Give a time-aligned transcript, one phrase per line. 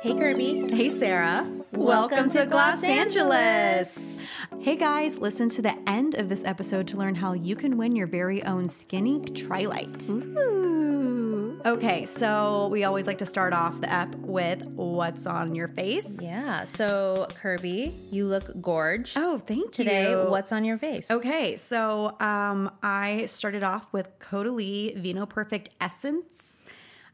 [0.00, 0.70] Hey Kirbie.
[0.70, 1.50] Hey, Sarah.
[1.72, 4.20] Welcome to Gloss Angeles.
[4.60, 7.96] Hey, guys, listen to the end of this episode to learn how you can win
[7.96, 10.08] your very own Skinny Trilite.
[10.10, 11.60] Ooh.
[11.64, 16.20] Okay, so we always like to start off the ep with what's on your face.
[16.22, 16.62] Yeah.
[16.64, 19.14] So Kirbie, you look gorge.
[19.16, 20.30] Oh, thank Today, you.
[20.30, 21.10] what's on your face?
[21.10, 26.64] Okay, so um, I started off with Caudalie Vino Perfect Essence.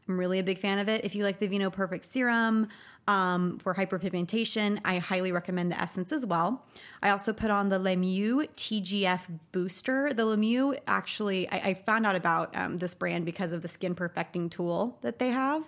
[0.07, 1.05] I'm really a big fan of it.
[1.05, 2.67] If you like the Vino Perfect serum
[3.07, 6.65] um, for hyperpigmentation, I highly recommend the essence as well.
[7.01, 10.13] I also put on the Lemieux TGF Booster.
[10.13, 13.95] The Lemieux actually, I, I found out about um, this brand because of the skin
[13.95, 15.63] perfecting tool that they have.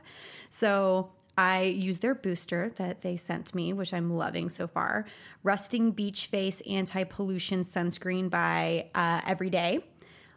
[0.49, 5.05] So I use their booster that they sent me, which I'm loving so far.
[5.43, 9.83] Resting Beach Face Anti Pollution Sunscreen by uh, Everyday.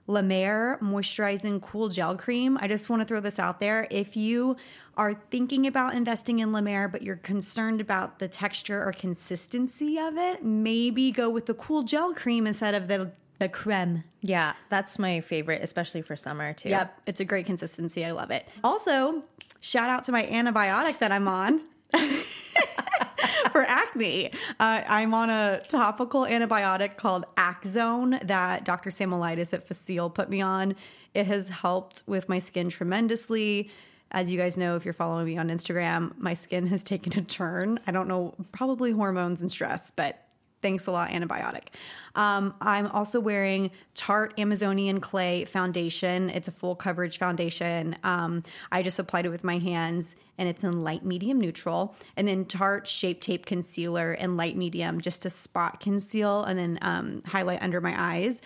[0.09, 2.59] La Mer Moisturizing Cool Gel Cream.
[2.61, 3.87] I just want to throw this out there.
[3.91, 4.57] If you
[4.97, 9.99] are thinking about investing in La Mer, but you're concerned about the texture or consistency
[9.99, 14.03] of it, maybe go with the cool gel cream instead of the, the creme.
[14.23, 16.71] Yeah, that's my favorite, especially for summer too.
[16.71, 18.05] Yep, it's a great consistency.
[18.05, 18.49] I love it.
[18.65, 19.23] Also,
[19.61, 21.61] shout out to my antibiotic that I'm on.
[23.53, 24.33] for acne.
[24.61, 28.91] Uh, I'm on a topical antibiotic called Aczone that Dr.
[28.91, 30.75] Samolitis at Facile put me on.
[31.15, 33.71] It has helped with my skin tremendously.
[34.11, 37.23] As you guys know, if you're following me on Instagram, my skin has taken a
[37.23, 37.79] turn.
[37.87, 40.28] I don't know, probably hormones and stress, but
[40.61, 41.69] thanks a lot, antibiotic.
[42.15, 46.31] Um, I'm also wearing Tarte Amazonian Clay Foundation.
[46.31, 47.97] It's a full coverage foundation.
[48.03, 48.43] Um,
[48.73, 51.97] I just applied it with my hands and it's in light, medium, neutral.
[52.17, 56.79] And then Tarte Shape Tape Concealer in light, medium, just to spot conceal and then
[56.83, 58.43] um, highlight under my eyes.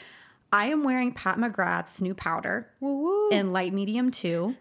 [0.53, 2.69] I am wearing Pat McGrath's new powder
[3.31, 4.57] in light, medium, too.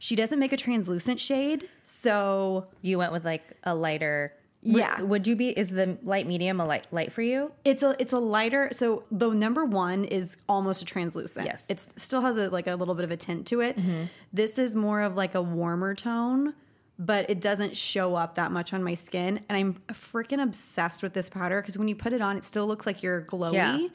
[0.00, 4.32] She doesn't make a translucent shade, so You went with like a lighter.
[4.62, 5.00] Yeah.
[5.00, 5.50] Would, you be?
[5.50, 7.52] Is the light medium a light light for you?
[7.64, 8.68] It's a it's a lighter.
[8.72, 11.46] So the number one is almost a translucent.
[11.46, 11.66] Yes.
[11.68, 13.78] it still has a, like a little bit of a tint to it.
[13.78, 14.04] Mm-hmm.
[14.32, 16.54] This is more of like a warmer tone,
[16.98, 19.40] but it doesn't show up that much on my skin.
[19.48, 22.66] And I'm freaking obsessed with this powder because when you put it on, it still
[22.66, 23.54] looks like you're glowy.
[23.54, 23.88] Yeah.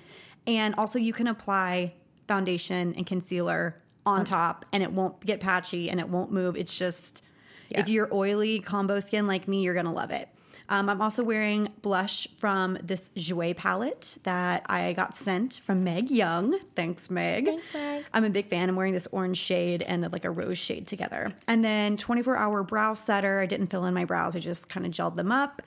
[0.47, 1.93] And also, you can apply
[2.27, 4.25] foundation and concealer on mm.
[4.25, 6.55] top, and it won't get patchy and it won't move.
[6.55, 7.23] It's just
[7.69, 10.29] if you're oily combo skin like me, you're gonna love it.
[10.69, 16.09] Um, I'm also wearing blush from this Jouer palette that I got sent from Meg
[16.09, 16.59] Young.
[16.75, 17.45] Thanks, Meg.
[17.45, 18.05] Thanks, Meg.
[18.13, 18.69] I'm a big fan.
[18.69, 21.31] I'm wearing this orange shade and like a rose shade together.
[21.47, 23.39] And then 24 hour brow setter.
[23.41, 25.61] I didn't fill in my brows, I just kind of gelled them up.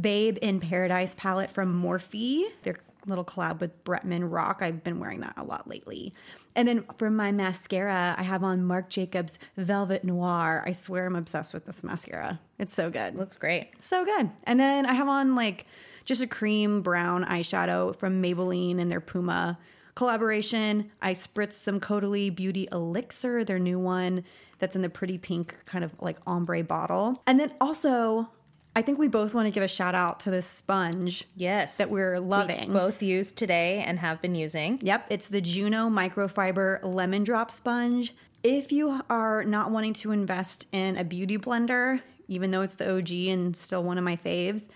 [0.00, 2.44] Babe in Paradise palette from Morphe.
[2.64, 4.60] Their little collab with Bretman Rock.
[4.60, 6.14] I've been wearing that a lot lately.
[6.56, 10.62] And then for my mascara, I have on Marc Jacobs Velvet Noir.
[10.66, 12.40] I swear I'm obsessed with this mascara.
[12.58, 13.16] It's so good.
[13.16, 13.70] Looks great.
[13.80, 14.30] So good.
[14.44, 15.66] And then I have on like
[16.04, 19.58] just a cream brown eyeshadow from Maybelline and their Puma
[19.94, 20.90] collaboration.
[21.02, 24.24] I spritzed some Caudalie Beauty Elixir, their new one
[24.58, 27.22] that's in the pretty pink kind of like ombre bottle.
[27.26, 28.28] And then also,
[28.76, 31.90] I think we both want to give a shout out to this sponge Yes, that
[31.90, 32.72] we're loving.
[32.72, 34.80] both used today and have been using.
[34.82, 38.14] Yep, it's the Juno Microfiber Lemon Drop Sponge.
[38.42, 42.90] If you are not wanting to invest in a beauty blender, even though it's the
[42.96, 44.68] OG and still one of my faves,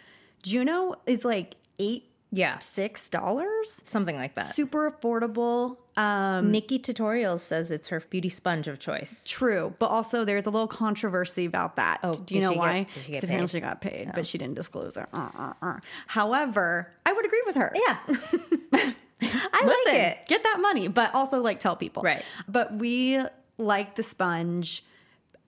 [0.42, 3.82] Juno is like eight, Yeah, six dollars.
[3.86, 4.54] something like that.
[4.54, 5.78] Super affordable.
[5.98, 9.24] Um, NikkieTutorials says it's her beauty sponge of choice.
[9.26, 11.98] true, but also there's a little controversy about that.
[12.04, 12.86] Oh, do you know why?
[12.94, 15.06] did she get 'Cause apparently she got paid, but she didn't disclose it.
[15.12, 15.76] Uh, uh, uh.
[16.06, 17.72] However, I would agree with her.
[17.74, 17.96] Yeah,
[19.20, 20.18] I Listen, like it.
[20.28, 22.02] Get that money, but also like tell people.
[22.02, 22.24] Right.
[22.48, 23.20] But we
[23.58, 24.84] like the sponge.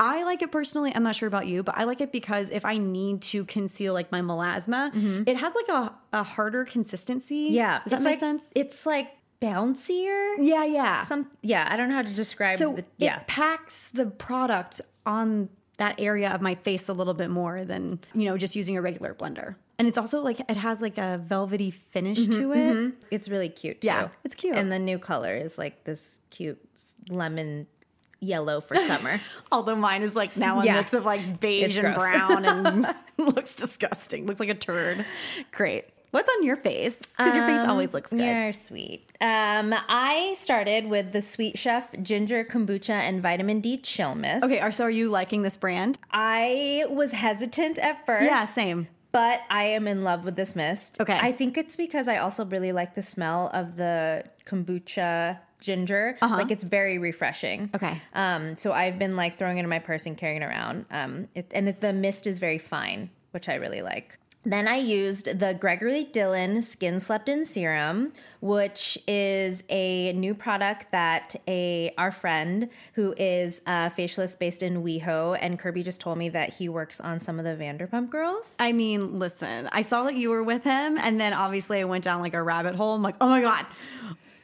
[0.01, 0.93] I like it personally.
[0.95, 3.93] I'm not sure about you, but I like it because if I need to conceal
[3.93, 4.91] like my melasma,
[5.29, 7.47] it has like a, a harder consistency.
[7.49, 7.55] Mm-hmm.
[7.55, 8.51] Yeah, Does that make like, sense?
[8.57, 9.09] It's like
[9.41, 10.37] bouncier.
[10.39, 11.05] yeah, yeah.
[11.05, 12.59] Some yeah, I don't know how to describe.
[12.59, 15.49] so the, it yeah, packs the product on
[15.79, 18.83] that area of my face a little bit more than, you know, just using a
[18.83, 19.55] regular blender.
[19.79, 22.57] And it's also like it has like a velvety finish mm-hmm, to it.
[22.75, 22.97] Mm-hmm.
[23.11, 23.81] it's really cute.
[23.81, 23.87] Too.
[23.87, 24.57] Yeah, it's cute.
[24.57, 26.61] And the new color is like this cute
[27.09, 27.67] lemon
[28.21, 29.19] yellow for summer.
[29.53, 30.75] Although mine is like now a Yeah.
[30.75, 31.99] mix of like beige It's and gross.
[31.99, 34.27] brown and looks disgusting.
[34.27, 35.07] Looks like a turd.
[35.51, 35.87] Great.
[36.11, 37.01] What's on your face?
[37.17, 38.21] Because your face always looks good.
[38.21, 39.11] You're sweet.
[39.21, 44.45] Um, I started with the Sweet Chef Ginger Kombucha and Vitamin D Chill Mist.
[44.45, 45.99] Okay, are, so are you liking this brand?
[46.11, 48.25] I was hesitant at first.
[48.25, 48.89] Yeah, same.
[49.13, 51.01] But I am in love with this mist.
[51.01, 51.19] Okay.
[51.21, 56.17] I think it's because I also really like the smell of the kombucha ginger.
[56.23, 57.71] Like it's very refreshing.
[57.75, 57.87] Uh-huh.
[57.89, 58.03] Okay.
[58.15, 60.87] Um, so I've been like throwing it in my purse and carrying it around.
[60.93, 64.17] Um, it, and it, the mist is very fine, which I really like.
[64.45, 70.91] Then I used the Gregory Dillon Skin Slept In Serum, which is a new product
[70.93, 76.17] that a our friend who is a facialist based in WeHo and Kirbie just told
[76.17, 78.57] me that he works on some of the Vanderpump Girls.
[78.59, 82.05] I mean, listen, I saw that you were with him, and then obviously I went
[82.05, 82.95] down like a rabbit hole.
[82.95, 83.67] I'm like, oh my God,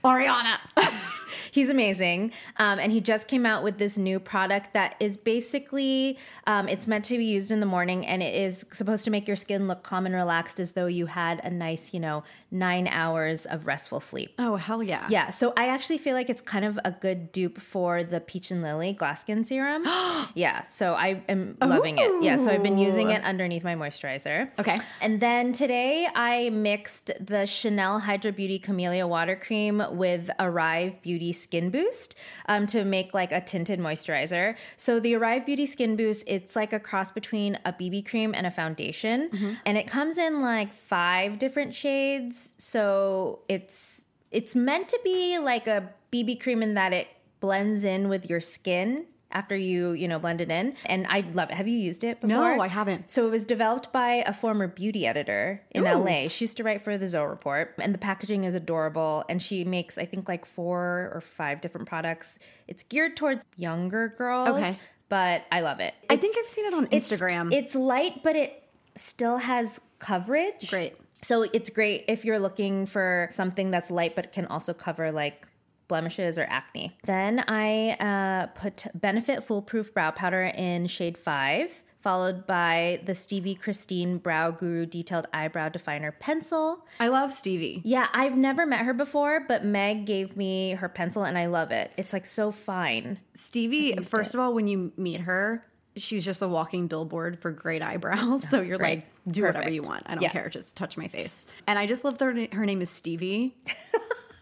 [0.05, 0.59] Ariana.
[1.51, 6.19] He's amazing, um, and he just came out with this new product that is basically
[6.47, 9.27] um, it's meant to be used in the morning, and it is supposed to make
[9.27, 12.89] your skin look calm and relaxed, as though you had a nice, you know, nine
[12.89, 14.35] hours of restful sleep.
[14.39, 15.07] oh, hell yeah.
[15.09, 18.51] Yeah, so I actually feel like it's kind of a good dupe for the Peach
[18.51, 19.85] and Lily Glass Skin Serum.
[20.35, 22.23] yeah, so I am loving it.
[22.23, 24.51] Yeah, so I've been using it underneath my moisturizer.
[24.59, 24.79] Okay.
[25.01, 31.26] And then today I mixed the Chanel Hydra Beauty Camellia Water Cream with Arrive Beauty
[31.33, 32.15] Skin Boost
[32.49, 34.57] um, to make like a tinted moisturizer.
[34.77, 38.47] So the Arrive Beauty Skin Boost, it's like a cross between a BB cream and
[38.47, 39.31] a foundation.
[39.65, 42.55] And it comes in like five different shades.
[42.59, 47.09] So it's it's meant to be like a BB cream in that it
[47.41, 49.07] blends in with your skin
[49.37, 50.75] after you, you know, blend it in.
[50.87, 51.55] And I love it.
[51.57, 52.57] Have you used it before?
[52.57, 53.11] No, I haven't.
[53.11, 56.29] So it was developed by a former beauty editor in LA.
[56.29, 59.25] She used to write for the Zoe Report, and the packaging is adorable.
[59.29, 62.39] And she makes, I think, like four or five different products.
[62.67, 64.77] It's geared towards younger girls, Okay.
[65.11, 65.95] but I love it.
[66.09, 67.53] I think I've seen it on It's- Instagram.
[67.53, 68.63] It's light, but it
[68.95, 70.71] still has coverage.
[70.71, 70.97] Great.
[71.21, 75.47] So it's great if you're looking for something that's light but can also cover like
[75.89, 76.97] blemishes or acne.
[77.05, 83.55] Then I uh, put Benefit Foolproof Brow Powder in shade 5, followed by the Stevie
[83.55, 86.85] Christine Brow Guru Detailed Eyebrow Definer Pencil.
[87.01, 87.83] I love Stevie.
[87.85, 91.71] Yeah, I've never met her before, but Meg gave me her pencil and I love
[91.71, 91.93] it.
[91.97, 93.19] It's like so fine.
[93.35, 95.65] Stevie, first of all, when you meet her,
[95.97, 98.49] she's just a walking billboard for great eyebrows.
[98.51, 100.05] So you're like, do whatever you want.
[100.07, 100.29] I don't Yeah.
[100.31, 100.49] care.
[100.49, 101.47] Just touch my face.
[101.67, 103.57] And I just love that her, her name is Stevie.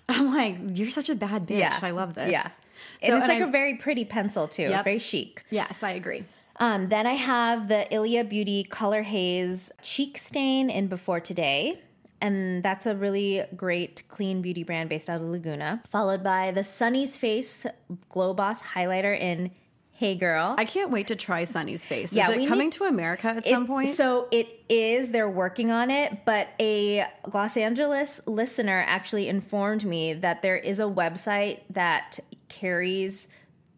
[0.08, 1.58] I'm like, you're such a bad bitch.
[1.58, 1.78] Yeah.
[1.80, 2.30] I love this.
[2.30, 2.48] Yeah.
[2.48, 2.58] So,
[3.02, 4.62] and it's like a a very pretty pencil too.
[4.64, 4.84] Yep.
[4.84, 5.44] Very chic.
[5.50, 6.24] yes, I agree.
[6.60, 11.80] Um, then I have the Ilia Beauty Color Haze Cheek Stain in Before Today.
[12.20, 15.82] And that's a really great clean beauty brand based out of Laguna.
[15.88, 17.66] Followed by the Sunnies Face
[18.08, 19.50] Glow Boss Highlighter in
[19.96, 20.56] Hey Girl.
[20.58, 22.12] I can't wait to try Sunnies Face.
[22.12, 23.90] Yeah, is it coming need- to America at It- some point?
[23.90, 30.12] So it is, they're working on it, but a Gloss Angeles listener actually informed me
[30.12, 32.18] that there is a website that
[32.48, 33.28] carries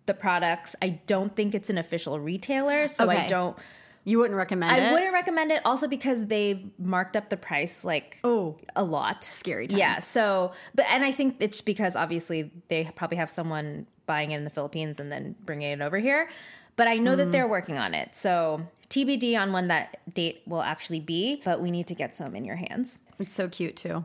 [0.07, 0.75] the products.
[0.81, 3.57] I don't think it's an official retailer, so I don't
[4.05, 4.89] you wouldn't recommend I it?
[4.89, 8.57] I wouldn't recommend it also because they've marked up the price like Oh.
[8.77, 9.25] a lot.
[9.25, 9.95] Scary Yeah.
[9.95, 14.45] So, but and I think it's because obviously they probably have someone buying it in
[14.45, 16.29] the Philippines and then bringing it over here.
[16.77, 17.17] But I know Mm.
[17.19, 18.15] that they're working on it.
[18.15, 22.37] So TBD on when that date will actually be, but we need to get some
[22.37, 22.99] in your hands.
[23.19, 24.05] It's so cute too.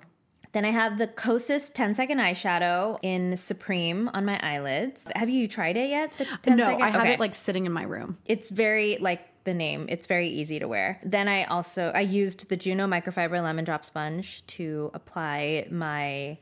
[0.53, 5.08] Then I have the Kosas 10 second eyeshadow in Supreme on my eyelids.
[5.15, 6.12] Have you tried it yet?
[6.17, 6.81] The 10 no, second?
[6.81, 8.17] I have Okay it like sitting in my room.
[8.25, 12.48] it's very like the name it's very easy to wear then i also i used
[12.50, 16.38] the juno microfiber lemon drop sponge to apply my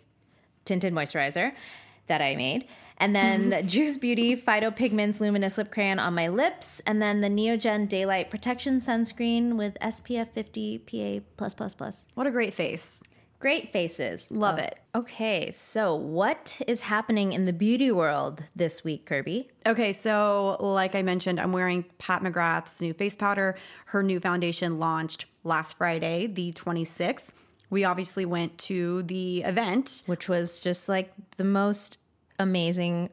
[0.65, 1.53] tinted moisturizer
[2.07, 2.67] that i made
[2.99, 7.29] and then the juice beauty phytopigments luminous lip crayon on my lips and then the
[7.29, 13.01] neogen daylight protection sunscreen with spf 50 pa plus plus plus What a great face.
[13.39, 14.77] great faces Love it.
[14.93, 20.95] okay so what is happening in the beauty world this week kirbie Okay, so like
[20.95, 23.55] I mentioned, I'm wearing Pat McGrath's new face powder.
[23.87, 27.27] Her new foundation launched last Friday, the 26th.
[27.69, 30.01] We obviously went to the event.
[30.07, 31.99] which was just like the most
[32.39, 33.09] amazing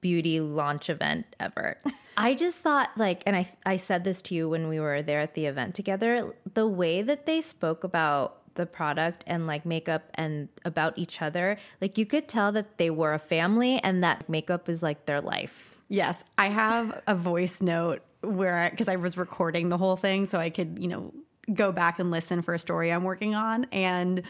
[0.00, 1.76] beauty launch event ever.
[2.16, 5.20] I just thought like and I I said this to you when we were there
[5.20, 10.10] at the event together, the way that they spoke about the product and like makeup
[10.14, 14.28] and about each other, like you could tell that they were a family and that
[14.28, 15.76] makeup is like their life.
[15.88, 20.38] Yes, I have a voice note where because I was recording the whole thing, so
[20.38, 21.14] I could you know
[21.54, 23.64] go back and listen for a story I'm working on.
[23.72, 24.22] And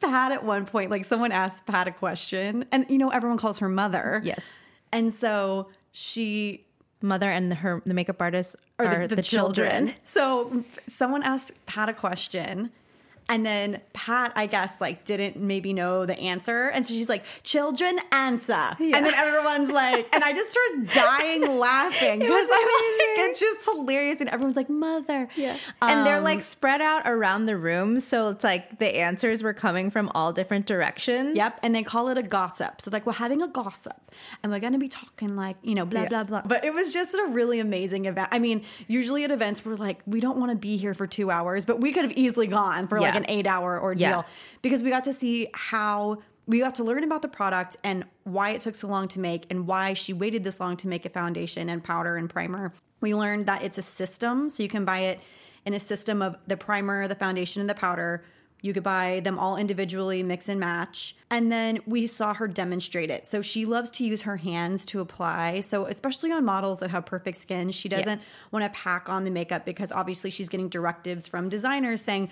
[0.00, 3.58] Pat at one point, like someone asked Pat a question, and you know everyone calls
[3.58, 4.20] her mother.
[4.24, 4.58] Yes.
[4.92, 6.64] and so she
[7.02, 9.94] Mother and her the makeup artist are, the, children.
[10.04, 12.70] So someone asked Pat a question.
[13.30, 17.22] And then Pat, I guess, like didn't maybe know the answer, and so she's like,
[17.44, 23.30] "Children answer," and then everyone's like, and I just started dying laughing because I'm like,
[23.30, 27.46] it's just hilarious, and everyone's like, "Mother," yeah, and they're like um, spread out around
[27.46, 31.36] the room, so it's like the answers were coming from all different directions.
[31.36, 32.80] Yep, and they call it a gossip.
[32.80, 34.10] So like we're having a gossip,
[34.42, 36.42] and we're gonna be talking like you know blah blah blah.
[36.44, 38.28] But it was just a really amazing event.
[38.32, 41.30] I mean, usually at events we're like we don't want to be here for two
[41.30, 43.19] hours, but we could have easily gone for like Yeah.
[43.20, 44.22] An eight hour ordeal Yeah.
[44.62, 46.22] because we got to see how.
[46.46, 49.46] We got to learn about the product and why it took so long to make
[49.50, 52.72] and why she waited this long to make a foundation and powder and primer.
[53.00, 55.20] We learned that it's a system, so you can buy it
[55.64, 58.24] in a system of the primer, the foundation, and the powder.
[58.62, 61.14] You could buy them all individually, mix and match.
[61.30, 63.26] And then we saw her demonstrate it.
[63.26, 65.60] So she loves to use her hands to apply.
[65.60, 69.30] So, especially on models that have perfect skin, she doesn't want to pack on the
[69.30, 72.28] makeup because obviously she's getting directives from designers saying,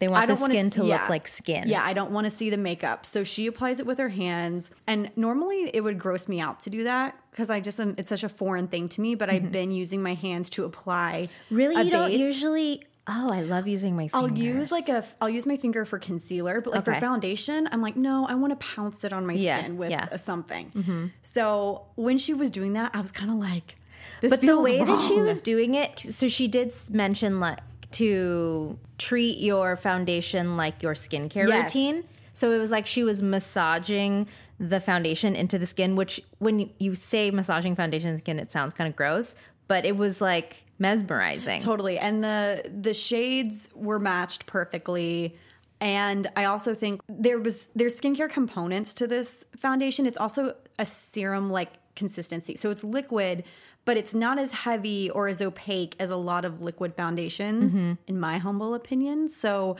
[0.00, 1.06] They want the skin s- to look yeah.
[1.08, 1.68] like skin.
[1.68, 3.04] Yeah, I don't want to see the makeup.
[3.04, 4.70] So she applies it with her hands.
[4.86, 8.08] And normally it would gross me out to do that because I just am, it's
[8.08, 9.14] such a foreign thing to me.
[9.14, 11.28] But I've been using my hands to apply.
[11.46, 11.54] Mm-hmm.
[11.56, 12.84] Really, you don't usually.
[13.10, 14.08] Oh, I love using my.
[14.08, 14.16] Finger.
[14.16, 17.80] I'll use like a I'll use my finger for concealer, but like for foundation, I'm
[17.80, 20.04] like, no, I want to pounce it on my Yeah, skin with yeah.
[20.06, 20.16] Mm-hmm.
[20.16, 21.12] something.
[21.22, 23.76] So when she was doing that, I was kind of like,
[24.20, 27.60] this but the way that she was doing it so she did mention like
[27.92, 31.62] to treat your foundation like your skincare Yes.
[31.64, 34.26] routine so it was like she was massaging
[34.60, 38.88] the foundation into the skin which when you say massaging foundation skin it sounds kind
[38.90, 39.36] of gross
[39.68, 41.98] but it was like mesmerizing Totally.
[41.98, 45.36] And the the shades were matched perfectly.
[45.80, 50.06] And I also think there was there's skincare components to this foundation.
[50.06, 52.56] It's also a serum like consistency.
[52.56, 53.44] So it's liquid,
[53.88, 57.94] but it's not as heavy or as opaque as a lot of liquid foundations, mm-hmm.
[58.06, 59.30] in my humble opinion.
[59.30, 59.78] So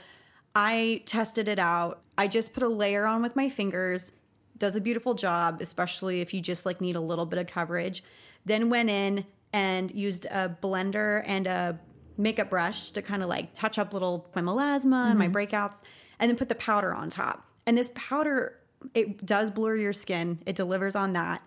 [0.55, 2.01] I tested it out.
[2.17, 4.13] I just put a layer on with my fingers.
[4.57, 8.03] Does a beautiful job, especially if you just like need a little bit of coverage.
[8.47, 11.79] Then went in and used a blender and a
[12.17, 15.83] makeup brush to kind of like touch up little my melasma and my breakouts,
[16.19, 17.47] and then put the powder on top.
[17.67, 18.59] And this powder,
[18.95, 20.39] it does blur your skin.
[20.47, 21.43] It delivers on that.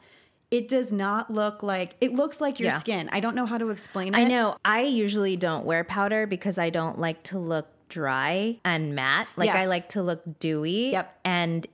[0.52, 2.78] It does not look like it looks like your Yeah.
[2.80, 3.10] skin.
[3.14, 4.18] I don't know how to explain it.
[4.18, 8.94] i know i usually don't wear powder because i don't like to look dry and
[8.96, 11.20] matte like i like to look dewy Yep.
[11.26, 11.68] and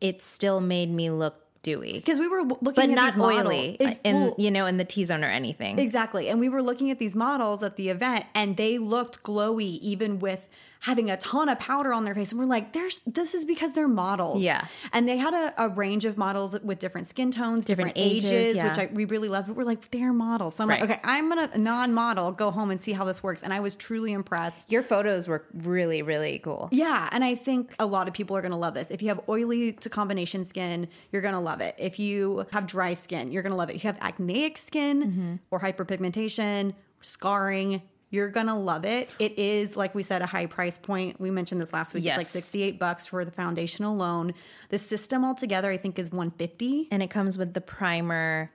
[0.00, 3.76] it still made me look dewy because we were looking but at not these oily
[3.80, 5.78] Ex- in well, you know in the T zone or anything.
[5.78, 6.28] Exactly.
[6.30, 10.18] And we were looking at these models at the event and they looked glowy even
[10.18, 10.48] with
[10.80, 12.30] having a ton of powder on their face.
[12.30, 14.42] And we're like, there's this is because they're models.
[14.42, 14.66] Yeah.
[14.92, 18.30] And they had a, a range of models with different skin tones, different, Different ages,
[18.32, 18.68] ages, yeah.
[18.68, 19.46] which I, we really love.
[19.46, 20.54] But we're like, they're models.
[20.56, 20.80] So I'm Right.
[20.80, 23.42] like, okay, I'm gonna non-model go home and see how this works.
[23.42, 24.72] And I was truly impressed.
[24.72, 26.68] Your photos were really really cool.
[26.72, 28.90] Yeah, and I think a lot of people are going to love this.
[28.90, 31.74] If you have oily to combination skin, you're going to love it.
[31.78, 33.76] If you have dry skin, you're going to love it.
[33.76, 35.34] If you have acneic skin Mm-hmm.
[35.50, 39.08] or hyperpigmentation, scarring, you're to love it.
[39.18, 41.20] It is like we said a high price point.
[41.20, 42.04] We mentioned this last week.
[42.04, 44.34] It's like 68 bucks for the foundation alone.
[44.68, 46.88] The system altogether I think is 150.
[46.90, 48.50] And it comes with the primer,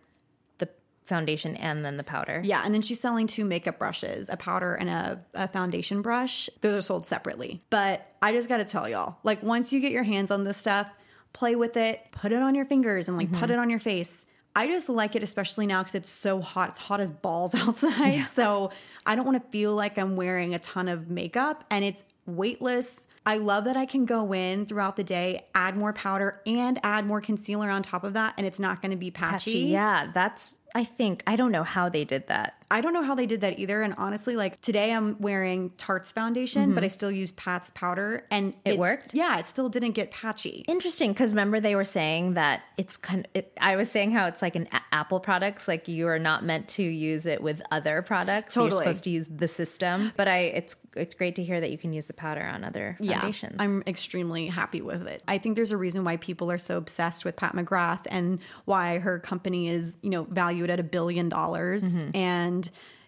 [0.57, 0.67] the
[1.05, 2.41] foundation, and then the powder.
[2.43, 6.49] Yeah, and then she's selling two makeup brushes, a powder and a, a foundation brush.
[6.59, 7.63] Those are sold separately.
[7.69, 10.57] But I just got to tell y'all, like once you get your hands on this
[10.57, 10.87] stuff,
[11.31, 14.25] play with it, put it on your fingers and like put it on your face.
[14.57, 16.69] I just like it, especially now because it's so hot.
[16.69, 18.27] It's hot as balls outside.
[18.31, 18.71] So
[19.05, 23.07] I don't want to feel like I'm wearing a ton of makeup and it's weightless.
[23.25, 27.05] I love that I can go in throughout the day, add more powder and add
[27.05, 28.33] more concealer on top of that.
[28.37, 29.53] And it's not going to be patchy.
[29.53, 29.59] Patchy.
[29.67, 30.57] Yeah, that's.
[30.73, 32.64] I think I don't know how they did that.
[32.71, 33.81] I don't know how they did that either.
[33.81, 38.45] And honestly, like today I'm wearing Tarte's foundation, but I still use Pat's powder and
[38.45, 38.59] Mm-hmm.
[38.65, 39.13] It it's- worked?
[39.13, 40.65] Yeah, it still didn't get patchy.
[40.67, 43.31] Interesting, because remember they were saying that it's kind of.
[43.33, 46.43] It, I was saying how it's like an a- Apple products, like you are not
[46.43, 48.53] meant to use it with other products.
[48.53, 48.71] Totally.
[48.71, 50.11] You're supposed to use the system.
[50.15, 52.97] But I, it's it's great to hear that you can use the powder on other
[53.03, 53.55] foundations.
[53.57, 55.21] Yeah, I'm extremely happy with it.
[55.27, 58.99] I think there's a reason why people are so obsessed with Pat McGrath and why
[58.99, 61.97] her company is, you know, valued at a billion dollars.
[61.97, 62.15] Mm-hmm.
[62.15, 62.54] And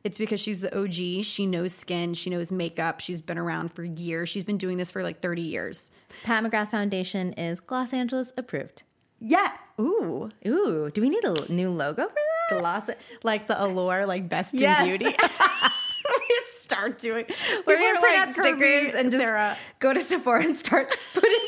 [0.04, 1.24] it's because she's the OG.
[1.26, 3.00] She knows skin, she knows makeup.
[3.00, 4.30] She's been around for years.
[4.30, 5.92] She's been doing this for like 30 years.
[6.24, 8.84] Pat McGrath Foundation is Gloss Angeles approved.
[9.20, 9.52] Yeah.
[9.82, 10.30] Ooh.
[10.46, 12.60] Ooh, do we need a new logo for that?
[12.62, 12.90] Gloss
[13.24, 14.84] like the Allure, like best in Yes.
[14.86, 15.06] beauty.
[16.62, 17.26] start doing.
[17.66, 18.60] We're People gonna print like, out stickers
[18.94, 19.58] "Kirbie, and just Sarah.
[19.80, 21.40] go to Sephora and start putting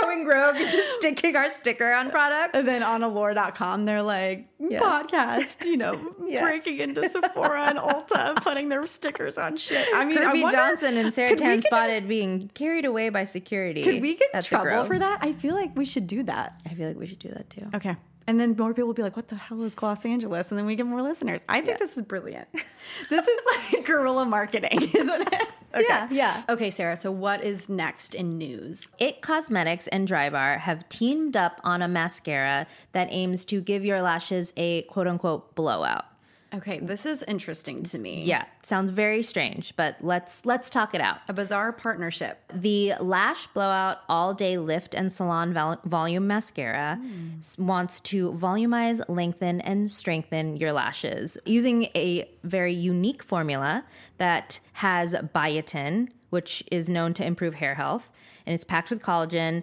[0.00, 2.50] going rogue and just sticking our sticker on products.
[2.58, 6.42] And then on allure.com, they're like, podcast, you know, Yeah.
[6.42, 9.86] breaking into Sephora and Ulta, putting their stickers on shit.
[9.94, 13.24] I mean, I Kirbie wonder- Johnson and Sarah Tan get- spotted being carried away by
[13.24, 13.82] security.
[13.82, 15.18] Could we get in trouble for that?
[15.22, 16.58] I feel like we should do that.
[16.68, 17.66] I feel like we should do that too.
[17.74, 17.96] Okay.
[18.32, 20.48] And then more people will be like, what the hell is Gloss Angeles?
[20.48, 21.42] And then we get more listeners.
[21.50, 22.48] I think this is brilliant.
[23.10, 25.48] this is like guerrilla marketing, isn't it?
[25.74, 25.84] Okay.
[25.86, 26.42] Yeah, yeah.
[26.48, 26.96] Okay, Sarah.
[26.96, 28.90] So what is next in news?
[28.98, 34.00] It Cosmetics and Drybar have teamed up on a mascara that aims to give your
[34.00, 36.06] lashes a quote unquote blowout.
[36.54, 38.20] Okay, this is interesting to me.
[38.24, 41.18] Yeah, sounds very strange, but let's let's talk it out.
[41.28, 42.38] A bizarre partnership.
[42.52, 47.00] The Lash Blowout All Day Lift and Salon Vol- Volume Mascara
[47.40, 53.84] s- wants to volumize, lengthen, and strengthen your lashes using a very unique formula
[54.18, 58.12] that has biotin, which is known to improve hair health,
[58.44, 59.62] and it's packed with collagen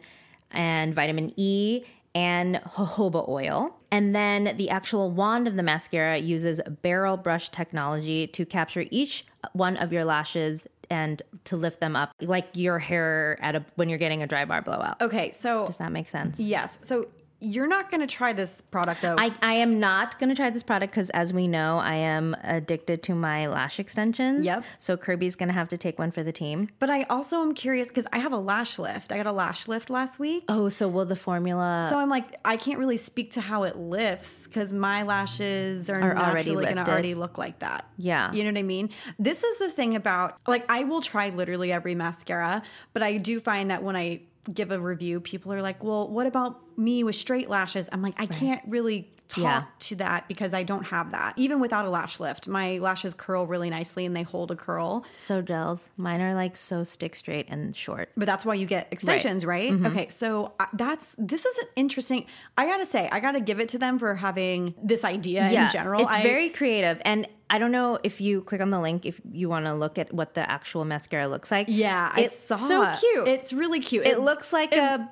[0.51, 1.83] and vitamin E
[2.15, 3.75] and jojoba oil.
[3.91, 9.25] And then the actual wand of the mascara uses barrel brush technology to capture each
[9.53, 13.89] one of your lashes and to lift them up like your hair at a when
[13.89, 14.99] you're getting a dry bar blowout.
[15.01, 16.39] Okay, so Does that make sense?
[16.39, 16.79] yes.
[16.81, 17.07] So
[17.41, 19.15] you're not going to try this product though.
[19.17, 22.35] I, I am not going to try this product because, as we know, I am
[22.43, 24.45] addicted to my lash extensions.
[24.45, 24.63] Yep.
[24.77, 26.69] So Kirbie's going to have to take one for the team.
[26.79, 29.11] but I also am curious because I have a lash lift.
[29.11, 30.43] I got a lash lift last week.
[30.49, 31.87] Oh, so will the formula?
[31.89, 36.01] So I'm like, I can't really speak to how it lifts because my lashes are,
[36.01, 37.85] Are already naturally going to already look like that.
[37.97, 38.31] Yeah.
[38.33, 38.89] You know what I mean?
[39.17, 43.39] This is the thing about, like, I will try literally every mascara, but I do
[43.39, 44.21] find that when I
[44.53, 47.89] give a review, people are like, well, what about me with straight lashes?
[47.91, 49.63] I'm like, I can't really talk Yeah.
[49.79, 51.33] to that because I don't have that.
[51.37, 55.05] Even without a lash lift, my lashes curl really nicely and they hold a curl.
[55.19, 55.91] so gels.
[55.97, 58.09] Mine are like so stick straight and short.
[58.17, 59.71] But that's why you get extensions, right?
[59.71, 59.85] Mm-hmm.
[59.85, 62.25] Okay, so uh, that's this is an interesting.
[62.57, 66.01] I gotta say, I gotta give it to them for having this idea in general.
[66.01, 66.99] It's I, very creative.
[67.05, 69.99] And I don't know if you click on the link if you want to look
[69.99, 71.67] at what the actual mascara looks like.
[71.69, 72.11] yeah.
[72.15, 72.97] I it's saw so it.
[72.99, 73.27] cute.
[73.27, 74.07] It's really cute.
[74.07, 75.09] it looks like a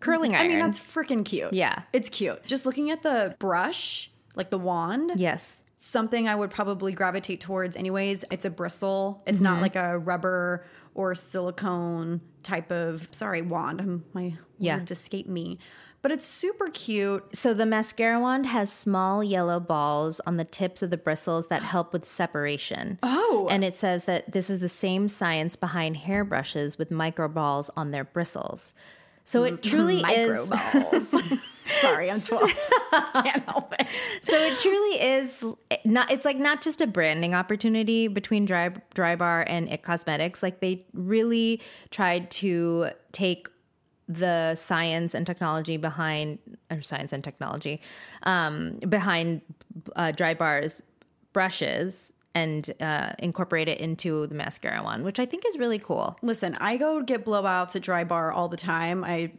[0.00, 0.44] curling iron.
[0.44, 1.52] I mean, that's freaking cute.
[1.52, 1.82] Yeah.
[1.92, 2.44] it's cute.
[2.46, 5.62] Just looking at the brush, like the wand, yes.
[5.78, 8.24] something I would probably gravitate towards anyways.
[8.30, 9.22] It's a bristle.
[9.26, 9.44] It's Mm-hmm.
[9.44, 14.02] not like a rubber or silicone type of sorry wand.
[14.12, 14.78] My Yeah.
[14.78, 15.58] words escape me.
[16.02, 17.34] But it's super cute.
[17.34, 21.62] So the mascara wand has small yellow balls on the tips of the bristles that
[21.62, 22.98] help with separation.
[23.02, 23.48] Oh.
[23.50, 27.90] And it says that this is the same science behind hairbrushes with micro balls on
[27.90, 28.72] their bristles.
[29.26, 30.48] So it truly is.
[31.80, 32.48] Sorry, I'm 12.
[33.14, 33.86] Can't help it.
[34.22, 35.44] So it truly is
[35.84, 40.44] not it's like not just a branding opportunity between Dry Dry Bar and It Cosmetics.
[40.44, 41.60] Like they really
[41.90, 43.48] tried to take
[44.08, 46.38] the science and technology behind
[46.70, 47.80] or science and technology
[48.22, 49.40] um, behind
[49.96, 50.84] uh, Dry Bar's
[51.32, 56.18] brushes and uh, incorporate it into the mascara one, which I think is really cool.
[56.20, 59.02] Listen, I go get blowouts at Dry Bar all the time.
[59.04, 59.32] I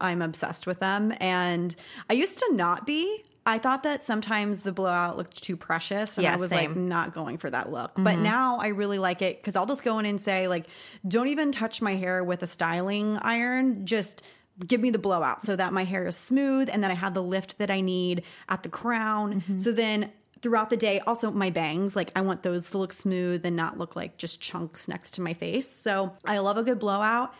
[0.00, 1.74] I'm obsessed with them, and
[2.08, 3.22] I used to not be.
[3.46, 6.70] I thought that sometimes the blowout looked too precious, and Yeah, I was like same.
[6.72, 6.88] Mm-hmm.
[6.88, 7.92] not going for that look.
[7.96, 10.66] But now I really like it because I'll just go in and say like,
[11.06, 13.86] don't even touch my hair with a styling iron.
[13.86, 14.22] Just
[14.66, 17.22] give me the blowout so that my hair is smooth and that I have the
[17.22, 19.40] lift that I need at the crown.
[19.40, 19.58] Mm-hmm.
[19.58, 20.10] So then
[20.42, 23.78] throughout the day, also my bangs, like I want those to look smooth and not
[23.78, 25.70] look like just chunks next to my face.
[25.70, 27.34] So I love a good blowout.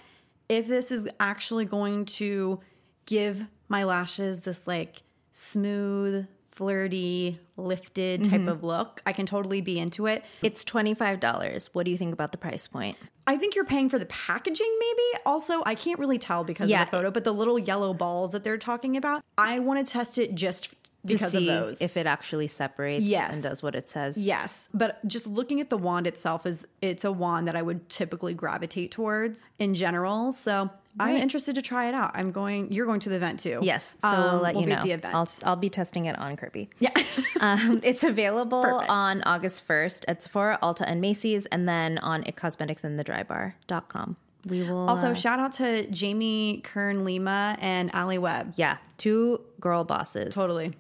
[0.48, 2.60] If this is actually going to
[3.06, 8.48] give my lashes this like smooth, flirty, lifted type mm-hmm.
[8.48, 10.24] of look, I can totally be into it.
[10.42, 11.70] It's twenty five dollars.
[11.72, 12.96] What do you think about the price point?
[13.26, 15.22] I think you're paying for the packaging, maybe.
[15.24, 16.82] Also, I can't really tell because Yeah.
[16.82, 19.90] of the photo, but the little yellow balls that they're talking about, I want to
[19.90, 21.80] test it just because see of those.
[21.80, 23.34] if it actually separates Yes.
[23.34, 24.18] and does what it says.
[24.18, 27.88] Yes, but just looking at the wand itself is it's a wand that I would
[27.88, 30.32] typically gravitate towards in general.
[30.32, 32.10] So I'm interested to try it out.
[32.14, 32.72] I'm going.
[32.72, 33.60] You're going to the event too.
[33.62, 34.82] Yes, so Um, we'll let we'll you know.
[34.82, 35.14] the event.
[35.14, 36.68] I'll I'll be testing it on Kirbie.
[36.78, 36.90] yeah.
[37.40, 38.90] Um, it's available Perfect.
[38.90, 44.16] on August 1st at Sephora, Ulta, and Macy's, and then on It Cosmetics and thedrybar.com.
[44.46, 48.54] We will also, uh, shout out to Jamie Kern Lima and Ali Webb.
[48.56, 50.34] yeah, two girl bosses.
[50.34, 50.72] Totally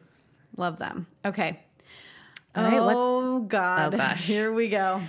[0.60, 1.06] love them.
[1.24, 1.60] Okay.
[2.56, 3.94] Right, oh God.
[3.94, 4.24] Oh, gosh.
[4.26, 5.00] Here we go.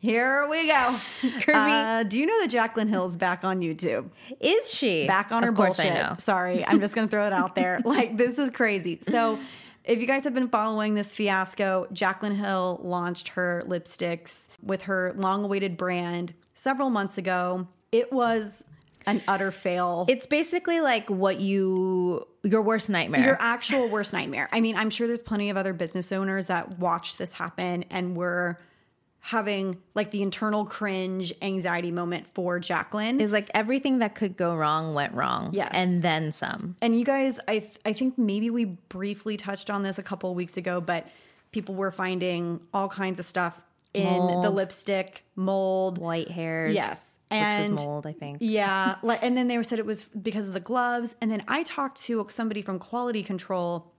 [0.00, 0.72] Here we go.
[1.22, 2.00] Kirbie.
[2.00, 4.10] Uh, do you know that Jacqueline Hill's back on YouTube?
[4.38, 6.20] Is she back on her Of course bullshit.
[6.20, 7.80] Sorry, I'm just gonna throw it out there.
[7.84, 8.98] Like this is crazy.
[9.00, 9.38] So,
[9.82, 15.14] if you guys have been following this fiasco, Jacqueline Hill launched her lipsticks with her
[15.16, 17.66] long-awaited brand several months ago.
[17.92, 18.64] It was
[19.06, 20.06] an utter fail.
[20.08, 23.24] It's basically like what you your worst nightmare.
[23.24, 24.48] your actual worst nightmare.
[24.52, 28.16] I mean, I'm sure there's plenty of other business owners that watched this happen and
[28.16, 28.58] were
[29.20, 33.20] having like the internal cringe anxiety moment for Jacqueline.
[33.22, 35.48] is like everything that could go wrong went wrong.
[35.54, 35.70] Yes.
[35.72, 36.76] And then some.
[36.82, 40.30] and you guys, I th- I think maybe we briefly touched on this a couple
[40.30, 41.06] of weeks ago, but
[41.52, 43.62] people were finding all kinds of stuff
[43.94, 46.74] in the lipstick, mold, White hairs.
[46.74, 48.38] Yes, and was mold, I think.
[48.40, 51.14] Yeah, like, and then they said it was because of the gloves.
[51.20, 53.92] And then I talked to somebody from quality control,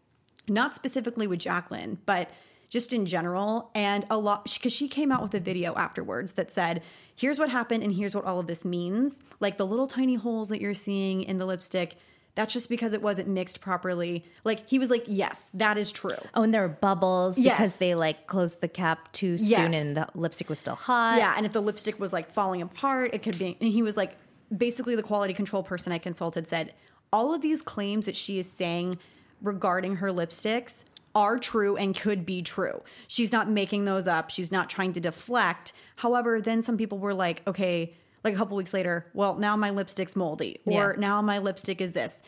[0.47, 2.29] not specifically with Jacqueline, but
[2.69, 3.71] just in general.
[3.73, 6.83] And a lot, because she came out with a video afterwards that said,
[7.15, 9.23] here's what happened and here's what all of this means.
[9.39, 11.95] Like the little tiny holes that you're seeing in the lipstick,
[12.35, 14.25] that's just because it wasn't mixed properly.
[14.43, 16.11] Like he was like, yes, that is true.
[16.33, 19.61] Oh, and there were bubbles because they like closed the cap too Yes.
[19.61, 21.17] soon and the lipstick was still hot.
[21.17, 23.57] Yeah, and if the lipstick was like falling apart, it could be.
[23.61, 24.17] And he was like,
[24.55, 26.73] basically, the quality control person I consulted said
[27.13, 28.99] all of these claims that she is saying
[29.41, 32.83] regarding her lipsticks are true and could be true.
[33.07, 34.29] She's not making those up.
[34.29, 35.71] She's not trying to deflect.
[35.97, 37.93] However, then some people were like, okay,
[38.25, 40.99] like a couple weeks later, well, now my lipstick's moldy, or Yeah.
[40.99, 42.21] now my lipstick is this.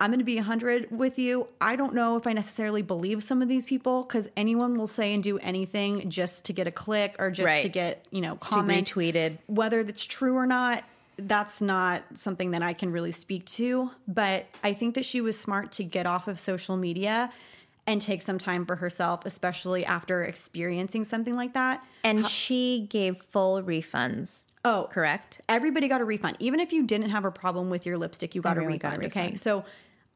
[0.00, 1.46] I'm going to be 100 with you.
[1.60, 5.14] I don't know if I necessarily believe some of these people because anyone will say
[5.14, 7.62] and do anything just to get a click or just Right.
[7.62, 8.92] to get, you know, comments.
[8.94, 9.38] retweeted.
[9.46, 10.82] Whether that's true or not,
[11.18, 13.90] that's not something that I can really speak to.
[14.08, 17.30] But I think that she was smart to get off of social media
[17.86, 21.84] and take some time for herself, especially after experiencing something like that.
[22.02, 24.46] And she gave full refunds.
[24.64, 25.40] Oh, Correct?
[25.48, 26.36] Everybody got a refund.
[26.38, 29.02] Even if you didn't have a problem with your lipstick, you got, a refund, got
[29.02, 29.34] a Okay.
[29.34, 29.64] So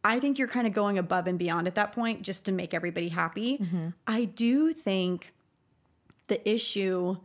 [0.04, 2.72] I think you're kind of going above and beyond at that point just to make
[2.72, 3.58] everybody happy.
[3.58, 3.88] Mm-hmm.
[4.06, 5.32] I do think
[6.28, 7.16] the issue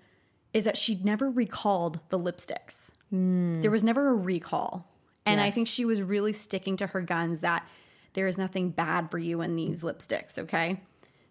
[0.53, 2.91] is that she never recalled the lipsticks.
[3.13, 3.61] Mm.
[3.61, 4.87] There was never a recall.
[5.25, 7.67] And I think she was really sticking to her guns that
[8.13, 10.39] there is nothing bad for you in these lipsticks.
[10.39, 10.81] Okay.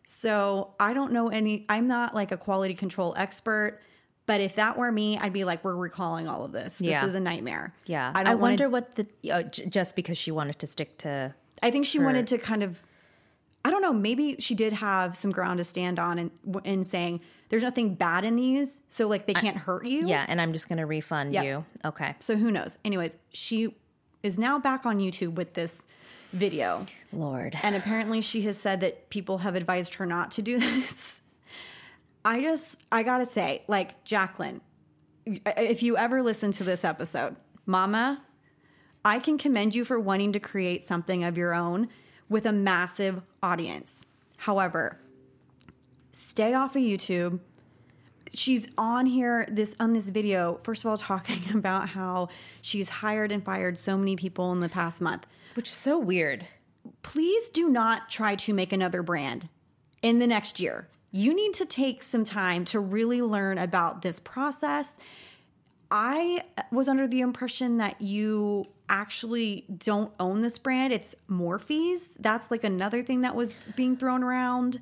[0.07, 3.81] So I don't know any, I'm not like a quality control expert,
[4.27, 6.77] but if that were me, I'd be like, we're recalling all of this.
[6.79, 7.75] This is a nightmare.
[7.87, 8.13] Yeah.
[8.15, 10.97] I I, don't wanna- wonder what the uh, j- just because she wanted to stick
[10.99, 12.83] to I think she wanted to kind of,
[13.65, 16.31] I don't know, maybe she did have some ground to stand on in,
[16.65, 18.81] in saying there's nothing bad in these.
[18.89, 20.07] So like they can't hurt you.
[20.07, 21.65] Yeah, and I'm just going to refund you.
[21.85, 22.15] Okay.
[22.21, 22.79] So who knows?
[22.85, 23.75] Anyways, she
[24.23, 25.87] is now back on YouTube with this
[26.33, 26.87] video.
[27.13, 27.59] Lord.
[27.63, 31.21] And apparently she has said that people have advised her not to do this.
[32.25, 34.61] I just, I gotta say, like, Jacqueline,
[35.27, 38.23] if you ever listen to this episode, Mama,
[39.05, 41.89] I can commend you for wanting to create something of your own
[42.29, 44.05] with a massive audience.
[44.39, 44.99] However,
[46.13, 47.41] stay off of YouTube.
[48.35, 52.29] She's on here this on this video, first of all, talking about how
[52.61, 56.47] she's hired and fired so many people in the past month Which is so weird.
[57.03, 59.49] please do not try to make another brand
[60.03, 60.89] in the next year.
[61.13, 64.99] You need to take some time to really learn about this process.
[65.91, 70.93] I was under the impression that you actually don't own this brand.
[70.93, 72.15] It's Morphe's.
[72.21, 74.81] That's like another thing that was being thrown around.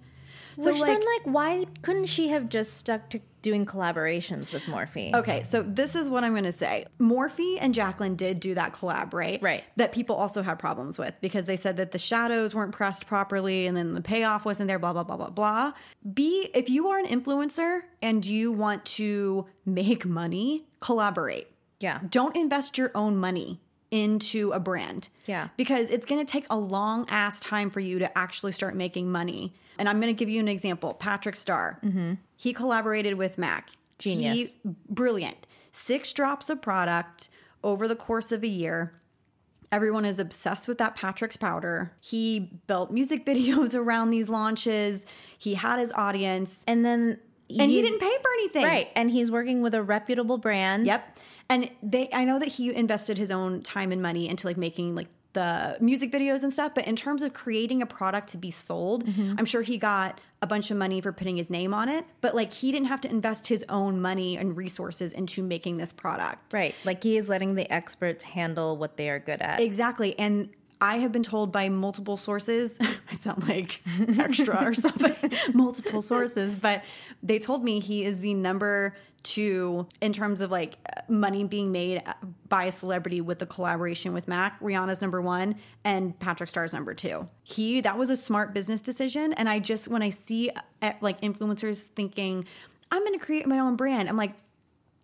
[0.59, 4.65] So Which like, then, like, why couldn't she have just stuck to doing collaborations with
[4.65, 5.15] Morphe?
[5.15, 6.85] Okay, so this is what I'm going to say.
[6.99, 9.41] Morphe and Jacqueline did do that collab, right?
[9.41, 9.63] Right.
[9.77, 13.69] That people also had problems with because they said that the shadows weren't pressed properly
[13.69, 15.73] and then the payoff wasn't there, blah, blah, blah, blah, blah.
[16.13, 21.47] B, if you are an influencer and you want to make money, collaborate.
[21.79, 22.01] Yeah.
[22.09, 25.09] Don't invest your own money into a brand.
[25.27, 25.49] Yeah.
[25.57, 29.11] Because it's going to take a long ass time for you to actually start making
[29.11, 29.55] money.
[29.79, 30.95] And I'm going to give you an example.
[30.95, 31.79] Patrick Starr.
[31.85, 32.15] Mm-hmm.
[32.37, 33.71] He collaborated with Mac.
[33.99, 34.35] Genius.
[34.35, 34.55] He,
[34.89, 35.47] brilliant.
[35.73, 37.29] Six drops of product
[37.63, 38.95] over the course of a year.
[39.71, 41.93] Everyone is obsessed with that Patrick's powder.
[42.01, 45.07] He built music videos around these launches.
[45.37, 46.65] He had his audience.
[46.67, 47.19] And then
[47.51, 48.65] And he didn't pay for anything.
[48.65, 48.89] Right.
[48.97, 50.87] And he's working with a reputable brand.
[50.87, 51.19] Yep.
[51.51, 54.95] And they I know that he invested his own time and money into like making
[54.95, 58.51] like the music videos and stuff, but in terms of creating a product to be
[58.51, 59.35] sold, Mm-hmm.
[59.39, 62.35] I'm sure he got a bunch of money for putting his name on it, but
[62.35, 66.53] like he didn't have to invest his own money and resources into making this product.
[66.53, 66.75] Right.
[66.85, 69.61] Like he is letting the experts handle what they are good at.
[69.61, 70.19] Exactly.
[70.19, 72.79] And I have been told by multiple sources,
[73.11, 73.83] I sound like
[74.19, 75.17] extra or something,
[75.53, 76.85] multiple sources, but
[77.23, 80.77] they told me he is the number two in terms of like
[81.09, 82.03] money being made
[82.49, 84.59] by a celebrity with the collaboration with Mac.
[84.61, 87.29] Rihanna's number one and Patrick Starr's number two.
[87.43, 89.33] He, that was a smart business decision.
[89.35, 90.51] And I just, when I see
[90.83, 92.45] uh, like influencers thinking,
[92.91, 94.35] I'm going to create my own brand, I'm like,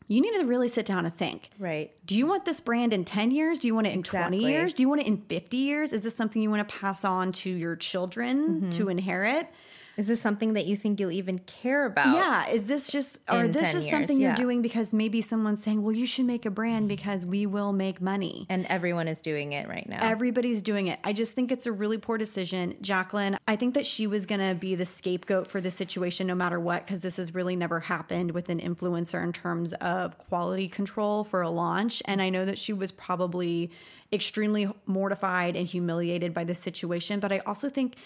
[0.07, 1.51] you need to really sit down and think.
[1.59, 1.91] Right.
[2.07, 3.59] Do you want this brand in 10 years?
[3.59, 4.75] Do you want it in 20 years?
[4.75, 5.93] Do you want it in 50 years?
[5.95, 8.71] Is this something you want to pass on to your children Mm-hmm.
[8.71, 9.49] to inherit?
[9.97, 12.15] Is this something that you think you'll even care about?
[12.17, 15.83] Yeah, is this just or this just years, something you're doing because maybe someone's saying,
[15.83, 19.53] "Well, you should make a brand because we will make money." And everyone is doing
[19.53, 20.01] it right now.
[20.03, 20.99] Everybody's doing it.
[21.05, 22.77] I just think it's a really poor decision.
[22.81, 26.35] Jacqueline, I think that she was going to be the scapegoat for this situation no
[26.35, 30.69] matter what, because this has really never happened with an influencer in terms of quality
[30.69, 32.03] control for a launch.
[32.07, 33.71] And I know that she was probably
[34.13, 37.21] extremely mortified and humiliated by this situation.
[37.21, 37.97] But I also think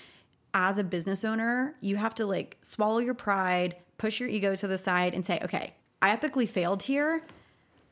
[0.55, 4.67] as a business owner, you have to like swallow your pride, push your ego to
[4.67, 7.23] the side, and say, okay, I epically failed here.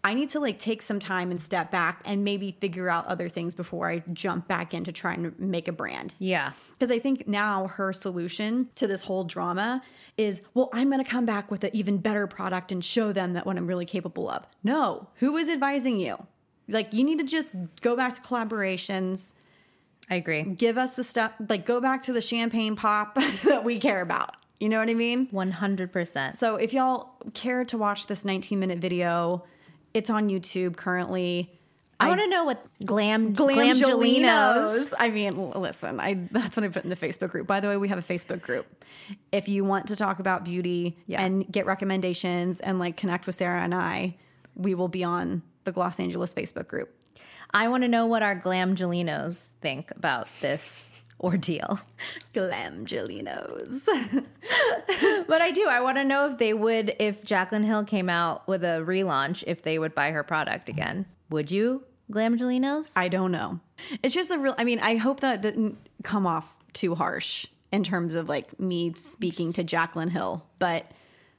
[0.04, 3.28] I need to like take some time and step back and maybe figure out other
[3.28, 6.14] things before I jump back in to try and make a brand.
[6.18, 6.52] yeah.
[6.72, 9.82] Because I think now her solution to this whole drama
[10.16, 13.32] is, well, I'm going to come back with an even better product and show them
[13.32, 14.46] that what I'm really capable of.
[14.62, 16.26] No, who is advising you?
[16.68, 19.32] Like, you need to just go back to collaborations,
[20.10, 20.42] I agree.
[20.42, 23.14] give us the stuff, like, go back to the champagne pop
[23.44, 24.36] that we care about.
[24.60, 25.26] You know what I mean?
[25.28, 26.34] 100%.
[26.34, 29.44] So if y'all care to watch this 19 minute video,
[29.92, 31.52] it's on YouTube currently.
[31.98, 34.92] I, want to know what glam glamgelinos.
[34.98, 37.46] I mean, listen, I that's what I put in the Facebook group.
[37.46, 38.66] By the way, we have a Facebook group.
[39.32, 41.22] If you want to talk about beauty Yeah.
[41.22, 44.16] and get recommendations and like connect with Sarah and I,
[44.54, 46.92] we will be on the Gloss Angeles Facebook group.
[47.52, 50.88] I want to know what our glamgelinos think about this
[51.20, 51.80] ordeal.
[52.34, 53.86] Glamgelinos.
[55.28, 55.66] But I do.
[55.68, 59.42] I want to know if they would, if Jaclyn Hill came out with a relaunch,
[59.46, 61.06] if they would buy her product again.
[61.30, 62.92] Would you, glamgelinos?
[62.96, 63.60] I don't know.
[64.02, 64.54] It's just a real.
[64.56, 68.92] I mean, I hope that didn't come off too harsh in terms of like me
[68.94, 70.90] speaking to Jacqueline Hill, but.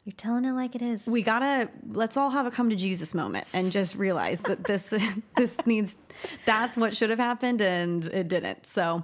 [0.08, 1.06] You're telling it like it is.
[1.06, 4.88] we gotta let's all have a come to jesus moment and just realize that this
[5.36, 5.98] this needs
[6.46, 9.04] that's what should have happened and it didn't so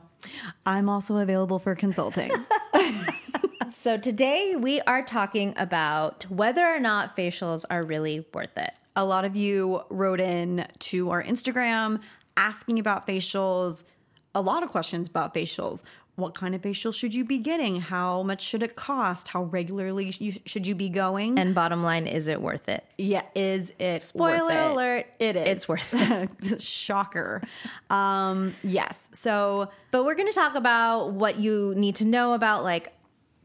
[0.66, 2.32] i'm also available for consulting
[3.72, 8.72] So today we are talking about whether or not facials are really worth it.
[8.96, 12.00] a lot of you wrote in to our instagram
[12.38, 13.84] asking about facials
[14.34, 15.84] a lot of questions about facials
[16.16, 20.12] what kind of facial should you be getting how much should it cost how regularly
[20.46, 22.86] should you be going And bottom line, is it worth it?
[23.00, 24.72] Yeah, is it Spoiler worth it?
[24.72, 25.48] alert, It is.
[25.48, 26.62] it's worth it.
[26.62, 27.42] Shocker.
[27.90, 29.10] Um, yes.
[29.14, 32.94] So But we're going to talk about what you need to know about like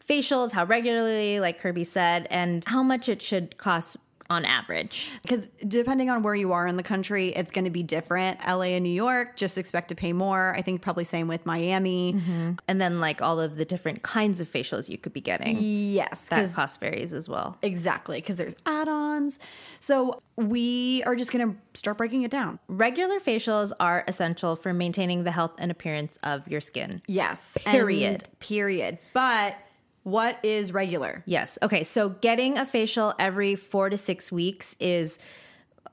[0.07, 3.97] facials, how regularly, like Kirbie said, and how much it should cost
[4.31, 5.11] on average.
[5.23, 8.39] because depending on where you are in the country, it's going to be different.
[8.47, 10.55] LA and New York, just expect to pay more.
[10.55, 12.13] I think probably same with Miami.
[12.13, 12.53] Mm-hmm.
[12.69, 15.57] And then like all of the different kinds of facials you could be getting.
[15.61, 17.57] Yes, That cost varies as well.
[17.63, 19.39] exactly because there's add-ons.
[19.81, 22.59] So we are just going to start breaking it down.
[22.69, 27.01] Regular facials are essential for maintaining the health and appearance of your skin.
[27.07, 27.57] Yes.
[27.65, 28.25] Period.
[28.25, 28.99] And period.
[29.15, 29.57] But
[30.11, 31.23] what is regular?
[31.27, 31.59] Yes.
[31.63, 31.85] Okay.
[31.85, 35.19] So getting a facial every four to six weeks is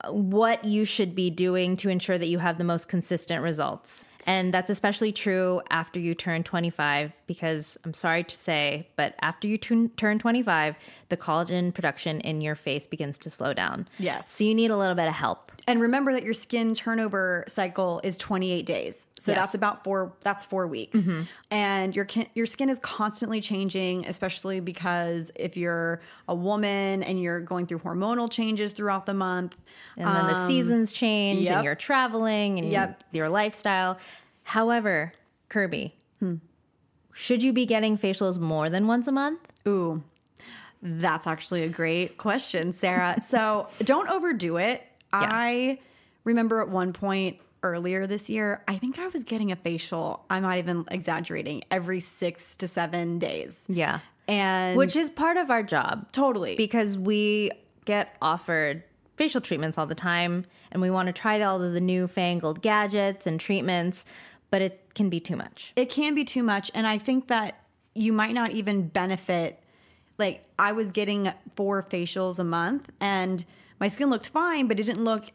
[0.02, 4.04] uh, what you should be doing to ensure that you have the most consistent results.
[4.26, 9.46] And that's especially true after you turn 25, because I'm sorry to say, but after
[9.46, 10.74] you turn, turn 25,
[11.10, 13.88] the collagen production in your face begins to slow down.
[14.00, 14.32] Yes.
[14.32, 15.52] So you need a little bit of help.
[15.68, 19.08] And remember that your skin turnover cycle is 28 days.
[19.18, 19.40] So Yes.
[19.40, 21.08] that's about 4 that's 4 weeks.
[21.50, 27.40] And your your skin is constantly changing, especially because if you're a woman and you're
[27.40, 29.56] going through hormonal changes throughout the month.
[29.96, 31.54] And then the seasons change Um, yep.
[31.56, 33.02] and you're traveling and Yep.
[33.12, 33.98] your lifestyle.
[34.44, 35.12] However,
[35.50, 35.92] Kirbie,
[37.12, 39.40] should you be getting facials more than once a month?
[39.66, 40.02] Ooh.
[40.82, 43.16] That's actually a great question, Sarah.
[43.20, 44.85] so, don't overdo it.
[45.12, 45.78] I
[46.24, 50.24] remember at one point earlier this year, I think I was getting a facial.
[50.30, 53.64] I'm not even exaggerating, every 6 to 7 days.
[53.68, 54.00] Yeah.
[54.28, 56.10] And Which is part of our job.
[56.12, 56.56] Totally.
[56.56, 57.50] Because we
[57.84, 58.82] get offered
[59.16, 63.26] facial treatments all the time and we want to try all of the newfangled gadgets
[63.26, 64.04] and treatments,
[64.50, 65.72] but it can be too much.
[65.76, 67.60] it can be too much and i think that
[67.94, 69.62] you might not even benefit
[70.16, 73.44] like i was getting four facials a month and
[73.80, 75.30] my skin looked fine but it didn't look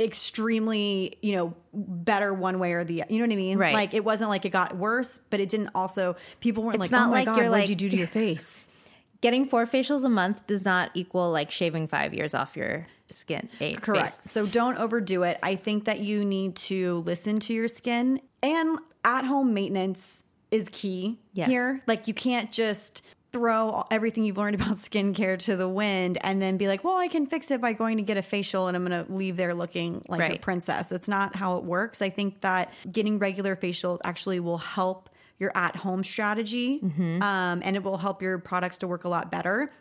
[0.00, 3.12] extremely you know better one way or the other.
[3.12, 3.74] you know what i mean Right.
[3.74, 6.90] like it wasn't like it got worse but it didn't also people weren't It's like
[6.90, 8.68] not oh my like god what like- did you do to your face
[9.20, 13.48] Getting four facials a month does not equal like shaving five years off your skin.
[13.60, 14.24] eh, Correct.
[14.24, 15.38] So don't overdo it.
[15.44, 20.68] I think that you need to listen to your skin and at home maintenance is
[20.72, 21.48] key Yes.
[21.50, 21.82] here.
[21.86, 26.56] Like you can't just throw everything you've learned about skincare to the wind and then
[26.56, 28.84] be like, well, I can fix it by going to get a facial and I'm
[28.84, 30.86] going to leave there looking like a princess.
[30.86, 32.02] That's not how it works.
[32.02, 36.78] I think that getting regular facials actually will help your at home strategy
[37.22, 39.72] um, and it will help your products to work a lot better.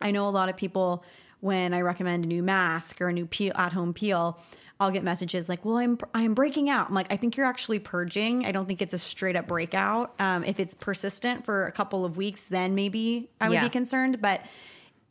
[0.00, 1.04] I know a lot of people
[1.40, 4.40] when I recommend a new mask or a new peel at home peel,
[4.80, 7.78] I'll get messages like, "Well, I'm I'm breaking out." I'm like, "I think you're actually
[7.78, 8.44] purging.
[8.44, 10.20] I don't think it's a straight up breakout.
[10.20, 13.62] Um, if it's persistent for a couple of weeks, then maybe I would Yeah.
[13.64, 14.42] be concerned." But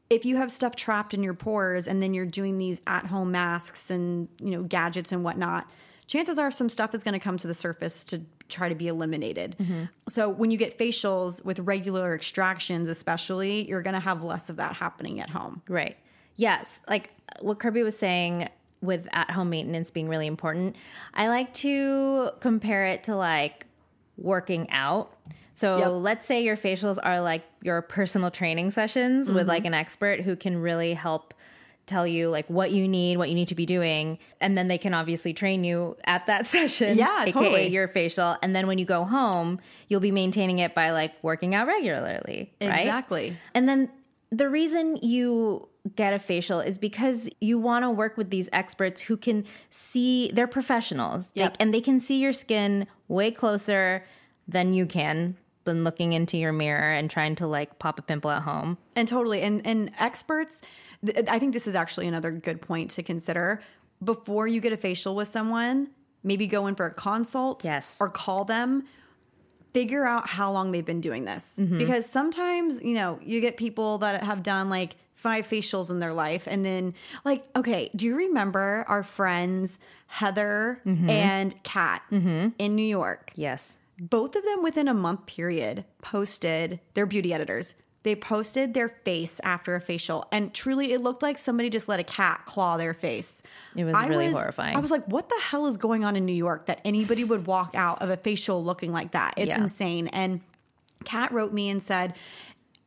[0.09, 3.31] if you have stuff trapped in your pores and then you're doing these at home
[3.31, 5.65] masks and you know gadgets and whatnot,
[6.07, 8.87] chances are some stuff is going to come to the surface to try to be
[8.89, 9.55] eliminated.
[10.09, 14.57] So when you get facials with regular extractions, especially, you're going to have less of
[14.57, 15.61] that happening at home.
[15.67, 15.97] Right.
[16.35, 16.81] Yes.
[16.87, 18.49] Like what Kirbie was saying
[18.83, 20.75] with at home maintenance being really important,
[21.13, 23.65] I like to compare it to like
[24.17, 25.15] working out.
[25.53, 25.89] So Yep.
[26.03, 29.67] let's say your facials are like your personal training sessions with like mm-hmm.
[29.67, 31.33] an expert who can really help
[31.85, 34.77] tell you like what you need, what you need to be doing, and then they
[34.77, 36.97] can obviously train you at that session.
[36.97, 37.67] Yeah, aka totally.
[37.67, 41.55] your facial, and then when you go home, you'll be maintaining it by like working
[41.55, 42.79] out regularly, right?
[42.79, 43.37] Exactly.
[43.53, 43.89] And then
[44.31, 49.01] the reason you get a facial is because you want to work with these experts
[49.01, 51.57] who can see they're professionals They- Yep.
[51.59, 54.05] and they can see your skin way closer
[54.47, 58.29] than you can than looking into your mirror and trying to like pop a pimple
[58.31, 58.77] at home.
[58.95, 59.41] And totally.
[59.41, 60.61] And and experts,
[61.05, 63.61] th- I think this is actually another good point to consider.
[64.03, 65.89] Before you get a facial with someone,
[66.23, 67.97] maybe go in for a consult Yes.
[67.99, 68.83] or call them.
[69.73, 71.55] Figure out how long they've been doing this.
[71.59, 71.77] Mm-hmm.
[71.79, 76.13] Because sometimes, you know, you get people that have done like five facials in their
[76.13, 76.47] life.
[76.47, 81.09] And then, like, okay, do you remember our friends Heather mm-hmm.
[81.09, 82.49] and Kat mm-hmm.
[82.59, 83.31] in New York?
[83.35, 83.77] Yes.
[83.99, 89.39] both of them within a month period posted their beauty editors they posted their face
[89.43, 92.93] after a facial and truly it looked like somebody just let a cat claw their
[92.93, 93.41] face
[93.77, 94.75] It was really horrifying.
[94.75, 97.45] i was like what the hell is going on in new york that anybody would
[97.47, 99.63] walk out of a facial looking like that it's Yeah.
[99.63, 100.41] insane and
[101.05, 102.13] kat wrote me and said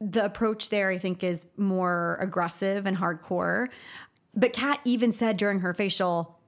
[0.01, 3.69] the approach there i think is more aggressive and hardcore
[4.35, 6.39] but kat even said during her facial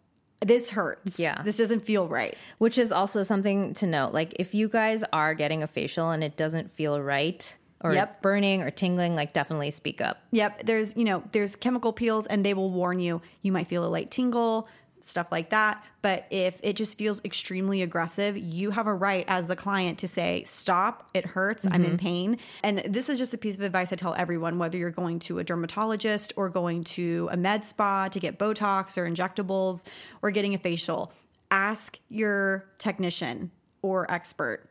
[0.40, 1.42] this hurts Yeah.
[1.42, 4.12] this doesn't feel right Which is also something to note.
[4.12, 8.22] Like if you guys are getting a facial and it doesn't feel right or Yep.
[8.22, 10.18] burning or tingling, like definitely speak up.
[10.30, 13.20] Yep, there's you know there's chemical peels and they will warn you.
[13.42, 14.68] You might feel a light tingle,
[15.00, 15.84] stuff like that.
[16.02, 20.08] But if it just feels extremely aggressive, you have a right as the client to
[20.08, 21.10] say stop.
[21.14, 21.66] It hurts.
[21.66, 21.96] I'm in mm-hmm.
[21.96, 22.38] pain.
[22.62, 25.38] And this is just a piece of advice I tell everyone, whether you're going to
[25.38, 29.84] a dermatologist or going to a med spa to get Botox or injectables
[30.22, 31.12] or getting a facial.
[31.50, 33.50] Ask your technician
[33.82, 34.68] or expert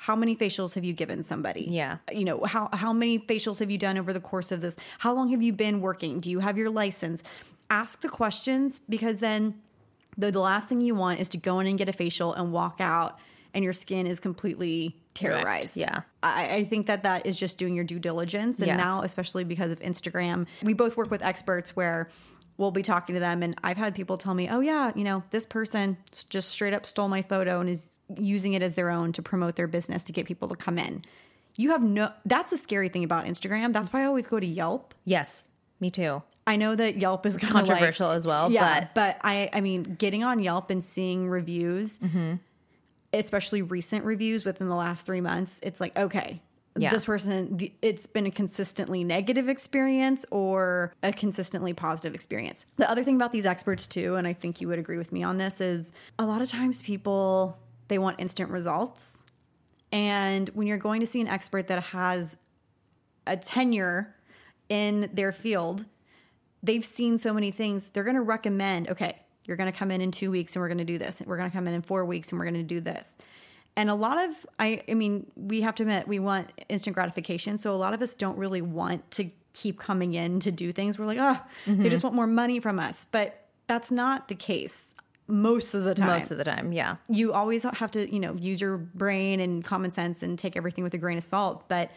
[0.00, 1.66] how many facials have you given somebody?
[1.68, 1.98] Yeah.
[2.10, 4.74] You know, how how many facials have you done over the course of this?
[4.98, 6.20] How long have you been working?
[6.20, 7.22] Do you have your license?
[7.70, 9.54] Ask the questions because then
[10.18, 12.52] the, the last thing you want is to go in and get a facial and
[12.52, 13.18] walk out
[13.54, 15.76] and your skin is completely terrorized.
[15.76, 16.02] Yeah.
[16.22, 18.58] I, I think that that is just doing your due diligence.
[18.58, 18.76] And Yeah.
[18.76, 22.10] now, especially because of Instagram, we both work with experts where
[22.58, 23.42] we'll be talking to them.
[23.42, 25.96] And I've had people tell me, oh, yeah, you know, this person
[26.28, 29.56] just straight up stole my photo and is using it as their own to promote
[29.56, 31.04] their business to get people to come in.
[31.56, 33.72] You have no, that's the scary thing about Instagram.
[33.72, 34.94] That's why I always go to Yelp.
[35.04, 35.48] Yes,
[35.80, 36.22] me too.
[36.50, 40.24] I know that Yelp is Controversial as well, Yeah, but- but I, I mean, getting
[40.24, 42.34] on Yelp and seeing reviews, Mm-hmm.
[43.12, 46.42] especially recent reviews within the last three months, it's like okay,
[46.76, 46.90] Yeah.
[46.90, 52.66] this person, it's been a consistently negative experience or a consistently positive experience.
[52.76, 55.22] The other thing about these experts too, and I think you would agree with me
[55.22, 57.58] on this, is a lot of times people
[57.88, 59.24] they want instant results,
[59.92, 62.36] and when you're going to see an expert that has
[63.26, 64.14] a tenure
[64.68, 65.84] in their field
[66.62, 70.00] they've seen so many things they're going to recommend okay you're going to come in
[70.00, 71.82] in two weeks and we're going to do this we're going to come in in
[71.82, 73.18] four weeks and we're going to do this.
[73.76, 77.56] And a lot of i i mean we have to admit we want instant gratification
[77.56, 80.98] so a lot of us don't really want to keep coming in to do things.
[80.98, 82.06] We're like oh they just mm-hmm.
[82.08, 83.06] want more money from us.
[83.10, 84.94] But that's not the case
[85.30, 86.08] most of the time.
[86.08, 86.96] Most of the time, yeah.
[87.08, 90.82] you always have to, you know, use your brain and common sense and take everything
[90.82, 91.68] with a grain of salt.
[91.68, 91.92] But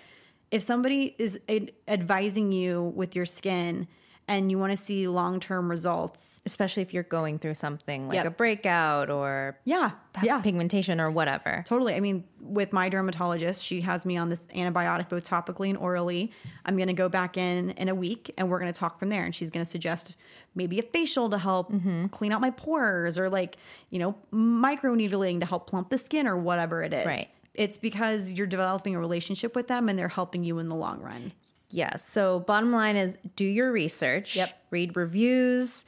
[0.51, 3.87] if somebody is ad- advising you with your skin
[4.27, 8.15] and you want to see long term results, Especially if you're going through something like
[8.15, 8.25] Yep.
[8.25, 11.63] a breakout or yeah, yeah, pigmentation or whatever.
[11.67, 11.95] totally.
[11.95, 16.31] I mean, with my dermatologist, she has me on this antibiotic both topically and orally.
[16.65, 19.09] I'm going to go back in in a week and we're going to talk from
[19.09, 19.23] there.
[19.23, 20.15] And she's going to suggest
[20.55, 22.07] maybe a facial to help mm-hmm.
[22.07, 23.57] clean out my pores or like,
[23.89, 27.05] you know, micro needling to help plump the skin or whatever it is.
[27.05, 27.29] Right.
[27.53, 31.01] It's because you're developing a relationship with them and they're helping you in the long
[31.01, 31.33] run.
[31.73, 31.95] Yeah.
[31.95, 34.35] So bottom line is do your research.
[34.35, 34.57] Yep.
[34.69, 35.85] Read reviews,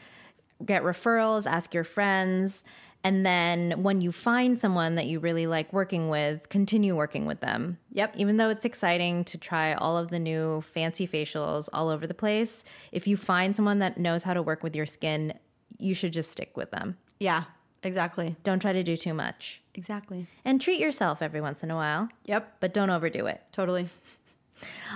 [0.66, 2.64] get referrals, ask your friends.
[3.04, 7.40] And then when you find someone that you really like working with, continue working with
[7.40, 7.78] them.
[7.92, 8.16] Yep.
[8.18, 12.16] Even though it's exciting to try all of the new fancy facials all over the
[12.16, 15.34] place, if you find someone that knows how to work with your skin,
[15.78, 16.98] you should just stick with them.
[17.20, 17.44] Yeah,
[17.84, 18.38] exactly.
[18.44, 19.62] Don't try to do too much.
[19.76, 20.26] Exactly.
[20.44, 23.42] And treat yourself every once in a while, Yep, but don't overdo it.
[23.52, 23.88] totally.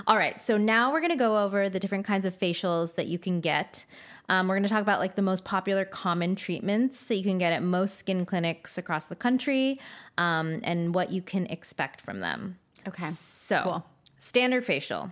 [0.07, 3.07] All right, so now we're going to go over the different kinds of facials that
[3.07, 3.85] you can get.
[4.29, 7.37] Um, we're going to talk about like the most popular common treatments that you can
[7.37, 9.79] get at most skin clinics across the country
[10.17, 12.57] um, and what you can expect from them.
[12.87, 13.09] Okay.
[13.09, 13.85] So, Cool.
[14.19, 15.11] standard facial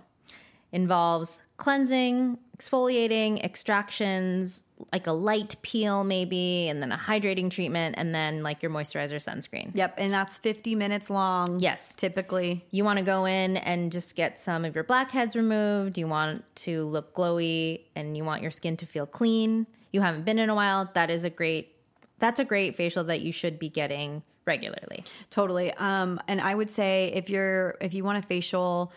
[0.72, 8.14] involves cleansing, exfoliating, extractions, like a light peel maybe, and then a hydrating treatment, and
[8.14, 9.70] then like your moisturizer sunscreen.
[9.74, 11.60] Yep, and that's 50 minutes long.
[11.60, 11.94] Yes.
[11.94, 12.64] Typically.
[12.70, 15.98] You want to go in and just get some of your blackheads removed.
[15.98, 19.66] You want to look glowy and you want your skin to feel clean.
[19.92, 20.90] You haven't been in a while.
[20.94, 21.74] That is a great
[22.20, 25.04] that's a great facial that you should be getting regularly.
[25.30, 25.72] Totally.
[25.74, 28.92] Um, and I would say if you're if you want a facial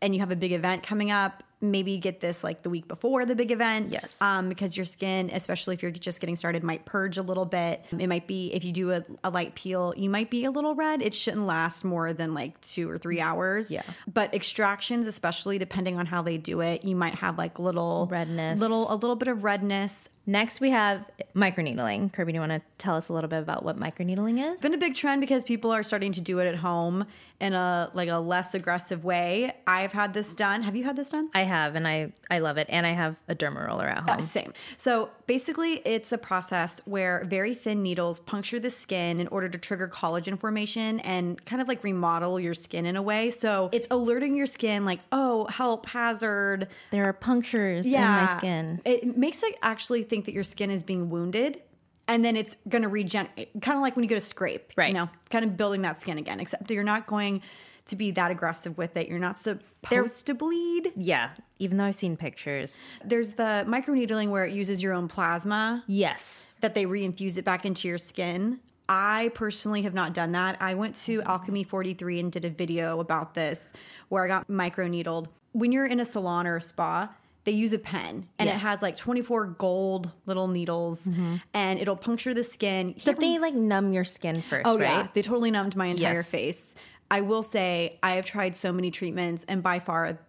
[0.00, 3.24] and you have a big event coming up, maybe get this like the week before
[3.26, 3.92] the big event.
[3.92, 4.20] Yes.
[4.22, 7.84] Um, because your skin, especially if you're just getting started, might purge a little bit.
[7.98, 10.74] It might be if you do a, a light peel, you might be a little
[10.74, 11.02] red.
[11.02, 13.70] It shouldn't last more than like two or three hours.
[13.70, 13.82] Yeah.
[14.12, 18.60] But extractions, especially depending on how they do it, you might have like little Redness.
[18.60, 20.08] little a little bit of redness.
[20.28, 22.12] Next we have microneedling.
[22.12, 24.52] Kirbie, do you want to tell us a little bit about what microneedling is?
[24.52, 27.06] It's been a big trend because people are starting to do it at home
[27.40, 29.54] in a like a less aggressive way.
[29.66, 30.64] I've had this done.
[30.64, 31.30] Have you had this done?
[31.34, 34.20] I have and I I love it and I have a derma roller at home.
[34.20, 34.52] Same.
[34.76, 39.56] So basically, it's a process where very thin needles puncture the skin in order to
[39.56, 43.30] trigger collagen formation and kind of like remodel your skin in a way.
[43.30, 46.68] So it's alerting your skin, like, oh, help, hazard.
[46.90, 48.80] There are punctures in my skin.
[48.84, 51.62] It makes it actually think that your skin is being wounded.
[52.06, 54.88] And then it's going to regenerate, kind of like when you go to scrape, Right.
[54.88, 56.40] You know, kind of building that skin again.
[56.40, 57.42] Except you're not going
[57.86, 59.08] to be that aggressive with it.
[59.08, 60.92] You're not supposed to bleed.
[60.96, 62.80] Yeah, even though I've seen pictures.
[63.04, 66.52] There's the microneedling where it uses your own plasma Yes.
[66.60, 68.60] that they reinfuse it back into your skin.
[68.90, 70.56] I personally have not done that.
[70.60, 73.74] I went to Alchemy 43 and did a video about this
[74.08, 75.26] where I got microneedled.
[75.52, 77.10] When you're in a salon or a spa,
[77.48, 81.36] they use a pen and it has like 24 gold little needles mm-hmm.
[81.54, 82.94] and it'll puncture the skin.
[83.06, 84.82] But they like numb your skin first, Oh right?
[84.82, 86.28] yeah, they totally numbed my entire Yes.
[86.28, 86.74] face.
[87.10, 90.20] I will say I have tried so many treatments, and by far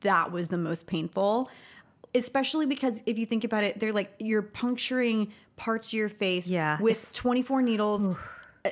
[0.00, 1.48] that was the most painful.
[2.12, 6.48] Especially because if you think about it, they're like you're puncturing parts of your face
[6.48, 6.78] Yeah.
[6.80, 8.08] with It's- 24 needles,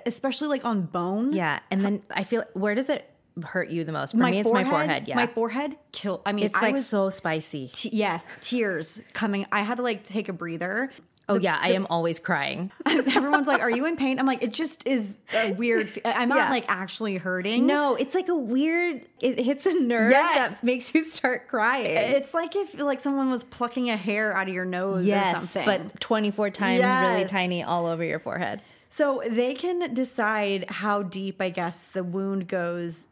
[0.06, 1.32] especially like on bone.
[1.34, 3.08] Yeah, and then I feel where does it
[3.44, 4.12] hurt you the most?
[4.12, 5.08] For me, it's my forehead.
[5.08, 6.22] Yeah, my forehead kill.
[6.26, 7.68] I mean, it's I like was, so spicy.
[7.72, 9.46] t- yes, tears coming.
[9.52, 10.90] I had to like take a breather.
[11.28, 12.72] oh yeah, I am always crying.
[12.86, 15.88] Everyone's like, "Are you in pain?" I'm like, "It just is a weird.
[15.88, 16.50] fe- I'm not Yeah.
[16.50, 17.64] like actually hurting.
[17.66, 19.06] No, it's like a weird.
[19.20, 20.60] It hits a nerve Yes.
[20.60, 21.86] that makes you start crying.
[21.86, 25.64] It's like if like someone was plucking a hair out of your nose or something.
[25.64, 28.60] but twenty four times really tiny all over your forehead.
[28.92, 33.06] So they can decide how deep, I guess, the wound goes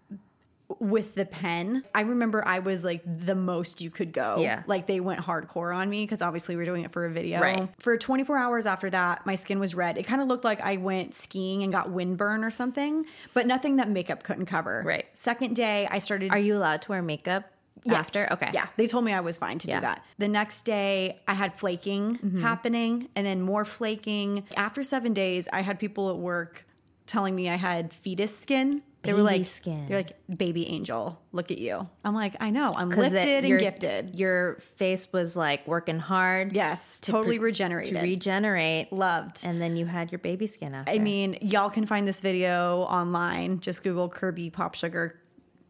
[0.78, 1.84] with the pen.
[1.94, 4.36] I remember I was like the most you could go.
[4.38, 4.62] Yeah.
[4.66, 7.40] Like they went hardcore on me because obviously we're doing it for a video.
[7.40, 7.66] Right.
[7.78, 9.96] For 24 hours after that, my skin was red.
[9.96, 13.76] It kind of looked like I went skiing and got windburn or something, but nothing
[13.76, 14.82] that makeup couldn't cover.
[14.84, 15.06] Right.
[15.14, 17.50] Second day, I started Are you allowed to wear makeup
[17.84, 18.14] Yes.
[18.14, 18.28] after?
[18.32, 18.50] Okay.
[18.52, 18.66] Yeah.
[18.76, 19.76] They told me I was fine to Yeah.
[19.76, 19.80] Mm-hmm.
[19.82, 20.04] do that.
[20.18, 24.44] The next day, I had flaking happening and then more flaking.
[24.56, 26.66] After seven days, I had people at work
[27.06, 28.82] telling me I had fetus skin.
[29.02, 29.86] They were like, skin.
[29.88, 31.88] They're like, baby angel, look at you.
[32.04, 34.14] I'm like, I know, I'm lifted and gifted.
[34.14, 36.54] Your face was like working hard.
[36.54, 37.94] Yes, to totally pre- regenerated.
[37.94, 38.92] to regenerate.
[38.92, 39.40] Loved.
[39.46, 40.92] And then you had your baby skin after.
[40.92, 43.60] I mean, y'all can find this video online.
[43.60, 45.18] Just Google Kirbie Pop Sugar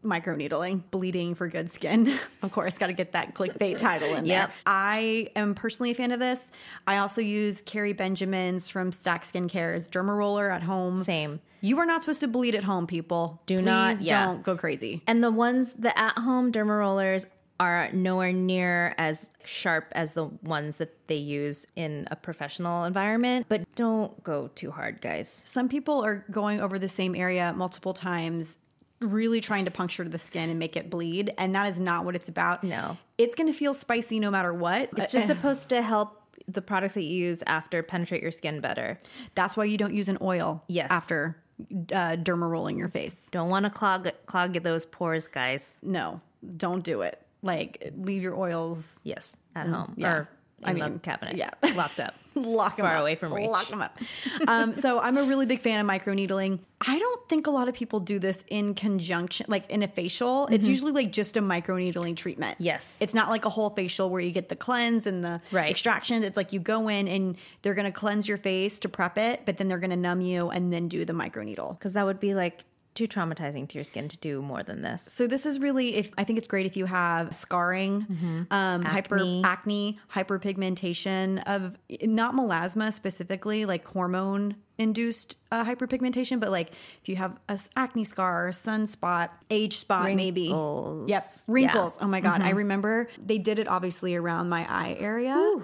[0.03, 2.17] microneedling, bleeding for good skin.
[2.41, 4.47] of course, got to get that clickbait title in Yep.
[4.47, 4.55] there.
[4.65, 6.51] I am personally a fan of this.
[6.87, 11.03] I also use Kerry Benjamin's from StackedSkincare's Derma Roller at home.
[11.03, 11.39] Same.
[11.61, 13.41] You are not supposed to bleed at home, people.
[13.45, 14.25] Do Please not- yeah.
[14.25, 15.03] don't go crazy.
[15.05, 17.27] And the ones, the at home derma rollers
[17.59, 23.45] are nowhere near as sharp as the ones that they use in a professional environment.
[23.47, 25.43] But don't go too hard, guys.
[25.45, 28.57] Some people are going over the same area multiple times,
[29.01, 31.33] really trying to puncture the skin and make it bleed.
[31.37, 32.63] And that is not what it's about.
[32.63, 32.97] No.
[33.17, 34.89] It's going to feel spicy no matter what.
[34.95, 38.97] It's just supposed to help the products that you use after penetrate your skin better.
[39.35, 40.87] That's why you don't use an oil Yes.
[40.91, 43.29] after uh, derma rolling your face.
[43.31, 45.77] Don't want to clog clog those pores, guys.
[45.83, 46.21] No,
[46.57, 47.21] don't do it.
[47.43, 50.11] Like leave your oils Yes, at home Mm, yeah.
[50.13, 50.29] or
[50.63, 51.35] I the mean, cabinet.
[51.37, 51.51] yeah.
[51.75, 52.15] locked up.
[52.35, 53.01] lock them Far up.
[53.01, 53.49] away from reach.
[53.49, 53.97] Lock them up.
[54.47, 56.59] um, so I'm a really big fan of microneedling.
[56.87, 60.47] I don't think a lot of people do this in conjunction, like in a facial.
[60.47, 62.55] It's usually like just a microneedling treatment.
[62.55, 62.63] Mm-hmm.
[62.63, 63.01] Yes.
[63.01, 65.69] it's not like a whole facial where you get the cleanse and the Right.
[65.69, 66.23] extraction.
[66.23, 69.57] It's like you go in and they're gonna cleanse your face to prep it, but
[69.57, 71.77] then they're gonna numb you and then do the microneedle.
[71.77, 75.03] Because that would be like too traumatizing to your skin to do more than this.
[75.03, 79.15] So this is really if I think it's great if you have scarring, um, hyper
[79.17, 79.41] Acne.
[79.43, 86.71] acne, hyperpigmentation of not melasma specifically, like hormone induced uh, hyperpigmentation, but like
[87.01, 90.43] if you have a acne scar, a sunspot, age spot, maybe.
[90.49, 91.09] Wrinkles.
[91.09, 91.53] Yep, Yeah.
[91.53, 91.97] wrinkles.
[92.01, 95.57] Oh my god, I remember they did it obviously around my eye area.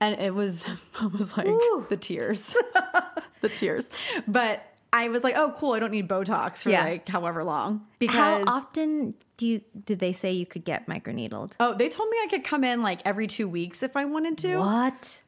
[0.00, 0.64] And it was,
[1.00, 1.46] I was like
[1.88, 2.54] the tears,
[3.40, 3.90] the tears.
[4.26, 5.72] But I was like, oh, cool.
[5.72, 6.84] I don't need Botox for Yeah.
[6.84, 11.52] like however long because How often do you did they say you could get microneedled?
[11.58, 14.36] Oh, they told me I could come in like every two weeks if I wanted
[14.38, 14.58] to.
[14.58, 15.22] What?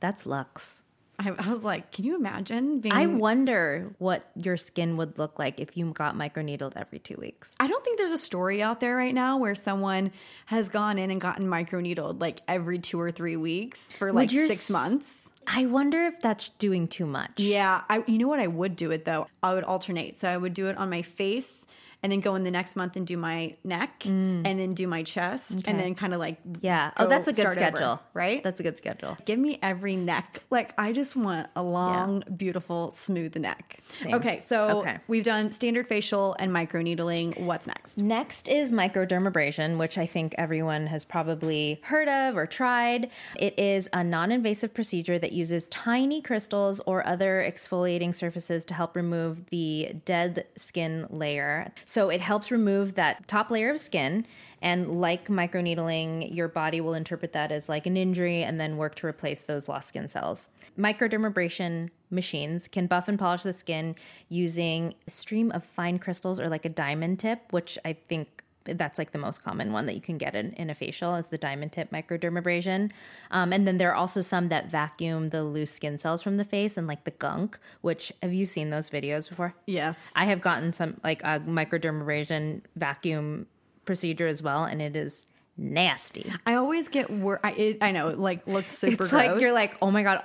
[0.00, 0.81] That's lux.
[1.24, 2.94] I, I was like, can you imagine being?
[2.94, 7.54] I wonder what your skin would look like if you got microneedled every two weeks.
[7.60, 10.10] I don't think there's a story out there right now where someone
[10.46, 14.52] has gone in and gotten microneedled like every two or three weeks for like six
[14.52, 15.30] s- months.
[15.46, 17.32] I wonder if that's doing too much.
[17.38, 18.04] Yeah, I.
[18.06, 18.38] You know what?
[18.40, 19.26] I would do it though.
[19.42, 20.16] I would alternate.
[20.16, 21.66] So I would do it on my face.
[22.02, 25.02] And then go in the next month and do my neck, and then do my
[25.04, 26.58] chest, and then kind of like Mm.
[26.60, 26.90] Yeah.
[26.96, 28.00] Oh, that's a good start over, schedule.
[28.14, 28.42] right?
[28.42, 29.16] That's a good schedule.
[29.24, 30.42] Give me every neck.
[30.50, 33.78] Like I just want a long, beautiful, smooth neck.
[33.98, 34.14] Same.
[34.14, 34.98] Okay, so Okay.
[35.08, 37.38] we've done standard facial and microneedling.
[37.44, 37.98] What's next?
[37.98, 43.10] Next is microdermabrasion, which I think everyone has probably heard of or tried.
[43.36, 48.74] It is a non invasive procedure that uses tiny crystals or other exfoliating surfaces to
[48.74, 51.72] help remove the dead skin layer.
[51.92, 54.26] So it helps remove that top layer of skin.
[54.62, 58.94] And like microneedling, your body will interpret that as like an injury and then work
[58.94, 60.48] to replace those lost skin cells.
[60.78, 63.94] Microdermabrasion machines can buff and polish the skin
[64.30, 68.98] using a stream of fine crystals or like a diamond tip, which I think that's
[68.98, 71.38] like the most common one that you can get in, in a facial is the
[71.38, 72.90] diamond tip microdermabrasion.
[73.30, 76.44] Um, and then there are also some that vacuum the loose skin cells from the
[76.44, 79.54] face and like the gunk, which have you seen those videos before?
[79.66, 80.12] Yes.
[80.16, 83.46] I have gotten some like a microdermabrasion vacuum
[83.84, 86.32] procedure as well, and it is nasty.
[86.46, 89.12] I always get wor I it, I know it like looks super It's gross.
[89.12, 90.22] like you're like, oh my god,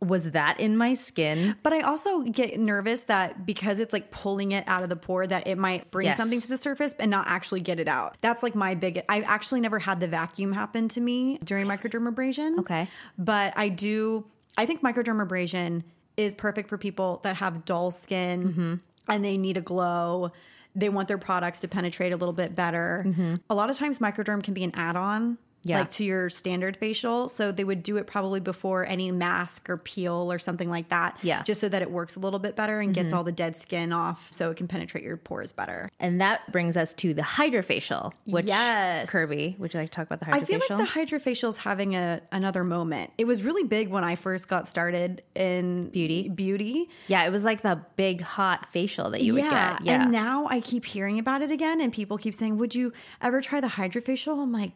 [0.00, 1.56] was that in my skin?
[1.62, 5.26] but I also get nervous that because it's like pulling it out of the pore
[5.26, 6.16] that it might bring Yes.
[6.16, 8.16] something to the surface and not actually get it out.
[8.20, 12.58] That's like my big I've actually never had the vacuum happen to me during microdermabrasion.
[12.60, 12.88] Okay.
[13.18, 14.26] But I do
[14.56, 15.82] I think microdermabrasion
[16.16, 18.74] is perfect for people that have dull skin Mm-hmm.
[19.12, 20.30] and they need a glow.
[20.76, 23.40] They want their products to penetrate a little bit better.
[23.50, 25.42] A lot of times microderm can be an add-on Mm-hmm.
[25.64, 25.80] Yeah.
[25.80, 27.28] like to your standard facial.
[27.28, 31.18] So they would do it probably before any mask or peel or something like that.
[31.22, 31.36] Yeah.
[31.36, 31.44] Mm-hmm.
[31.44, 33.92] Just so that it works a little bit better and gets all the dead skin
[33.92, 35.90] off so it can penetrate your pores better.
[36.00, 39.10] And that brings us to the hydrofacial, which Yes.
[39.10, 40.42] Kirbie, would you like to talk about the hydrofacial?
[40.42, 43.10] I feel like the hydrofacial is having a another moment.
[43.18, 46.28] It was really big when I first got started in Beauty?
[46.28, 46.88] Beauty.
[47.08, 49.82] yeah, it was like the big hot facial that you would get.
[49.82, 50.02] Yeah.
[50.02, 53.40] And now I keep hearing about it again and people keep saying, "Would you ever
[53.40, 54.72] try the hydrofacial?" I'm like,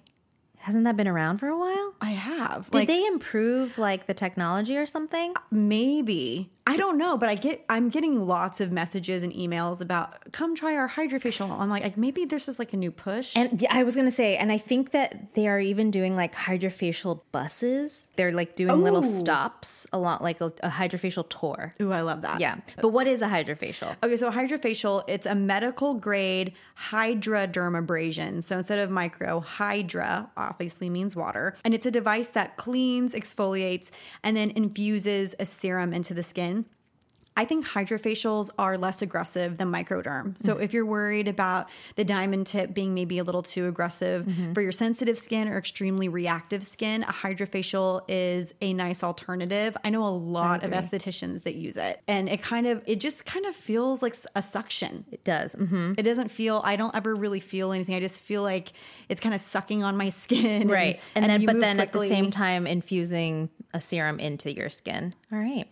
[0.63, 1.95] Hasn't that been around for a while?
[2.01, 5.35] "I have." Did like they improve like the technology or something?
[5.51, 6.51] maybe.
[6.67, 10.55] I don't know, but I get I'm getting lots of messages and emails about come
[10.55, 11.51] try our hydrofacial.
[11.59, 13.37] I'm like, like maybe this is like a new push.
[13.37, 16.35] And yeah, I was gonna say, and I think that they are even doing like
[16.35, 18.07] hydrofacial buses.
[18.17, 21.75] They're like doing little stops, a lot like a, a hydrofacial tour.
[21.81, 22.41] Ooh, I love that.
[22.41, 23.97] Yeah, but what is a hydrofacial?
[24.03, 28.43] Okay, so hydrofacial, it's a medical grade hydra hydrodermabrasion.
[28.43, 31.57] So instead of micro, hydra obviously means water.
[31.65, 33.91] And it's a device that cleans, exfoliates,
[34.23, 36.62] and then infuses a serum into the skin.
[37.37, 40.39] I think hydrofacials are less aggressive than microderm.
[40.41, 44.61] So if you're worried about the diamond tip being maybe a little too aggressive for
[44.61, 49.77] your sensitive skin or extremely reactive skin, a hydrofacial is a nice alternative.
[49.83, 52.03] I know a lot of estheticians that use it.
[52.07, 55.07] And it kind of it just kind of feels like a suction.
[55.11, 55.55] It does.
[55.55, 57.95] hmm It doesn't feel I don't ever really feel anything.
[57.95, 58.73] I just feel like
[59.09, 60.69] it's kind of sucking on my skin.
[60.69, 65.15] Right, and, then but then at the same time infusing a serum into your skin.
[65.33, 65.67] All right.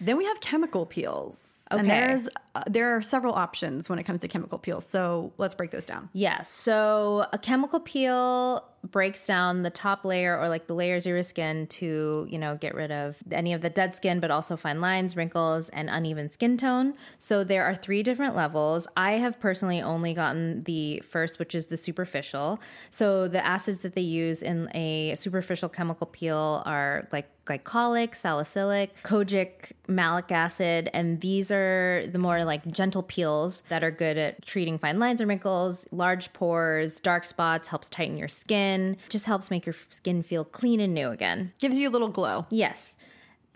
[0.00, 1.66] Then we have chemical peels.
[1.70, 1.88] And Okay.
[1.88, 4.86] there's uh, there are several options when it comes to chemical peels.
[4.86, 6.08] So let's break those down.
[6.12, 6.42] Yeah.
[6.42, 11.22] So a chemical peel breaks down the top layer or like the layers of your
[11.22, 14.80] skin to, you know, get rid of any of the dead skin, but also fine
[14.80, 16.94] lines, wrinkles, and uneven skin tone.
[17.18, 18.86] So there are three different levels.
[18.96, 22.60] I have personally only gotten the first, which is the superficial.
[22.90, 29.02] So the acids that they use in a superficial chemical peel are like glycolic, salicylic,
[29.02, 34.42] kojic, malic acid, and these are the more like gentle peels that are good at
[34.44, 39.50] treating fine lines and wrinkles, large pores, dark spots, helps tighten your skin, just helps
[39.50, 41.52] make your skin feel clean and new again.
[41.60, 42.46] Gives you a little glow.
[42.50, 42.96] Yes.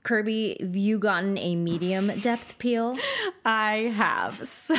[0.05, 2.97] Kirbie, have you gotten a medium depth peel
[3.45, 4.47] I have.
[4.47, 4.77] So,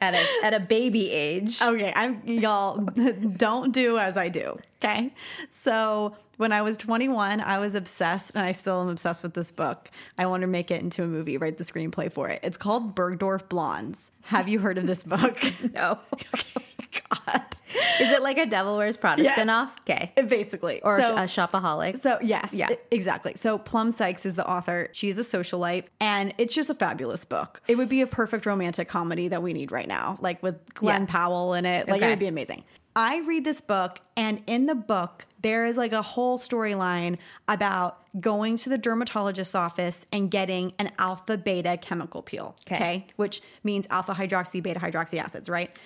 [0.00, 1.60] at a at a baby age?
[1.60, 2.76] okay, I'm y'all
[3.36, 4.58] don't do as I do.
[4.82, 5.12] Okay.
[5.50, 9.50] So when I was 21, I was obsessed, and I still am obsessed with this
[9.50, 9.90] book.
[10.18, 12.40] I want to make it into a movie, write the screenplay for it.
[12.42, 14.10] It's called Bergdorf Blondes.
[14.26, 15.38] Have you heard of this book?
[15.72, 15.98] No.
[17.10, 17.42] God.
[18.00, 19.38] Is it like a Devil Wears Prada Yes.
[19.38, 19.70] spinoff?
[19.80, 20.12] Okay.
[20.28, 20.80] Basically.
[20.82, 21.98] Or So- a shopaholic?
[21.98, 22.68] So yes, Yeah.
[22.90, 23.34] exactly.
[23.36, 24.88] So Plum Sykes is the author.
[24.92, 27.60] She's a socialite, and it's just a fabulous book.
[27.68, 31.02] It would be a perfect romantic comedy that we need right now, like with Glen
[31.02, 31.06] Yeah.
[31.08, 31.88] Powell in it.
[31.88, 32.64] Like it would be amazing.
[32.98, 37.98] I read this book, and in the book, there is like a whole storyline about
[38.18, 42.56] going to the dermatologist's office and getting an alpha beta chemical peel.
[42.66, 42.74] Okay.
[42.74, 43.06] okay?
[43.16, 45.78] Which means alpha hydroxy beta hydroxy acids, right?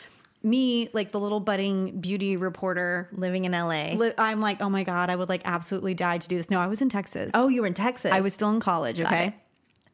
[0.42, 3.92] Me, like the little budding beauty reporter, Living in LA.
[3.92, 6.48] li- I'm like, oh my God, I would like absolutely die to do this.
[6.48, 7.30] No, I was in Texas.
[7.34, 8.10] oh, you were in Texas.
[8.12, 9.34] I was still in college, okay?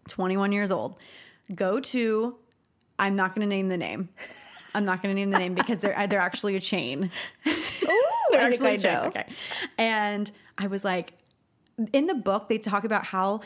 [0.09, 0.99] 21 years old.
[1.55, 2.37] Go to,
[2.99, 4.09] I'm not going to name the name.
[4.75, 7.11] I'm not going to name the name because they're they're actually a chain.
[7.45, 8.97] they're I actually I a chain.
[8.99, 9.27] Okay.
[9.79, 11.15] And I was like,
[11.93, 13.41] in the book, they talk about how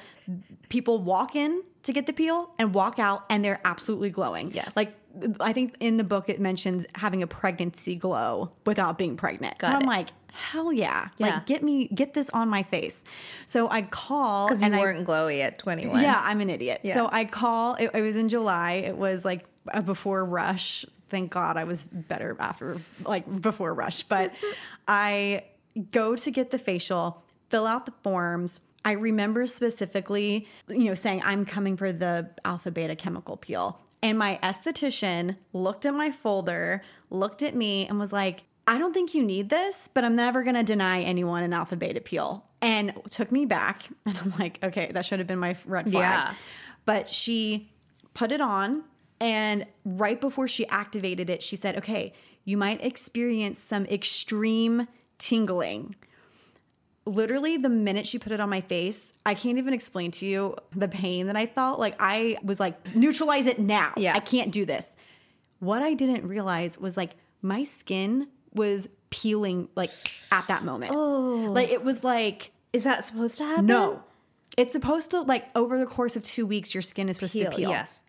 [0.69, 4.53] people walk in to get the peel and walk out and they're absolutely glowing.
[4.53, 4.73] Yes.
[4.77, 4.95] Like,
[5.41, 9.57] I think in the book it mentions having a pregnancy glow without being pregnant.
[9.61, 9.87] so Got I'm it.
[9.87, 11.09] like, hell yeah.
[11.19, 11.27] Yeah.
[11.27, 13.05] Like, get me, get this on my face.
[13.47, 14.49] So I call.
[14.49, 16.03] because you I- weren't glowy at 21.
[16.03, 16.81] yeah, I'm an idiot.
[16.85, 16.95] Yeah.
[16.95, 17.75] So I call.
[17.75, 18.73] It, it was in July.
[18.87, 19.45] It was like
[19.85, 20.85] before Rush.
[21.09, 24.05] Thank God I was better after, like before Rush.
[24.05, 24.33] But
[24.89, 25.45] I
[25.91, 28.61] go to get the facial, fill out the forms.
[28.85, 33.79] I remember specifically, you know, saying I'm coming for the alpha beta chemical peel.
[34.03, 38.93] And my esthetician looked at my folder, looked at me, and was like, I don't
[38.93, 42.45] think you need this, but I'm never going to deny anyone an alpha beta peel.
[42.63, 43.89] And took me back.
[44.07, 45.95] And I'm like, okay, that should have been my red flag.
[45.95, 46.35] Yeah.
[46.85, 47.71] But she
[48.15, 48.85] put it on.
[49.21, 54.89] And right before she activated it, she said, okay, you might experience some extreme
[55.19, 55.95] tingling.
[57.07, 60.57] Literally, the minute she put it on my face, I can't even explain to you
[60.77, 61.81] the pain that I felt.
[61.81, 63.93] Like, I was like, neutralize it now.
[63.97, 64.15] Yeah.
[64.15, 64.95] I can't do this.
[65.61, 69.91] What I didn't realize was like my skin was peeling like
[70.31, 70.93] at that moment.
[70.95, 71.51] Oh.
[71.53, 73.67] Like, it was like, Is that supposed to happen?
[73.67, 74.03] no.
[74.57, 77.51] It's supposed to like over the course of two weeks, your skin is supposed Peel,
[77.51, 77.71] to peel.
[77.71, 78.03] Yes.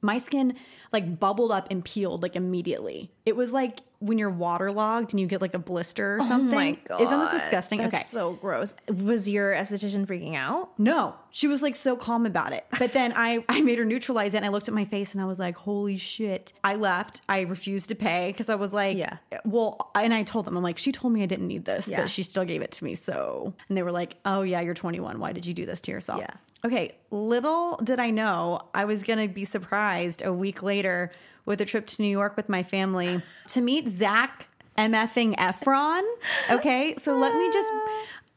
[0.00, 0.54] My skin
[0.92, 3.10] like bubbled up and peeled like immediately.
[3.26, 6.54] It was like when you're waterlogged and you get like a blister or something.
[6.56, 7.00] Oh my god.
[7.00, 7.78] Isn't that disgusting?
[7.80, 8.02] That's okay.
[8.04, 8.74] so gross.
[8.88, 10.78] Was your esthetician freaking out?
[10.78, 12.64] No, she was like so calm about it.
[12.78, 15.20] But then I, I made her neutralize it and I looked at my face and
[15.20, 16.52] I was like, holy shit.
[16.62, 17.22] I left.
[17.28, 19.16] I refused to pay because I was like, Yeah.
[19.44, 22.02] Well, and I told them, I'm like, she told me I didn't need this, Yeah.
[22.02, 22.94] but she still gave it to me.
[22.94, 25.18] So, and they were like, oh yeah, you're 21.
[25.18, 26.20] Why did you do this to yourself?
[26.20, 26.30] Yeah.
[26.64, 26.96] Okay.
[27.10, 31.12] Little did I know I was going to be surprised a week later
[31.44, 36.02] with a trip to New York with my family to meet Zac MFing Efron.
[36.50, 36.94] Okay.
[36.98, 37.72] So let me just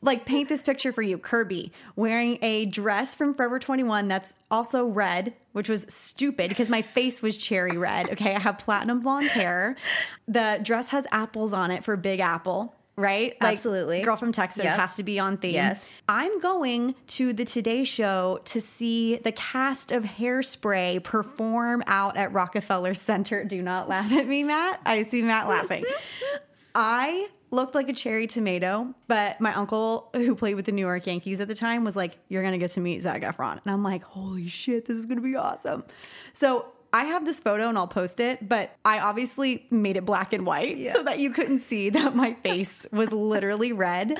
[0.02, 1.18] like paint this picture for you.
[1.18, 6.82] Kirbie wearing a dress from Forever 21 that's also red, which was stupid because my
[6.82, 8.10] face was cherry red.
[8.10, 8.36] Okay.
[8.36, 9.76] I have platinum blonde hair.
[10.28, 12.76] The dress has apples on it for Big Apple.
[12.98, 13.36] Right?
[13.42, 14.02] Like, Absolutely.
[14.04, 14.76] Girl from Texas Yep.
[14.78, 15.54] has to be on theme.
[15.54, 15.90] Yes.
[16.10, 22.32] I'm going to the Today Show to see the cast of Hairspray perform out at
[22.34, 23.44] Rockefeller Center.
[23.44, 24.82] Do not laugh at me, Matt.
[24.86, 25.86] I see Matt laughing.
[26.76, 31.06] I looked like a cherry tomato, but my uncle, who played with the New York
[31.06, 33.62] Yankees at the time, was like, You're going to get to meet Zac Efron.
[33.64, 35.84] And I'm like, Holy shit, this is going to be awesome.
[36.34, 40.34] So I have this photo and I'll post it, but I obviously made it black
[40.34, 44.20] and white so that you couldn't see that my face was literally red.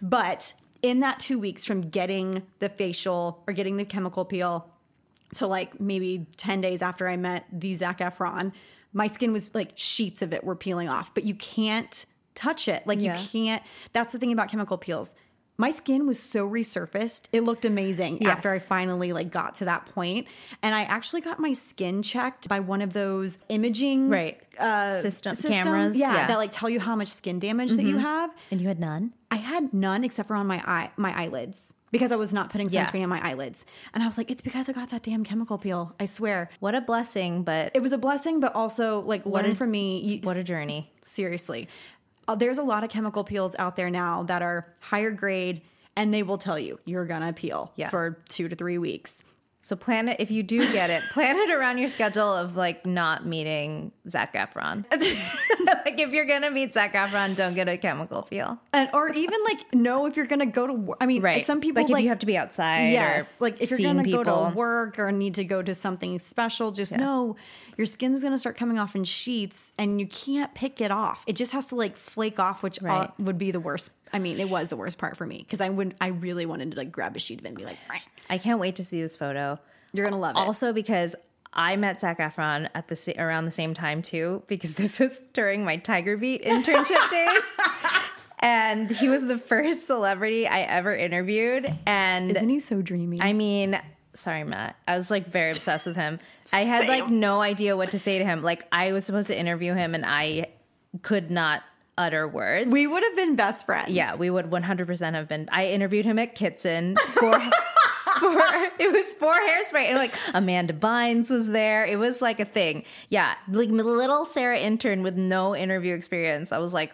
[0.00, 4.70] But in that two weeks from getting the facial or getting the chemical peel
[5.34, 8.52] to like maybe 10 days after I met the Zac Efron,
[8.92, 12.06] my skin was like sheets of it were peeling off, but you can't
[12.36, 12.86] touch it.
[12.86, 13.20] Like Yeah.
[13.20, 13.62] you can't.
[13.92, 15.14] That's the thing about chemical peels.
[15.56, 17.28] My skin was so resurfaced.
[17.32, 18.30] It looked amazing Yes.
[18.36, 20.26] after I finally like got to that point.
[20.62, 24.40] And I actually got my skin checked by one of those imaging Right.
[24.58, 25.54] uh, System- systems.
[25.62, 26.18] cameras, Yeah, yeah.
[26.20, 26.28] Mm-hmm.
[26.28, 28.30] that like tell you how much skin damage that you have.
[28.50, 29.12] And you had none?
[29.30, 32.68] I had none except for on my eye, my eyelids because I was not putting
[32.70, 32.84] Yeah.
[32.84, 33.64] sunscreen on my eyelids.
[33.92, 35.94] And I was like, it's because I got that damn chemical peel.
[36.00, 36.50] I swear.
[36.58, 40.00] What a blessing, but It was a blessing, but also like learn a- from me.
[40.00, 40.90] You, what a journey.
[41.02, 41.68] seriously.
[42.26, 45.62] Uh, there's a lot of chemical peels out there now that are higher grade
[45.96, 47.88] and they will tell you you're gonna peel Yeah.
[47.90, 49.22] for two to three weeks.
[49.60, 51.02] So plan it if you do get it.
[51.12, 54.84] plan it around your schedule of like not meeting Zac Efron.
[54.90, 58.58] like if you're gonna meet Zac Efron, don't get a chemical peel.
[58.74, 60.98] And or even like know if you're gonna go to work.
[61.00, 61.42] I mean, Right.
[61.44, 62.88] some people like, if you have to be outside.
[62.92, 64.24] Yes, or like if you're gonna people.
[64.24, 67.36] go to work or need to go to something special, just know
[67.76, 71.24] your skin's gonna start coming off in sheets, and you can't pick it off.
[71.26, 73.20] It just has to like flake off, which uh, Right.
[73.20, 73.90] would be the worst.
[74.12, 76.70] I mean, it was the worst part for me because I would, I really wanted
[76.72, 78.84] to like grab a sheet of it and be like, "Right." I can't wait to
[78.84, 79.58] see this photo.
[79.92, 80.38] you're gonna love it.
[80.38, 81.14] Also because
[81.52, 85.64] I met Zac Efron at the around the same time too, because this was during
[85.64, 87.42] my Tiger Beat internship days.
[88.40, 91.66] And he was the first celebrity I ever interviewed.
[91.86, 93.18] And Isn't he so dreamy?
[93.22, 93.80] I mean,
[94.14, 94.76] sorry, Matt.
[94.86, 96.20] I was like very obsessed with him.
[96.52, 98.42] I had like no idea what to say to him.
[98.42, 100.46] Like I was supposed to interview him and I
[101.02, 101.62] could not
[101.96, 102.68] utter words.
[102.70, 103.90] we would have been best friends.
[103.90, 105.48] yeah, we would 100% have been.
[105.52, 107.38] I interviewed him at Kitson for
[108.20, 108.42] for
[108.78, 111.84] it was for hairspray and like Amanda Bynes was there.
[111.84, 112.84] It was like a thing.
[113.08, 116.52] Yeah, like little Sarah intern with no interview experience.
[116.52, 116.92] I was like,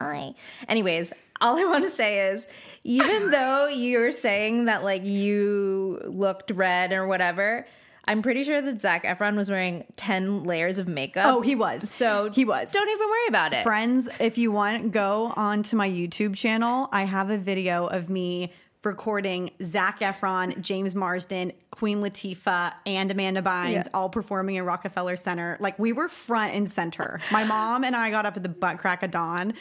[0.00, 0.34] I.
[0.68, 2.46] Anyways, all I want to say is
[2.88, 7.66] even though you're saying that like you looked red or whatever,
[8.06, 11.26] I'm pretty sure that Zac Efron was wearing 10 layers of makeup.
[11.26, 11.90] Oh, he was.
[11.90, 12.72] So He was.
[12.72, 13.62] Don't even worry about it.
[13.62, 16.88] Friends, if you want, go onto my YouTube channel.
[16.90, 18.52] I have a video of me
[18.84, 23.82] recording Zac Efron, James Marsden, Queen Latifah, and Amanda Bynes Yeah.
[23.92, 25.58] all performing in Rockefeller Center.
[25.60, 27.20] Like we were front and center.
[27.30, 29.52] My mom and I got up at the butt crack of dawn.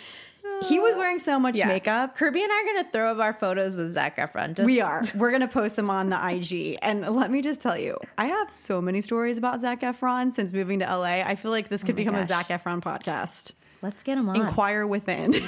[0.67, 1.67] He was wearing so much Yeah.
[1.67, 2.17] makeup.
[2.17, 4.55] Kirbie and I are gonna throw up our photos with Zac Efron.
[4.55, 5.03] Just, We are.
[5.15, 6.77] We're gonna post them on the IG.
[6.81, 10.51] And let me just tell you, I have so many stories about Zac Efron since
[10.53, 11.21] moving to LA.
[11.23, 12.27] I feel like this oh could become a gosh.
[12.27, 13.51] Zac Efron podcast.
[13.83, 14.35] Let's get him on.
[14.35, 15.35] Inquire within.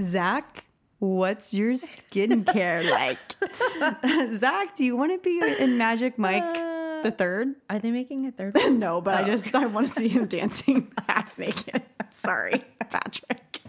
[0.00, 0.64] Zac,
[0.98, 4.32] what's your skincare like?
[4.38, 7.54] Zac, do you want to be in Magic Mike uh, the uh, third?
[7.70, 8.78] Are they making a third one?
[8.78, 9.26] No, but I oh.
[9.26, 11.82] just I want to see him dancing half naked.
[12.12, 13.60] Sorry, Patrick.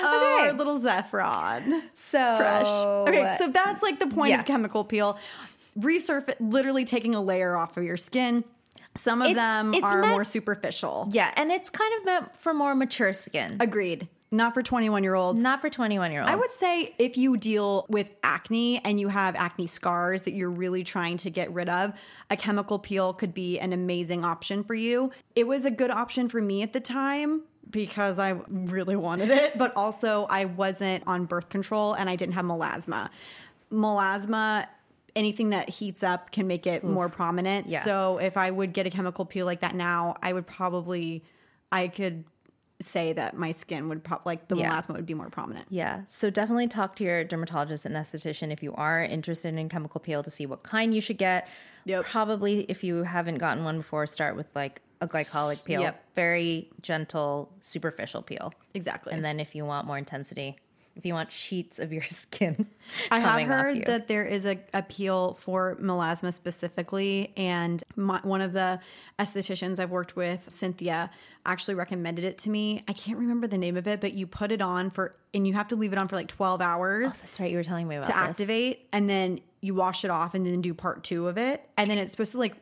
[0.00, 1.82] Oh, our little Zefron.
[1.94, 2.66] So Fresh.
[2.66, 4.40] Okay, so that's like the point Yeah.
[4.40, 5.18] of chemical peel.
[5.78, 8.44] Resurface, literally taking a layer off of your skin.
[8.94, 11.08] Some of It's- them it's are meant- more superficial.
[11.12, 14.08] yeah, and it's kind of meant for more mature skin, Agreed.
[14.30, 15.42] Not for 21 year olds.
[15.42, 16.30] not for 21 year olds.
[16.30, 20.50] I would say if you deal with acne and you have acne scars that you're
[20.50, 21.92] really trying to get rid of,
[22.30, 25.12] a chemical peel could be an amazing option for you.
[25.34, 29.56] It was a good option for me at the time because I really wanted it,
[29.58, 33.10] but also I wasn't on birth control and I didn't have melasma.
[33.72, 34.66] Melasma
[35.16, 37.68] anything that heats up can make it more prominent.
[37.68, 37.82] Yeah.
[37.82, 41.24] So if I would get a chemical peel like that now, I would probably
[41.72, 42.24] I could
[42.80, 44.70] say that my skin would pop like the Yeah.
[44.72, 45.66] melasma would be more prominent.
[45.68, 46.02] Yeah.
[46.06, 50.22] So definitely talk to your dermatologist and esthetician if you are interested in chemical peel
[50.22, 51.48] to see what kind you should get.
[51.86, 52.04] Yep.
[52.04, 55.80] Probably if you haven't gotten one before, start with like a glycolic peel.
[55.80, 56.14] Yep.
[56.14, 58.52] Very gentle, superficial peel.
[58.74, 59.12] Exactly.
[59.12, 60.56] And then if you want more intensity,
[60.98, 62.66] if you want sheets of your skin,
[63.10, 68.40] I have heard that there is a, a peel for melasma specifically, and my, one
[68.40, 68.80] of the
[69.18, 71.10] estheticians I've worked with, Cynthia,
[71.46, 72.84] actually recommended it to me.
[72.88, 75.54] I can't remember the name of it, but you put it on for, and you
[75.54, 77.50] have to leave it on for like 12 hours oh, That's right.
[77.50, 78.16] You were telling me about to this.
[78.18, 81.68] activate, and then you wash it off and then do part two of it.
[81.76, 82.54] And then it's supposed to like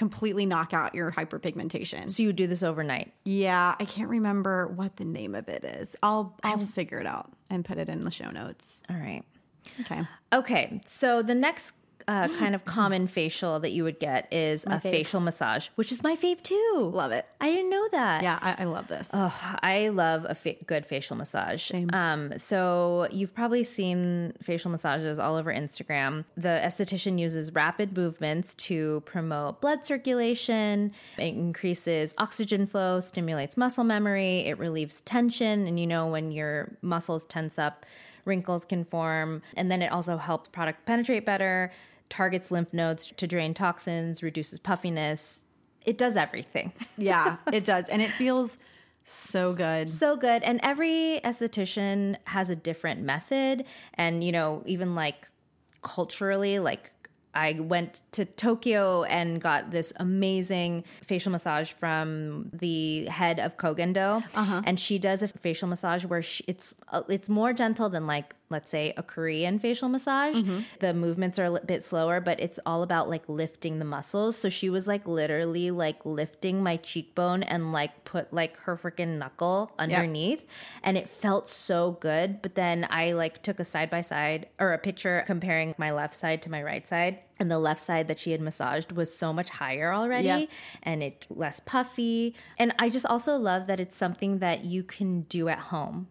[0.00, 2.10] completely knock out your hyperpigmentation.
[2.10, 3.12] So you do this overnight.
[3.24, 5.94] Yeah, I can't remember what the name of it is.
[6.02, 8.82] I'll I'll figure it out and put it in the show notes.
[8.88, 9.22] All right.
[9.82, 10.00] Okay.
[10.32, 11.74] Okay, so the next
[12.10, 14.82] uh, kind of common facial that you would get is a fave.
[14.82, 16.90] facial massage, which is my fave too.
[16.92, 17.24] Love it.
[17.40, 18.24] I didn't know that.
[18.24, 19.10] Yeah, I, I love this.
[19.14, 21.70] I love a fa- good facial massage.
[21.92, 26.24] Um, so you've probably seen facial massages all over Instagram.
[26.36, 30.92] The esthetician uses rapid movements to promote blood circulation.
[31.16, 34.40] It increases oxygen flow, stimulates muscle memory.
[34.40, 37.86] It relieves tension, and you know when your muscles tense up,
[38.24, 39.42] wrinkles can form.
[39.56, 41.72] And then it also helps product penetrate better.
[42.10, 45.40] Targets lymph nodes to drain toxins, reduces puffiness.
[45.86, 46.72] It does everything.
[46.98, 47.88] Yeah, it does.
[47.88, 48.58] And it feels
[49.04, 49.88] So good.
[49.88, 55.28] so good and every esthetician has a different method and you know even like
[55.82, 56.92] culturally like
[57.32, 63.72] I went to Tokyo and got this amazing facial massage from the head of Koh
[63.74, 67.88] Gen Do, and she does a facial massage where she, it's uh, it's more gentle
[67.88, 70.36] than like let's say a Korean facial massage.
[70.36, 70.58] Mm-hmm.
[70.80, 74.36] The movements are a bit slower, but it's all about like lifting the muscles.
[74.36, 79.18] So she was like literally like lifting my cheekbone and like put like her freaking
[79.18, 80.46] knuckle underneath,
[80.82, 82.42] and it felt so good.
[82.42, 86.14] But then I like took a side by side or a picture comparing my left
[86.14, 87.20] side to my right side.
[87.40, 90.44] And the left side that she had massaged was so much higher already Yeah.
[90.82, 92.34] and it less puffy.
[92.58, 96.06] And I just also love that it's something that you can do at home.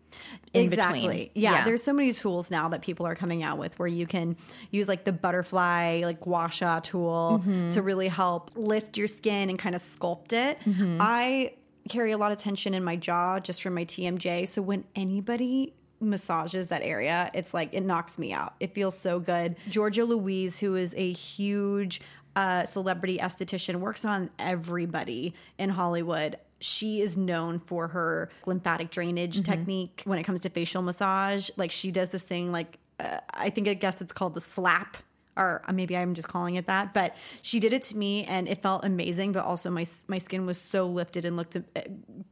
[0.54, 1.02] In exactly.
[1.02, 1.30] Between.
[1.36, 4.36] Yeah, there's so many tools now that people are coming out with where you can
[4.72, 7.70] use like the butterfly, like gua sha tool Mm-hmm.
[7.70, 10.60] to really help lift your skin and kind of sculpt it.
[10.62, 10.98] Mm-hmm.
[11.00, 11.54] I
[11.90, 14.48] carry a lot of tension in my jaw just from my TMJ.
[14.48, 18.56] So when anybody massages that area, it's like it knocks me out.
[18.60, 19.56] It feels so good.
[19.70, 22.02] Georgia Louise, who is a huge
[22.36, 26.38] uh, celebrity esthetician, works on everybody in Hollywood.
[26.62, 31.50] She is known for her lymphatic drainage technique when it comes to facial massage.
[31.56, 34.98] Like she does this thing, like uh, I think I guess it's called the slap
[35.38, 36.94] or maybe I'm just calling it that.
[36.94, 39.32] But she did it to me, and it felt amazing.
[39.32, 41.62] But also, my my skin was so lifted and looked uh,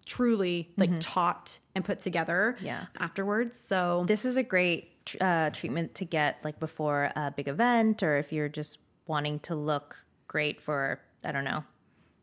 [0.06, 2.58] truly like taut and put together.
[2.60, 2.86] Yeah.
[3.00, 8.04] Afterwards, so This is a great uh, treatment to get like before a big event
[8.04, 11.64] or if you're just wanting to look great for, I don't know,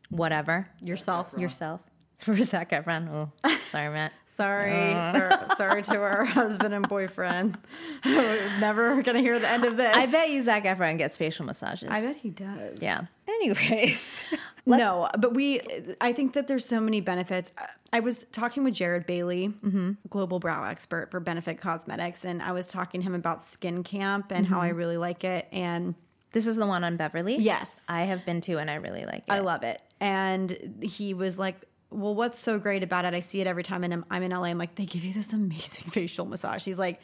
[0.09, 0.69] whatever.
[0.81, 1.33] yourself.
[1.37, 1.81] Yourself.
[2.19, 3.09] For Zac Efron.
[3.43, 4.13] Oh, sorry, Matt.
[4.27, 4.71] Sorry,
[5.13, 7.57] sor- sorry to our husband and boyfriend.
[8.05, 9.95] We're never gonna hear the end of this.
[9.95, 11.87] I bet you Zac Efron gets facial massages.
[11.89, 12.81] I bet he does.
[12.81, 13.01] Yeah.
[13.27, 14.25] Anyways.
[14.65, 15.61] no, but we,
[16.01, 17.51] I think that there's so many benefits.
[17.93, 19.91] I was talking with Jared Bailey, Mm-hmm.
[20.09, 24.31] global brow expert for Benefit Cosmetics, and I was talking to him about Skin Camp
[24.31, 24.77] and how I Mm-hmm.
[24.77, 25.47] really like it.
[25.53, 25.95] And
[26.33, 27.37] this is the one on Beverly?
[27.37, 27.85] Yes.
[27.87, 29.31] I have been to and I really like it.
[29.31, 29.81] I love it.
[30.01, 31.55] And he was like,
[31.91, 33.13] well, what's so great about it?
[33.13, 34.43] I see it every time and I'm, I'm in LA.
[34.43, 36.63] I'm like, they give you this amazing facial massage.
[36.63, 36.99] He's like,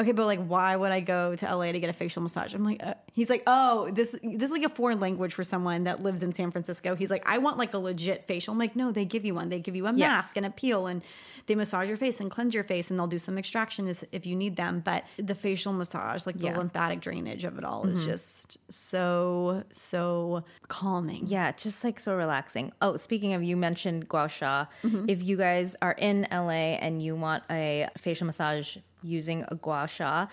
[0.00, 2.52] okay, but like, why would I go to LA to get a facial massage?
[2.54, 5.84] I'm like, uh, he's like, oh, this this is like a foreign language for someone
[5.84, 6.94] that lives in San Francisco.
[6.94, 8.52] He's like, I want like a legit facial.
[8.52, 9.48] I'm like, no, they give you one.
[9.48, 10.08] They give you a Yes.
[10.08, 11.02] mask and a peel and
[11.46, 14.34] they massage your face and cleanse your face and they'll do some extraction if you
[14.34, 14.80] need them.
[14.84, 16.58] But the facial massage, like the Yeah.
[16.58, 21.26] lymphatic drainage of it all, is just so so calming.
[21.26, 22.72] Yeah, just like so relaxing.
[22.82, 24.66] Oh, speaking of, you mentioned gua sha.
[25.08, 29.86] If you guys are in LA and you want a facial massage using a gua
[29.88, 30.26] sha,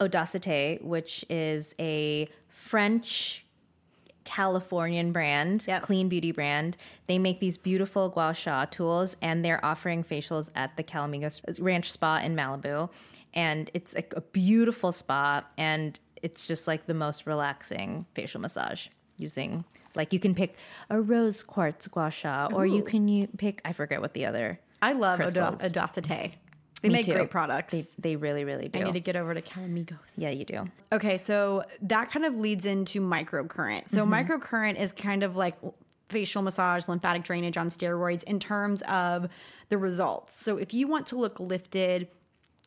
[0.00, 3.44] Odacité, which is a French
[4.24, 5.82] Californian brand, Yep.
[5.82, 6.76] clean beauty brand.
[7.08, 11.90] They make these beautiful gua sha tools and they're offering facials at the Calamigos Ranch
[11.90, 12.88] Spa in Malibu.
[13.34, 18.88] And it's like a beautiful spa and it's just like the most relaxing facial massage
[19.18, 19.64] using
[19.94, 20.54] like you can pick
[20.88, 24.58] a rose quartz gua sha or you can u- pick I forget what the other
[24.80, 25.62] I love Crystals.
[25.62, 26.32] Auda- Odacité.
[26.82, 27.14] They Me make too.
[27.14, 27.72] great products.
[27.72, 28.80] They, they really really do.
[28.80, 29.96] I need to get over to Calamigos.
[30.16, 30.68] yeah, you do.
[30.90, 33.88] Okay, so that kind of leads into microcurrent.
[33.88, 34.12] So mm-hmm.
[34.12, 35.56] microcurrent is kind of like
[36.08, 39.28] facial massage, lymphatic drainage on steroids in terms of
[39.70, 40.36] the results.
[40.36, 42.08] So if you want to look lifted,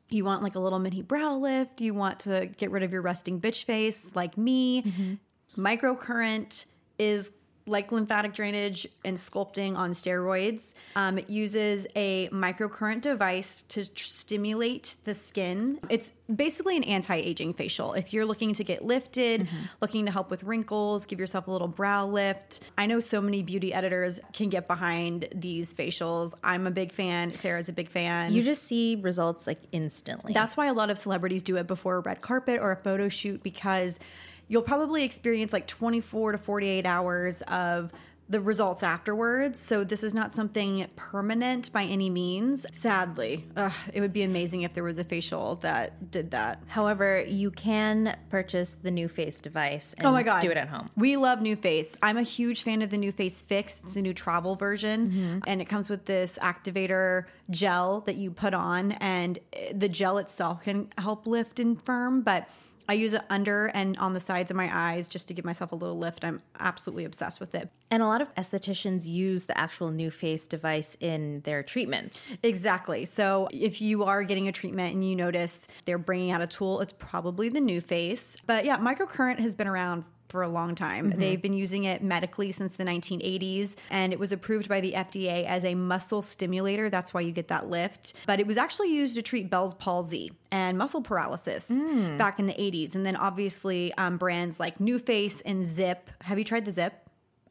[0.09, 3.01] you want like a little mini brow lift, you want to get rid of your
[3.01, 5.13] resting bitch face like me, mm-hmm.
[5.61, 6.66] microcurrent
[6.97, 7.32] is
[7.68, 10.74] like lymphatic drainage and sculpting on steroids.
[10.95, 15.80] Um, it uses a microcurrent device to tr- stimulate the skin.
[15.89, 17.93] It's basically an anti aging facial.
[17.93, 19.47] If you're looking to get lifted,
[19.82, 22.59] looking to help with wrinkles, give yourself a little brow lift.
[22.78, 26.34] I know so many beauty editors can get behind these facials.
[26.43, 27.34] I'm a big fan.
[27.34, 28.32] Sarah's a big fan.
[28.32, 30.34] You just see results like instantly.
[30.34, 33.09] That's why a lot of celebrities do it before a red carpet or a photo
[33.09, 33.99] shoot because
[34.47, 37.91] you'll probably experience like 24 to 48 hours of
[38.27, 39.59] the results afterwards.
[39.59, 42.65] So this is not something permanent by any means.
[42.73, 46.59] Sadly, Ugh, it would be amazing if there was a facial that did that.
[46.65, 50.41] However, you can purchase the NuFACE device and Oh my god.
[50.41, 50.89] do it at home.
[50.95, 51.99] We love NuFACE.
[52.01, 55.87] I'm a huge fan of the NuFACE Fix, the new travel version, and it comes
[55.87, 61.27] with this activator gel that you put on and eh, the gel itself can help
[61.27, 62.49] lift and firm, but
[62.88, 65.71] I use it under and on the sides of my eyes just to give myself
[65.71, 66.23] a little lift.
[66.23, 67.69] I'm absolutely obsessed with it.
[67.91, 72.36] And a lot of estheticians use the actual NuFACE device in their treatments.
[72.43, 73.05] Exactly.
[73.05, 76.81] So if you are getting a treatment and you notice they're bringing out a tool,
[76.81, 78.38] it's probably the NuFACE.
[78.45, 81.11] But yeah, microcurrent has been around for a long time.
[81.11, 85.45] They've been using it medically since the 1980s, and it was approved by the FDA
[85.45, 86.89] as a muscle stimulator.
[86.89, 88.13] That's why you get that lift.
[88.26, 91.69] But it was actually used to treat Bell's palsy and muscle paralysis
[92.17, 92.95] back in the 80s.
[92.95, 95.97] And then obviously, um, brands like NuFACE and ZIIP.
[96.21, 96.91] Have you tried the ZIIP?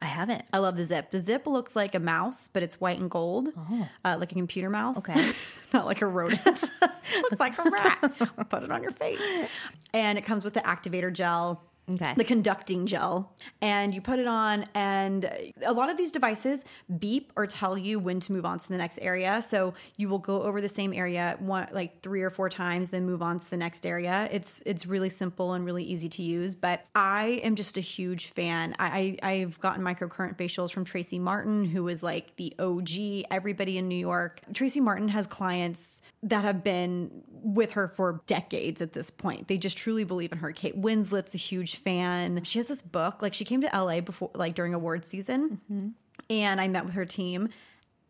[0.01, 0.43] I haven't.
[0.53, 1.11] I love the ZIIP.
[1.11, 3.49] The ZIIP looks like a mouse, but it's white and gold,
[4.03, 4.97] uh, like a computer mouse.
[4.97, 5.31] Okay.
[5.73, 6.45] Not like a rodent.
[7.21, 8.13] looks like a rat.
[8.49, 9.21] Put it on your face.
[9.93, 11.63] And it comes with the activator gel.
[11.91, 12.13] Okay.
[12.17, 13.35] The conducting gel.
[13.61, 15.29] And you put it on, and
[15.65, 16.65] a lot of these devices
[16.99, 19.41] beep or tell you when to move on to the next area.
[19.41, 23.05] So you will go over the same area one like three or four times, then
[23.05, 24.27] move on to the next area.
[24.31, 26.55] It's it's really simple and really easy to use.
[26.55, 28.75] But I am just a huge fan.
[28.79, 33.25] I, I I've gotten microcurrent facials from Tracie Martyn, who is like the OG.
[33.29, 34.41] Everybody in New York.
[34.53, 39.47] Tracie Martyn has clients that have been with her for decades at this point.
[39.47, 40.51] They just truly believe in her.
[40.51, 42.43] Kate Winslet's a huge fan.
[42.43, 43.21] She has this book.
[43.21, 45.89] Like she came to LA before, like during award season, mm-hmm.
[46.29, 47.49] and I met with her team.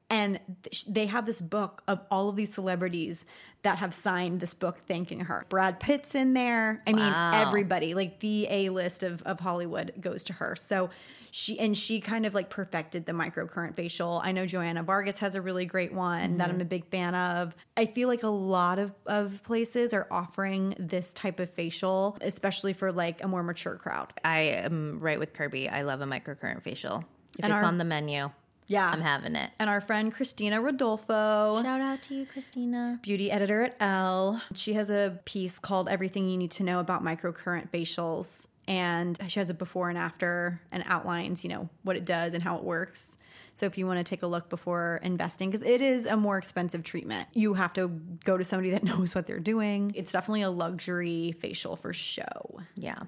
[0.10, 0.39] And
[0.88, 3.26] they have this book of all of these celebrities
[3.64, 5.47] that have signed this book thanking her.
[5.49, 6.84] Brad Pitt's in there.
[6.86, 10.56] I mean, everybody, like the A list of, of Hollywood goes to her.
[10.56, 10.91] So
[11.32, 14.22] she, and she kind of like perfected the microcurrent facial.
[14.24, 16.62] I know Joanna Vargas has a really great one that I'm mm-hmm.
[16.62, 17.56] a big fan of.
[17.76, 22.74] I feel like a lot of, of places are offering this type of facial, especially
[22.74, 24.14] for like a more mature crowd.
[24.24, 25.70] I am right with Kirbie.
[25.70, 27.03] I love a microcurrent facial.
[27.39, 28.30] If And it's our- on the menu,
[28.68, 28.89] Yeah.
[28.89, 29.51] I'm having it.
[29.59, 31.61] and our friend Christina Rodulfo.
[31.61, 32.99] Shout out to you, Christina.
[33.01, 34.41] beauty editor at Elle.
[34.55, 38.47] She has a piece called Everything You Need to Know About Microcurrent Facials.
[38.68, 42.41] And she has a before and after and outlines, you know, what it does and
[42.41, 43.18] how it works.
[43.53, 46.38] So if you want to take a look before investing, because it is a more
[46.38, 47.88] expensive treatment, you have to
[48.24, 49.93] go to somebody that knows what they're doing.
[49.95, 52.59] It's definitely a luxury facial for show.
[52.76, 53.03] Yeah.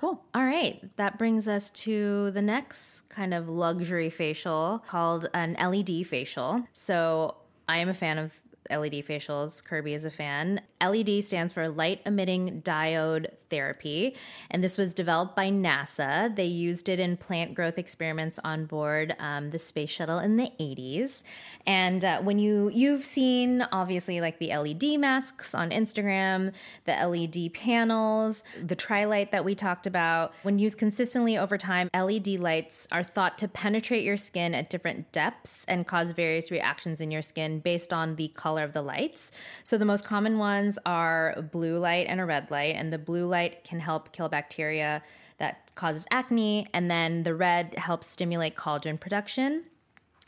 [0.00, 0.24] Cool.
[0.34, 6.06] All right, that brings us to the next kind of luxury facial called an LED
[6.06, 6.64] facial.
[6.72, 7.34] So
[7.68, 8.32] I am a fan of
[8.70, 9.62] LED facials.
[9.62, 10.60] Kirbie is a fan.
[10.82, 14.14] LED stands for light emitting diode therapy,
[14.50, 16.34] and this was developed by NASA.
[16.34, 20.50] They used it in plant growth experiments on board um, the space shuttle in the
[20.58, 21.22] 80s.
[21.66, 26.52] And uh, when you you've seen obviously like the LED masks on Instagram,
[26.84, 30.32] the LED panels, the tri-light that we talked about.
[30.42, 35.12] When used consistently over time, LED lights are thought to penetrate your skin at different
[35.12, 39.32] depths and cause various reactions in your skin based on the color of the lights.
[39.64, 43.26] So the most common ones are blue light and a red light, and the blue
[43.26, 45.02] light can help kill bacteria
[45.38, 49.64] that causes acne, and then the red helps stimulate collagen production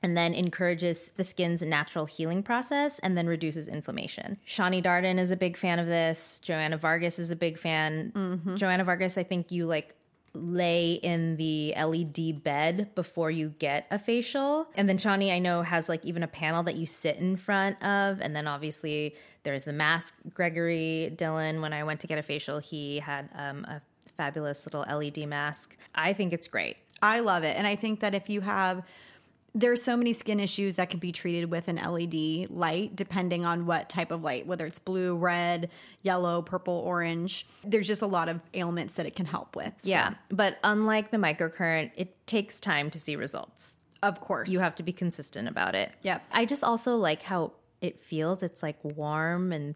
[0.02, 4.36] and then encourages the skin's natural healing process and then reduces inflammation.
[4.46, 6.40] Shani Darden is a big fan of this.
[6.40, 8.12] Joanna Vargas is a big fan.
[8.14, 8.56] Mm-hmm.
[8.56, 9.94] Joanna Vargas, I think you like
[10.34, 14.66] lay in the LED bed before you get a facial.
[14.74, 17.82] And then Shani, I know, has like even a panel that you sit in front
[17.82, 18.20] of.
[18.20, 20.14] And then obviously there's the mask.
[20.32, 23.80] Gregory Dillon, when I went to get a facial, he had um, a
[24.16, 25.76] fabulous little LED mask.
[25.94, 26.76] I think it's great.
[27.02, 27.56] I love it.
[27.56, 28.82] And I think that if you have
[29.54, 33.66] there's so many skin issues that can be treated with an LED light depending on
[33.66, 35.68] what type of light, whether it's blue, red,
[36.02, 37.46] yellow, purple, orange.
[37.62, 39.74] There's just a lot of ailments that it can help with.
[39.82, 43.76] So, Yeah, but unlike the microcurrent, it takes time to see results.
[44.02, 44.50] of course.
[44.50, 45.92] You have to be consistent about it.
[46.02, 46.24] Yep.
[46.32, 48.42] I just also like how it feels.
[48.42, 49.74] It's like warm and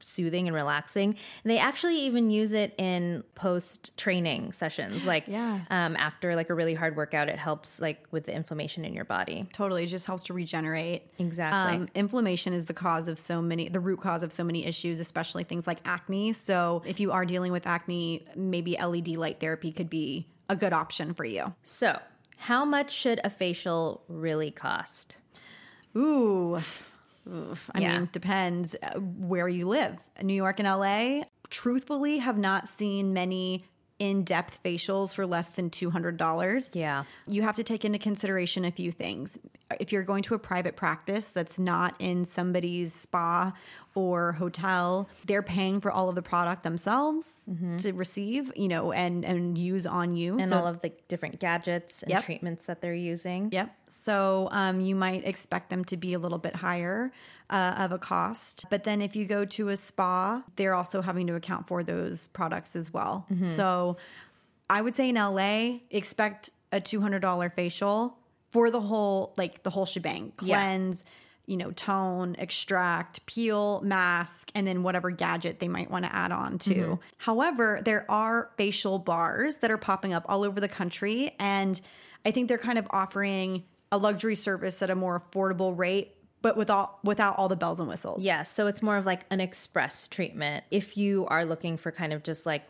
[0.00, 1.10] soothing and relaxing.
[1.44, 5.04] And they actually even use it in post training sessions.
[5.06, 5.60] Like Yeah.
[5.70, 9.04] um, after like a really hard workout, it helps like with the inflammation in your
[9.04, 9.48] body.
[9.52, 11.12] Totally, it just helps to regenerate.
[11.18, 11.76] Exactly.
[11.76, 15.00] Um, inflammation is the cause of so many, the root cause of so many issues,
[15.00, 16.32] especially things like acne.
[16.32, 20.72] So if you are dealing with acne, maybe LED light therapy could be a good
[20.72, 21.54] option for you.
[21.62, 22.00] So,
[22.42, 25.18] how much should a facial really cost?
[25.96, 26.58] Ooh.
[27.74, 27.98] I Yeah.
[27.98, 29.98] mean, depends uh, where you live.
[30.22, 33.64] New York and LA, truthfully, have not seen many
[33.98, 36.70] in depth facials for less than $200.
[36.74, 37.02] Yeah.
[37.26, 39.38] You have to take into consideration a few things.
[39.80, 43.52] If you're going to a private practice that's not in somebody's spa
[43.94, 49.24] or hotel, they're paying for all of the product themselves to receive, you know, and
[49.24, 50.32] and use on you.
[50.32, 50.40] Mm-hmm.
[50.40, 52.24] And So- all of the different gadgets and Yep.
[52.24, 53.48] treatments that they're using.
[53.52, 53.74] Yep.
[53.88, 57.10] So um, you might expect them to be a little bit higher
[57.50, 58.66] uh, of a cost.
[58.70, 62.28] But then if you go to a spa, they're also having to account for those
[62.28, 63.26] products as well.
[63.56, 63.96] So
[64.70, 68.18] I would say in LA, expect a $200 facial
[68.52, 70.58] for the whole, like the whole shebang Yeah.
[71.48, 76.30] You know, tone, extract, peel, mask, and then whatever gadget they might want to add
[76.30, 76.74] on to.
[76.74, 76.94] Mm-hmm.
[77.16, 81.34] However, there are facial bars that are popping up all over the country.
[81.38, 81.80] And
[82.26, 86.56] I think they're kind of offering a luxury service at a more affordable rate, but
[86.56, 88.24] without without all the bells and whistles.
[88.24, 92.12] Yeah, so it's more of like an express treatment if you are looking for kind
[92.12, 92.64] of just like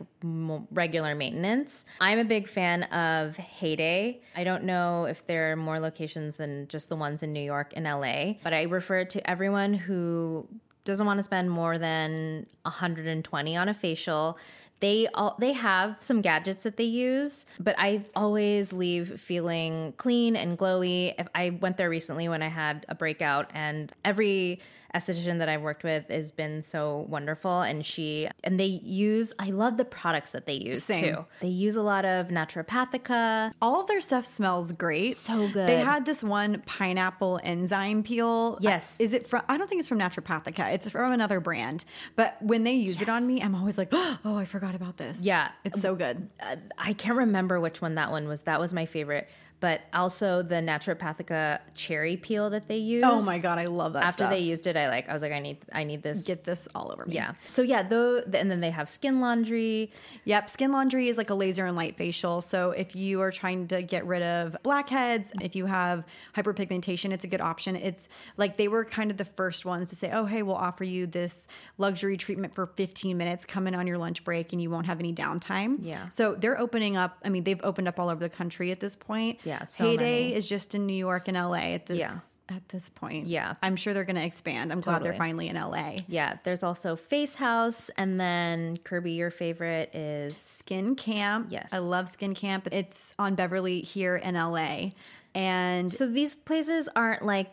[0.71, 1.85] regular maintenance.
[2.01, 4.21] I'm a big fan of Heyday.
[4.37, 7.73] I don't know if there are more locations than just the ones in New York
[7.77, 10.47] and LA, but I refer to everyone who
[10.85, 14.39] doesn't want to spend more than 120 on a facial.
[14.81, 20.37] They all they have some gadgets that they use, but I always leave feeling clean
[20.37, 21.15] and glowy.
[21.19, 24.61] If I went there recently when I had a breakout, and every
[24.95, 29.33] esthetician that I've worked with has been so wonderful, and she and they use.
[29.39, 31.15] I love the products that they use Same.
[31.15, 31.25] too.
[31.41, 33.53] They use a lot of naturopathica.
[33.61, 35.17] All of their stuff smells great.
[35.17, 35.69] So good.
[35.69, 38.59] They had this one pineapple enzyme peel.
[38.61, 38.97] Yes.
[38.99, 40.73] Is it from, I don't think it's from Naturopathica.
[40.73, 41.85] It's from another brand.
[42.17, 45.21] But when they use it on me, I'm always like, oh, I forgot about this.
[45.21, 45.51] Yeah.
[45.65, 46.29] It's so good.
[46.41, 48.43] Uh, I can't remember which one that one was.
[48.43, 49.29] That was my favorite.
[49.61, 53.05] But also the naturopathica cherry peel that they oh use.
[53.05, 53.59] Oh my God.
[53.59, 54.31] I love that After stuff.
[54.31, 55.09] they used it, I like.
[55.09, 56.23] I was like, I need, I need this.
[56.23, 57.15] Get this all over me.
[57.15, 57.33] yeah.
[57.49, 59.91] So yeah, though, and then they have skin laundry.
[60.25, 62.41] Yep, Skin Laundry is like a laser and light facial.
[62.41, 66.05] So if you are trying to get rid of blackheads, if you have
[66.37, 67.77] hyperpigmentation, it's a good option.
[67.77, 70.85] It's like they were kind of the first ones to say, "Oh, hey, we'll offer
[70.85, 71.47] you this
[71.79, 73.45] luxury treatment for 15 minutes.
[73.45, 76.09] Come in on your lunch break, and you won't have any downtime." Yeah.
[76.11, 77.19] So they're opening up.
[77.25, 79.39] I mean, they've opened up all over the country at this point.
[79.49, 80.35] Yeah, so Heyday many.
[80.35, 82.19] is just in New York and LA at this Yeah.
[82.57, 83.27] at this point.
[83.27, 83.55] Yeah.
[83.63, 84.73] I'm sure they're going to expand.
[84.73, 85.97] I'm glad they're finally in LA.
[86.07, 86.37] Yeah.
[86.45, 91.49] There's also Face House, and then Kirbie, your favorite is Skin Camp.
[91.51, 91.69] Yes.
[91.73, 92.69] I love Skin Camp.
[92.73, 94.93] It's on Beverly here in LA.
[95.35, 97.51] And So these places aren't like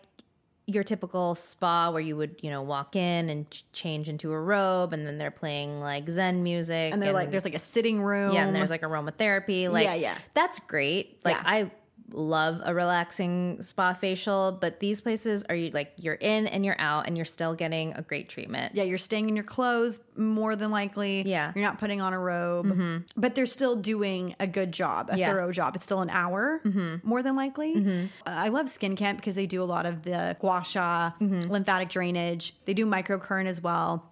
[0.68, 4.40] your typical spa where you would, you know, walk in and ch- change into a
[4.40, 6.92] robe and then they're playing like Zen music.
[6.92, 8.34] and they're like there's like a sitting room.
[8.34, 9.70] yeah, and there's like aromatherapy.
[9.70, 10.16] Like, Yeah, yeah.
[10.34, 11.20] That's great.
[11.24, 11.44] Like, Yeah.
[11.46, 11.72] I
[12.12, 16.80] love a relaxing spa facial, but these places are you like you're in and you're
[16.80, 18.76] out and you're still getting a great treatment.
[18.76, 21.24] yeah, you're staying in your clothes more than likely.
[21.26, 21.50] Yeah.
[21.50, 21.60] Mm-hmm.
[21.60, 23.04] You're not putting on a robe.
[23.18, 25.28] But they're still doing a good job, a Yeah.
[25.28, 25.36] Mm-hmm.
[25.38, 25.76] thorough job.
[25.76, 26.62] It's still an hour
[27.04, 27.76] more than likely.
[27.76, 31.50] Uh, I love Skin Camp because they do a lot of the gua sha, Mm-hmm.
[31.52, 32.54] lymphatic drainage.
[32.66, 34.12] They do microcurrent as well.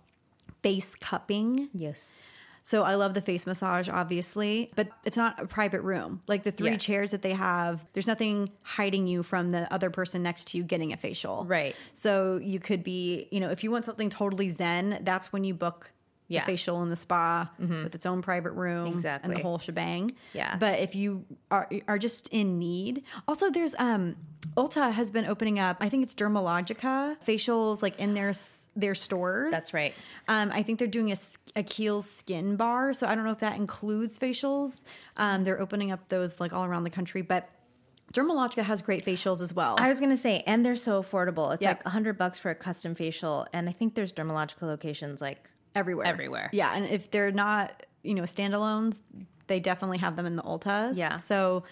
[0.63, 1.69] Face cupping.
[1.73, 2.23] Yes.
[2.65, 6.21] So I love the face massage, obviously, but it's not a private room.
[6.27, 6.83] Like the three Yes.
[6.85, 10.63] chairs that they have, there's nothing hiding you from the other person next to you
[10.63, 11.43] getting a facial.
[11.45, 11.75] Right.
[11.91, 15.53] So you could be, you know, if you want something totally zen, that's when you
[15.53, 15.91] book
[16.33, 16.41] Yeah.
[16.41, 16.45] Mm-hmm.
[16.51, 20.13] facial in the spa with its own private room and the whole shebang.
[20.33, 20.55] Yeah.
[20.57, 24.15] But if you are are just in need, also there's um
[24.57, 25.77] Ulta has been opening up.
[25.79, 28.33] I think it's Dermalogica facials like in their
[28.75, 29.51] their stores.
[29.51, 29.93] That's right.
[30.27, 31.15] Um, I think they're doing a,
[31.55, 34.83] a Kiehl's skin bar, so I don't know if that includes facials.
[35.17, 37.49] Um, they're opening up those like all around the country, but
[38.13, 39.75] Dermalogica has great facials as well.
[39.79, 41.51] I was gonna say, and they're so affordable.
[41.53, 41.77] It's Yep.
[41.79, 45.49] like a hundred bucks for a custom facial, and I think there's Dermalogica locations like
[45.75, 46.49] everywhere, everywhere.
[46.51, 48.99] Yeah, and if they're not, you know, standalones,
[49.47, 50.97] they definitely have them in the Ultas.
[50.97, 51.15] Yeah.
[51.15, 51.63] so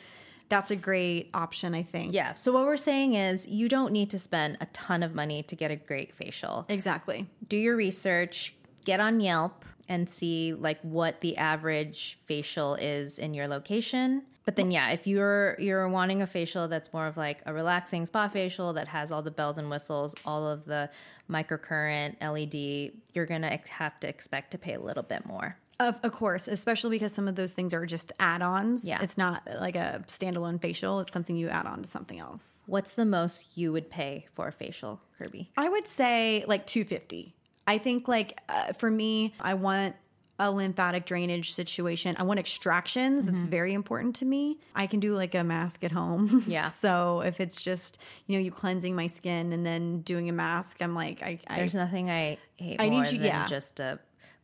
[0.49, 2.14] that's a great option, I think.
[2.14, 2.34] Yeah.
[2.34, 5.56] So what we're saying is you don't need to spend a ton of money to
[5.56, 6.66] get a great facial.
[6.68, 7.28] exactly.
[7.47, 13.34] Do your research, get on Yelp and see like what the average facial is in
[13.34, 14.24] your location.
[14.46, 18.06] But then yeah, if you're you're wanting a facial that's more of like a relaxing
[18.06, 20.89] spa facial that has all the bells and whistles, all of the
[21.30, 25.58] microcurrent, LED, you're going to have to expect to pay a little bit more.
[25.80, 28.86] Of, of course, especially because some of those things are just add-ons.
[28.86, 29.00] Yeah.
[29.02, 31.00] it's not like a standalone facial.
[31.00, 32.64] It's something you add on to something else.
[32.68, 35.48] What's the most you would pay for a facial, Kirbie?
[35.58, 37.34] I would say like 250.
[37.66, 39.96] I think like uh, for me, I want
[40.42, 42.16] a lymphatic drainage situation.
[42.18, 43.26] I want extractions.
[43.26, 43.50] That's mm-hmm.
[43.50, 44.58] very important to me.
[44.76, 46.44] I can do like a mask at home.
[46.52, 46.66] Yeah.
[46.66, 50.82] so if it's just, you know, you cleansing my skin and then doing a mask,
[50.82, 53.48] I'm like, I, I There's nothing I hate I need more you- than yeah.
[53.48, 54.00] just a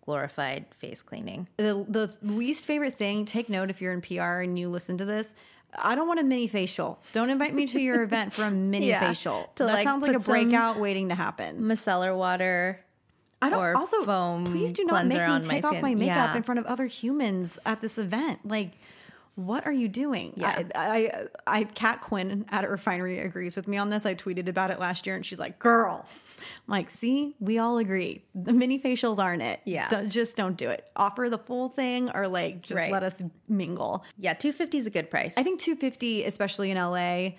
[0.06, 1.50] glorified face cleaning.
[1.58, 5.04] the the least favorite thing take note if you're in pr and you listen to
[5.04, 5.34] this
[5.78, 8.88] i don't want a mini facial don't invite me to your event for a mini
[8.90, 12.80] Yeah, facial that like, sounds like a breakout waiting to happen Micellar water.
[13.42, 15.82] I don't or also foam please do not make me on my take off skin.
[15.82, 16.38] my makeup Yeah.
[16.38, 18.72] in front of other humans at this event like
[19.36, 20.34] what are you doing?
[20.36, 20.64] Yeah.
[20.74, 21.12] I,
[21.46, 24.04] I, I, Kat Quinn at a refinery agrees with me on this.
[24.04, 26.08] I tweeted about it last year, and she's like, "Girl,
[26.40, 28.24] I'm like, see, we all agree.
[28.34, 29.60] The mini facials aren't it.
[29.64, 29.90] Yeah.
[29.90, 30.90] Don't- just don't do it.
[30.96, 32.92] Offer the full thing, or like just Right.
[32.92, 34.04] let us mingle.
[34.18, 35.36] Yeah, 250 is a good price.
[35.38, 37.36] I think 250, especially in LA,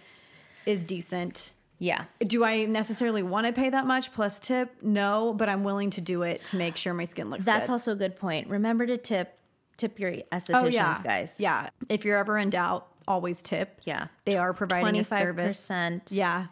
[0.67, 1.53] is decent.
[1.79, 2.05] Yeah.
[2.21, 4.75] Do I necessarily want to pay that much plus tip?
[4.83, 7.53] No, but I'm willing to do it to make sure my skin looks good.
[7.53, 7.73] That's good.
[7.73, 8.49] also a good point.
[8.49, 9.35] Remember to tip
[9.77, 11.37] tip your estheticians, oh yeah, guys.
[11.39, 13.81] Yeah, if you're ever in doubt, always tip.
[13.85, 14.09] Yeah.
[14.25, 16.13] they are providing a 25% service.
[16.13, 16.47] Yeah,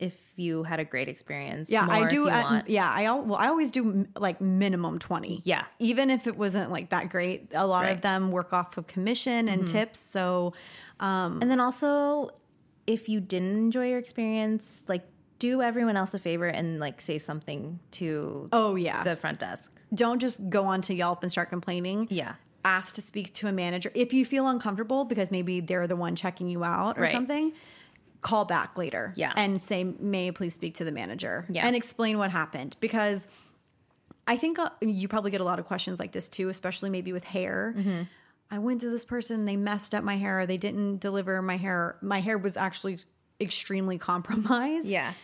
[0.00, 1.70] if you had a great experience.
[1.70, 2.28] yeah, I do.
[2.28, 2.68] At, want.
[2.68, 5.42] yeah, I well, I always do m- like minimum twenty.
[5.44, 5.62] Yeah.
[5.78, 7.96] even if it wasn't like that great, a lot of Right.
[7.98, 8.00] Mm-hmm.
[8.24, 10.00] them work off of commission and tips.
[10.00, 10.54] So
[10.98, 12.30] um, And then also,
[12.86, 15.04] if you didn't enjoy your experience, like
[15.38, 19.02] do everyone else a favor and like say something to Oh yeah.
[19.04, 19.72] the front desk.
[19.94, 22.06] don't just go on to Yelp and start complaining.
[22.10, 22.34] Yeah.
[22.64, 23.90] Ask to speak to a manager.
[23.94, 27.12] If you feel uncomfortable because maybe they're the one checking you out or Right.
[27.12, 27.52] something,
[28.20, 29.12] call back later.
[29.16, 29.32] Yeah.
[29.34, 31.44] And say, may I please speak to the manager?
[31.50, 31.66] Yeah.
[31.66, 32.76] And explain what happened.
[32.78, 33.26] Because
[34.28, 37.12] I think uh, you probably get a lot of questions like this too, especially maybe
[37.12, 37.74] with hair.
[37.76, 38.02] Mm-hmm.
[38.52, 41.96] I went to this person, they messed up my hair, they didn't deliver my hair.
[42.02, 42.98] My hair was actually
[43.40, 44.88] extremely compromised.
[44.88, 45.14] Yeah.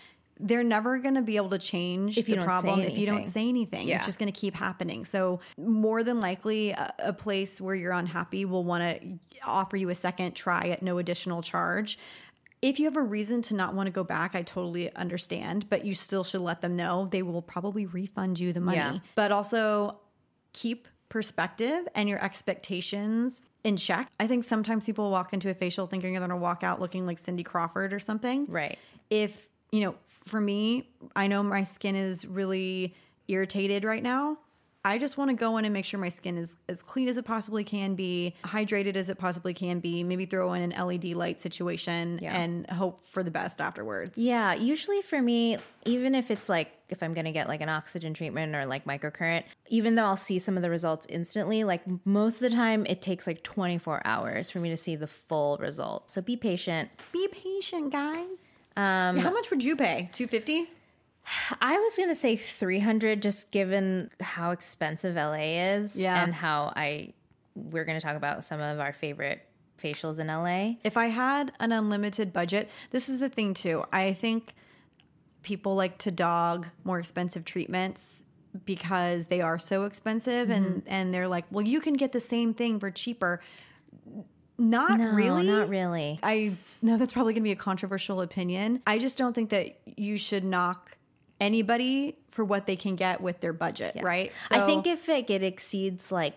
[0.40, 3.26] They're never going to be able to change If you the problem if you don't
[3.26, 3.86] say anything.
[3.86, 3.96] Yeah.
[3.96, 5.04] It's just going to keep happening.
[5.04, 9.90] So, more than likely, a, a place where you're unhappy will want to offer you
[9.90, 11.98] a second try at no additional charge.
[12.62, 15.84] If you have a reason to not want to go back, I totally understand, but
[15.84, 17.08] you still should let them know.
[17.10, 18.78] They will probably refund you the money.
[18.78, 18.98] Yeah.
[19.16, 19.98] But also,
[20.52, 24.10] keep perspective and your expectations in check.
[24.20, 27.06] I think sometimes people walk into a facial thinking they're going to walk out looking
[27.06, 28.78] like Cindy Crawford or something Right.
[29.10, 29.94] if you know
[30.26, 32.94] for me i know my skin is really
[33.28, 34.38] irritated right now
[34.84, 37.16] i just want to go in and make sure my skin is as clean as
[37.16, 41.04] it possibly can be hydrated as it possibly can be maybe throw in an led
[41.16, 42.36] light situation Yeah.
[42.36, 47.02] and hope for the best afterwards Yeah, usually for me, even if it's like if
[47.02, 50.56] I'm gonna get like an oxygen treatment or like microcurrent, even though I'll see some
[50.56, 54.58] of the results instantly, like most of the time it takes like 24 hours for
[54.60, 56.10] me to see the full result.
[56.10, 56.90] So be patient.
[57.12, 58.44] be patient guys
[58.76, 60.70] um how much would you pay 250
[61.60, 66.22] I was gonna say 300, just given how expensive LA is, Yeah.
[66.22, 67.12] and how I
[67.54, 69.42] we're gonna talk about some of our favorite
[69.82, 70.76] facials in LA.
[70.84, 73.84] if I had an unlimited budget, this is the thing too.
[73.92, 74.54] I think
[75.42, 78.24] people like to dog more expensive treatments
[78.64, 80.88] because they are so expensive and Mm-hmm.
[80.88, 83.40] and they're like, "Well, you can get the same thing for cheaper."
[84.60, 85.46] Not No, really.
[85.46, 86.18] not really.
[86.22, 88.82] I know that's probably going to be a controversial opinion.
[88.88, 90.96] I just don't think that you should knock
[91.40, 94.32] anybody for what they can get with their budget, right?
[94.50, 96.34] I think if it, it exceeds like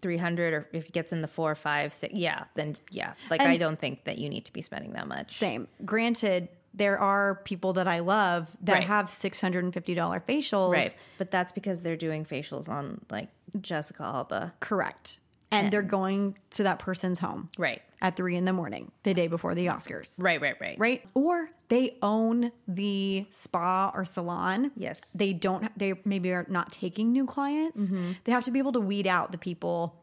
[0.00, 3.14] 300 or if it gets in the four, five, six, yeah, then yeah.
[3.30, 5.32] Like I don't think that you need to be spending that much.
[5.32, 5.68] Same.
[5.84, 8.84] Granted, there are people that I love that Right.
[8.84, 10.72] have six hundred and fifty dollar facials.
[10.72, 10.94] Right.
[11.18, 13.28] But that's because they're doing facials on like
[13.60, 14.54] Jessica Alba.
[14.60, 15.18] Correct.
[15.52, 17.82] And they're going to that person's home Right.
[18.02, 20.22] At three in the morning, the day before the Oscars.
[20.22, 20.78] Right, right, right.
[20.78, 21.04] Right.
[21.14, 24.70] Or they own the spa or salon.
[24.76, 25.00] Yes.
[25.14, 27.78] They don't, they maybe are not taking new clients.
[27.78, 28.12] Mm-hmm.
[28.24, 29.96] They have to be able to weed out the people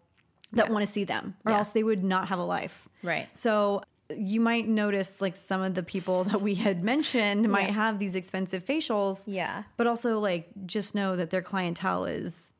[0.53, 1.57] that want to see them, or Yeah.
[1.57, 2.87] else they would not have a life.
[3.03, 3.27] Right.
[3.33, 3.83] So
[4.15, 8.15] you might notice like some of the people that we had mentioned might have these
[8.15, 9.23] expensive facials.
[9.27, 9.63] Yeah.
[9.75, 12.53] But also, like, just know that their clientele is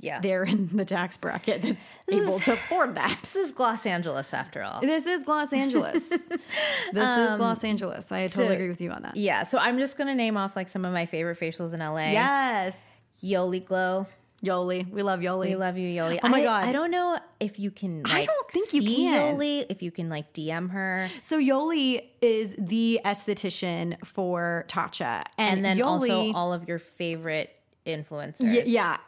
[0.00, 0.20] Yeah.
[0.20, 3.16] they're in the tax bracket that's able to afford that.
[3.22, 4.80] This is Los Angeles after all.
[4.80, 6.08] This is Los Angeles.
[6.08, 8.10] this is Los Angeles.
[8.12, 9.16] I totally Um, so- agree with you on that.
[9.16, 9.42] Yeah.
[9.44, 12.10] So I'm just going to name off like some of my favorite facials in LA.
[12.12, 13.00] Yes.
[13.22, 14.06] Yoli Glow.
[14.44, 14.90] Yoli.
[14.90, 15.46] We love Yoli.
[15.46, 16.18] We love you, Yoli.
[16.22, 16.64] Oh my I- God.
[16.68, 19.36] I don't know if you can like I don't think you can.
[19.38, 21.08] Yoli, if you can like DM her.
[21.22, 25.22] So Yoli is the esthetician for Tatcha.
[25.38, 27.54] And, And then Yoli, also all of your favorite
[27.86, 28.40] influencers.
[28.42, 28.98] Y- yeah.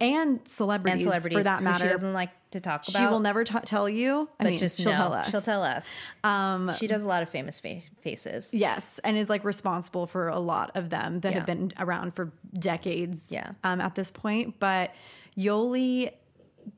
[0.00, 1.84] And celebrities, and celebrities for that matter.
[1.84, 2.98] She doesn't like to talk about.
[3.00, 4.28] She will never t- tell you.
[4.40, 4.96] I but mean, just she'll know.
[4.96, 5.30] tell us.
[5.30, 5.84] She'll tell us.
[6.24, 8.52] Um, she does a lot of famous fa- faces.
[8.52, 11.38] Yes, and is like responsible for a lot of them that Yeah.
[11.38, 13.30] have been around for decades.
[13.30, 13.52] Yeah.
[13.62, 14.92] Um, at this point, but
[15.38, 16.10] Yoli,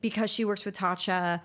[0.01, 1.41] because she works with Tatcha,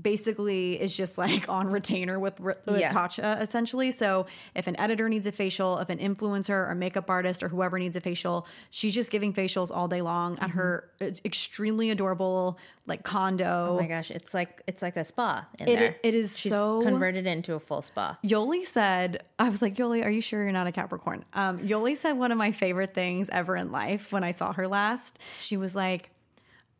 [0.00, 2.92] basically is just like on retainer with, with Yeah.
[2.92, 3.90] Tatcha essentially.
[3.90, 7.78] So if an editor needs a facial, if an influencer or makeup artist or whoever
[7.78, 12.58] needs a facial, she's just giving facials all day long at her uh, extremely adorable
[12.86, 13.44] like condo.
[13.44, 13.72] Mm-hmm.
[13.72, 15.96] Oh my gosh, it's like it's like a spa in It- there.
[16.02, 18.18] it is She's so- converted into a full spa.
[18.22, 21.24] Yoli said, I was like, Yoli, are you sure you're not a Capricorn?
[21.32, 24.68] Um, Yoli said one of my favorite things ever in life when I saw her
[24.68, 25.18] last.
[25.38, 26.10] She was like,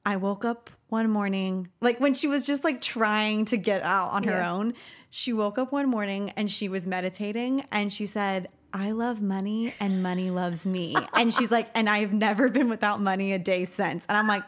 [0.04, 4.10] I woke up one morning, like when she was just like trying to get out
[4.12, 4.52] on her Yeah.
[4.52, 4.74] own.
[5.10, 9.72] She woke up one morning and she was meditating and she said, I love money
[9.80, 10.94] and money loves me.
[11.14, 14.04] and she's like, and I've never been without money a day since.
[14.06, 14.46] And I'm like,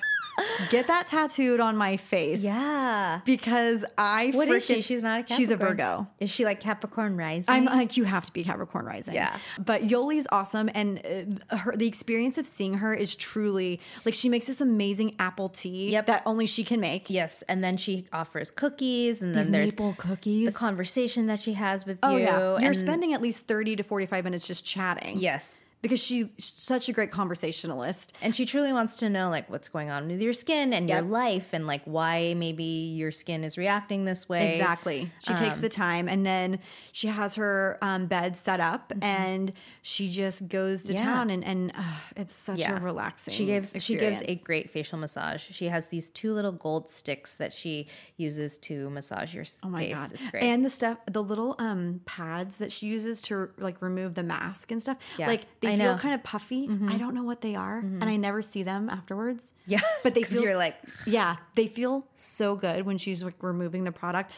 [0.71, 2.41] get that tattooed on my face.
[2.41, 3.21] Yeah.
[3.25, 4.81] Because I What is she?
[4.83, 5.39] She's not a Capricorn.
[5.39, 6.07] She's a Virgo.
[6.21, 7.45] Is she like Capricorn rising?
[7.49, 9.15] I'm like, you have to be Capricorn rising.
[9.15, 9.37] Yeah.
[9.59, 10.71] But Yoli's awesome.
[10.75, 15.15] And uh, her, the experience of seeing her is truly like she makes this amazing
[15.19, 16.07] apple tea Yep.
[16.07, 17.09] that only she can make.
[17.11, 20.53] Yes, and then she offers cookies, and then These there's maple cookies.
[20.53, 22.25] the conversation that she has with Oh, you.
[22.25, 22.39] yeah.
[22.39, 25.19] You're and- spending at least 30 to 45 minutes just chatting.
[25.19, 28.13] yes, Because she's such a great conversationalist.
[28.21, 31.03] and she truly wants to know like what's going on with your skin and your
[31.03, 34.57] life, and like why maybe your skin is reacting this way.
[34.57, 35.11] Exactly.
[35.21, 36.59] She takes Um, the time and then
[36.93, 39.53] she has her um, bed set up and
[39.83, 40.99] she just goes to Mm-hmm.
[40.99, 41.15] Yeah.
[41.15, 41.83] town and, and uh,
[42.17, 45.45] it's such Yeah, a relaxing She gives she gives a great facial massage.
[45.51, 47.87] She has these two little gold sticks that she
[48.17, 49.95] uses to massage your Oh my face.
[49.95, 50.13] god!
[50.15, 50.43] It's great.
[50.43, 54.73] And the stuff, the little um pads that she uses to like remove the mask
[54.73, 54.97] and stuff.
[55.19, 55.93] Yeah, like they I feel know.
[55.93, 56.01] Mm-hmm.
[56.03, 56.69] kind of puffy.
[56.89, 59.53] I don't know what they are, and I never see them afterwards.
[59.67, 60.77] Yeah, but they feel like-
[61.07, 64.33] yeah, they feel so good when she's like removing the product.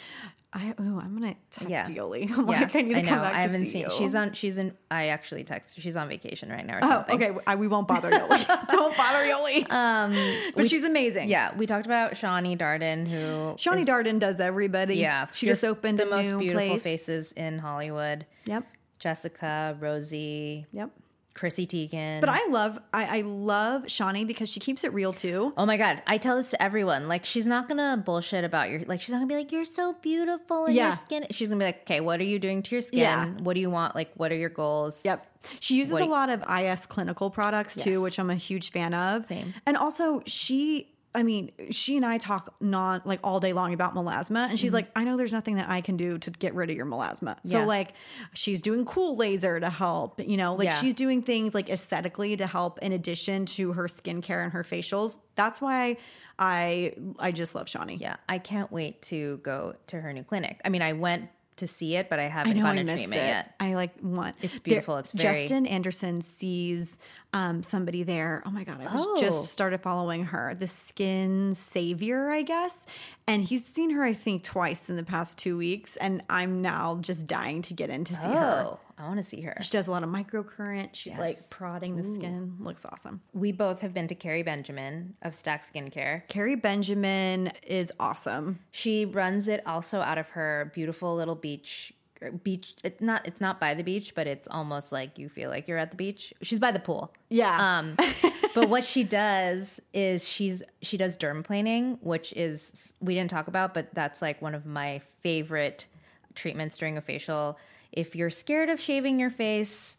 [0.52, 1.86] I oh, I'm gonna text Yeah.
[1.88, 2.28] Yoli.
[2.36, 3.08] I'm yeah, like, I need to know.
[3.08, 3.80] come back I haven't see seen.
[3.82, 3.90] you.
[3.96, 4.32] She's on.
[4.32, 4.76] She's in.
[4.90, 5.80] I actually text.
[5.80, 7.30] She's on vacation right now or Oh, okay.
[7.46, 8.68] I, we won't bother Yoli.
[8.68, 9.70] Don't bother Yoli.
[9.70, 11.28] Um, but she's amazing.
[11.28, 14.96] Yeah, we talked about Shani Darden, who Shani is- Darden does everybody.
[14.96, 16.82] Yeah, she just, opened the most beautiful place.
[16.82, 18.26] faces in Hollywood.
[18.46, 18.66] Yep.
[18.98, 20.90] Jessica, Rosie, Yep.
[21.34, 22.20] Chrissy Teigen.
[22.20, 25.52] But I love I, I love Shani because she keeps it real too.
[25.56, 27.08] Oh my god, I tell this to everyone.
[27.08, 29.94] Like she's not gonna bullshit about your like she's not gonna be like, You're so
[30.02, 30.84] beautiful and Yeah.
[30.88, 31.26] your skin.
[31.30, 32.98] She's gonna be like, Okay, what are you doing to your skin?
[33.00, 33.26] Yeah.
[33.26, 33.94] What do you want?
[33.94, 35.00] Like what are your goals?
[35.04, 35.26] Yep.
[35.60, 38.92] She uses What- a lot of IS clinical products too, which I'm a huge fan
[38.92, 39.24] of.
[39.24, 39.54] Same.
[39.64, 43.94] And also she I mean, she and I talk non like all day long about
[43.94, 46.70] melasma, and she's like, I know there's nothing that I can do to get rid
[46.70, 47.36] of your melasma.
[47.44, 47.56] So Mm-hmm.
[47.58, 47.64] Yeah.
[47.64, 47.94] like,
[48.32, 50.20] she's doing cool laser to help.
[50.20, 50.74] You know, like Yeah.
[50.80, 55.18] she's doing things like aesthetically to help in addition to her skincare and her facials.
[55.34, 55.96] That's why
[56.38, 58.00] I I just love Shani.
[58.00, 60.60] Yeah, I can't wait to go to her new clinic.
[60.64, 62.92] I mean, I went to see it, but I I haven't know I gotten a
[62.92, 63.06] missed it.
[63.08, 63.54] treatment yet.
[63.60, 64.96] I like want It's beautiful.
[64.96, 66.98] It's very- Justin Anderson sees
[67.32, 68.42] um, somebody there.
[68.44, 69.20] Oh my god, I was Oh.
[69.20, 70.54] just started following her.
[70.58, 72.86] The Skin Savior, I guess,
[73.26, 76.98] and he's seen her I think twice in the past two weeks, and I'm now
[77.00, 78.64] just dying to get in to see her.
[78.66, 79.56] Oh, I want to see her.
[79.62, 80.90] She does a lot of microcurrent.
[80.94, 82.56] She's like prodding the skin.
[82.58, 83.22] Looks awesome.
[83.32, 86.28] We both have been to Kerry Benjamin of Stack Skincare.
[86.28, 88.58] Kerry Benjamin is awesome.
[88.72, 91.94] She runs it also out of her beautiful little beach
[92.42, 95.66] beach it's not it's not by the beach but it's almost like you feel like
[95.66, 96.34] you're at the beach.
[96.42, 97.12] She's by the pool.
[97.28, 97.78] Yeah.
[97.78, 97.96] um
[98.54, 103.72] but what she does is she's she does dermaplaning which is we didn't talk about
[103.72, 105.86] but that's like one of my favorite
[106.34, 107.58] treatments during a facial.
[107.92, 109.96] If you're scared of shaving your face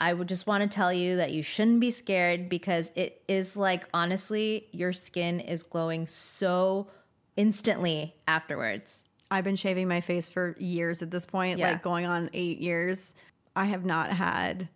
[0.00, 3.54] I would just want to tell you that you shouldn't be scared because it is
[3.54, 6.88] like honestly your skin is glowing so
[7.36, 11.70] instantly afterwards I've been shaving my face for years at this point, Yeah.
[11.72, 13.14] like going on eight years.
[13.54, 14.68] I have not had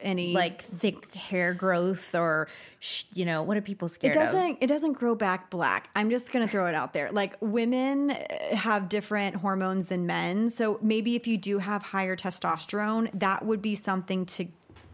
[0.00, 2.48] any like thick hair growth or
[2.80, 5.88] sh- you know what are people it scared of doesn't it doesn't grow back black
[5.94, 10.50] i'm just gonna throw it out there like women uh, have different hormones than men
[10.50, 14.44] so maybe if you do have higher testosterone that would be something to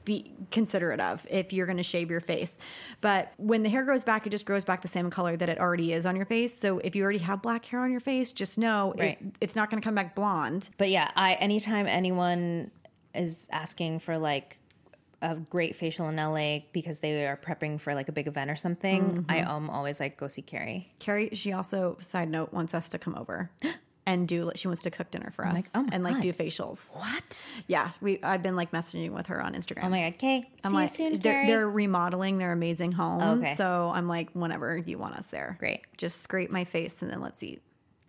[0.09, 2.59] be considerate of if you're going to shave your face.
[3.01, 5.59] But when the hair grows back it just grows back the same color that it
[5.60, 6.59] already is on your face.
[6.59, 9.70] So if you already have black hair on your face just know it- it's not
[9.70, 10.70] going to come back blonde.
[10.78, 12.70] But yeah i anytime anyone
[13.14, 14.59] is asking for like
[15.20, 18.56] a great facial in la because they are prepping for like a big event or
[18.56, 19.51] something i Mm-hmm.
[19.51, 20.93] am always like go see kerry.
[21.01, 23.51] Kerry she also side note wants us to come over
[24.09, 26.22] and do she wants to cook dinner for us oh my and like God.
[26.22, 29.85] do facials what Yeah, we I've been like messaging with her on Instagram.
[29.85, 33.20] oh my god okay I'm see like, you soon they're, they're remodeling their amazing home.
[33.22, 33.55] Oh, okay.
[33.55, 35.56] So I'm like, whenever you want us there.
[35.60, 35.82] Great.
[35.97, 37.62] Just scrape my face and then let's eat.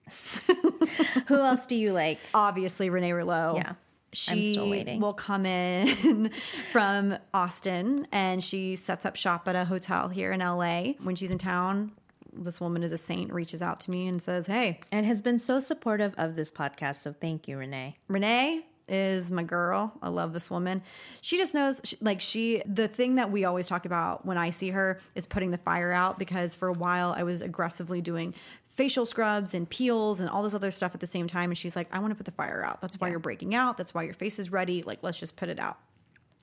[1.27, 3.53] who else do you like Obviously, Renee Rouleau.
[3.57, 3.69] Yeah.
[3.69, 3.75] I'm
[4.13, 4.99] She still waiting.
[5.01, 6.31] will come in
[6.71, 10.93] from Austin and she sets up shop at a hotel here in LA.
[11.03, 11.91] When she's in town,
[12.33, 15.39] this woman is a saint, reaches out to me and says, Hey, and has been
[15.39, 19.93] so supportive of this podcast so thank you renee Renee is my girl.
[20.01, 20.81] I love this woman.
[21.21, 24.49] She just knows, she- like, she, the thing that we always talk about when I
[24.49, 28.33] see her is putting the fire out because for a while I was aggressively doing
[28.67, 31.51] facial scrubs and peels and all this other stuff at the same time.
[31.51, 32.81] And she's like, I want to put the fire out.
[32.81, 33.77] That's why you're breaking out.
[33.77, 34.83] That's why your face is ready.
[34.83, 35.77] Like, let's just put it out.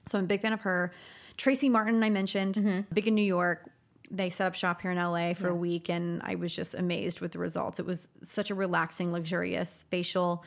[0.07, 0.93] So I'm a big fan of her.
[1.37, 2.81] Tracie Martyn, I mentioned, mm-hmm.
[2.93, 3.71] big in New York.
[4.11, 7.21] They set up shop here in LA for a week, and I was just amazed
[7.21, 7.79] with the results.
[7.81, 10.45] It was such a relaxing, luxurious facial.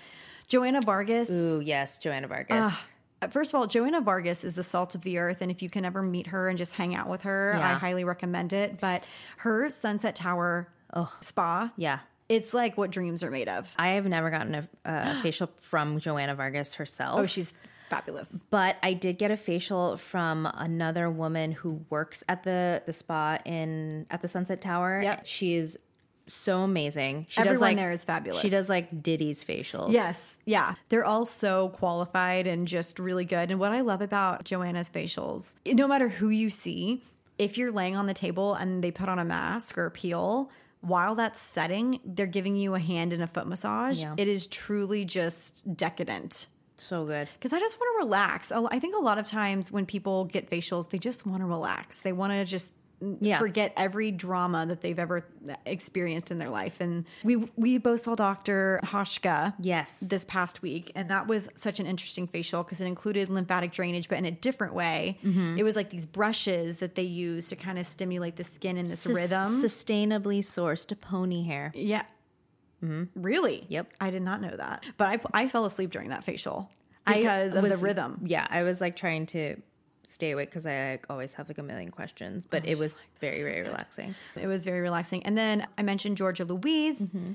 [0.47, 2.73] Joanna Vargas, ooh yes joanna vargas
[3.31, 5.41] First of all, Joanna Vargas is the salt of the earth.
[5.41, 8.05] And if you can ever meet her and just hang out with her, I highly
[8.05, 8.79] recommend it.
[8.79, 9.03] But
[9.39, 10.69] her Sunset Tower
[11.19, 11.99] spa, Yeah.
[12.29, 13.73] it's like what dreams are made of.
[13.77, 17.19] I have never gotten a, a facial from Joanna Vargas herself.
[17.19, 17.53] Oh, she's
[17.89, 18.45] fabulous.
[18.49, 23.39] But I did get a facial from another woman who works at the the spa
[23.45, 25.01] in at the Sunset Tower.
[25.03, 25.25] Yep.
[25.25, 25.77] She is
[26.29, 27.25] so amazing.
[27.29, 28.41] She does Everyone like there is fabulous.
[28.41, 29.91] She does like Diddy's facials.
[29.91, 30.39] Yes.
[30.45, 30.75] Yeah.
[30.89, 33.51] They're all so qualified and just really good.
[33.51, 37.03] And what I love about Joanna's facials, no matter who you see,
[37.37, 40.51] if you're laying on the table and they put on a mask or a peel,
[40.81, 44.01] while that's setting, they're giving you a hand and a foot massage.
[44.01, 44.13] Yeah.
[44.17, 46.47] It is truly just decadent.
[46.79, 47.27] So good.
[47.37, 48.51] Because I just want to relax.
[48.51, 51.99] I think a lot of times when people get facials, they just want to relax.
[51.99, 52.71] They want to just
[53.21, 53.37] Yeah.
[53.39, 55.25] forget every drama that they've ever
[55.65, 56.81] experienced in their life.
[56.81, 58.79] And we we both saw Dr.
[58.83, 59.97] Hauschka Yes.
[60.01, 64.09] this past week, and that was such an interesting facial because it included lymphatic drainage,
[64.09, 65.17] but in a different way.
[65.23, 65.57] Mm-hmm.
[65.57, 68.83] It was like these brushes that they use to kind of stimulate the skin in
[68.85, 69.45] this Sus- rhythm.
[69.45, 71.71] Sustainably sourced pony hair.
[71.75, 72.03] yeah.
[73.15, 73.65] Really?
[73.69, 73.93] Yep.
[73.99, 74.85] I did not know that.
[74.97, 76.69] But I, I fell asleep during that facial
[77.05, 78.21] I because of the was- rhythm.
[78.25, 79.55] Yeah, I was like trying to
[80.07, 83.43] stay awake because I like, always have like a million questions, but it was very,
[83.43, 84.15] very relaxing.
[84.35, 85.23] It was very relaxing.
[85.23, 87.33] And then I mentioned Georgia Louise, Mm-hmm.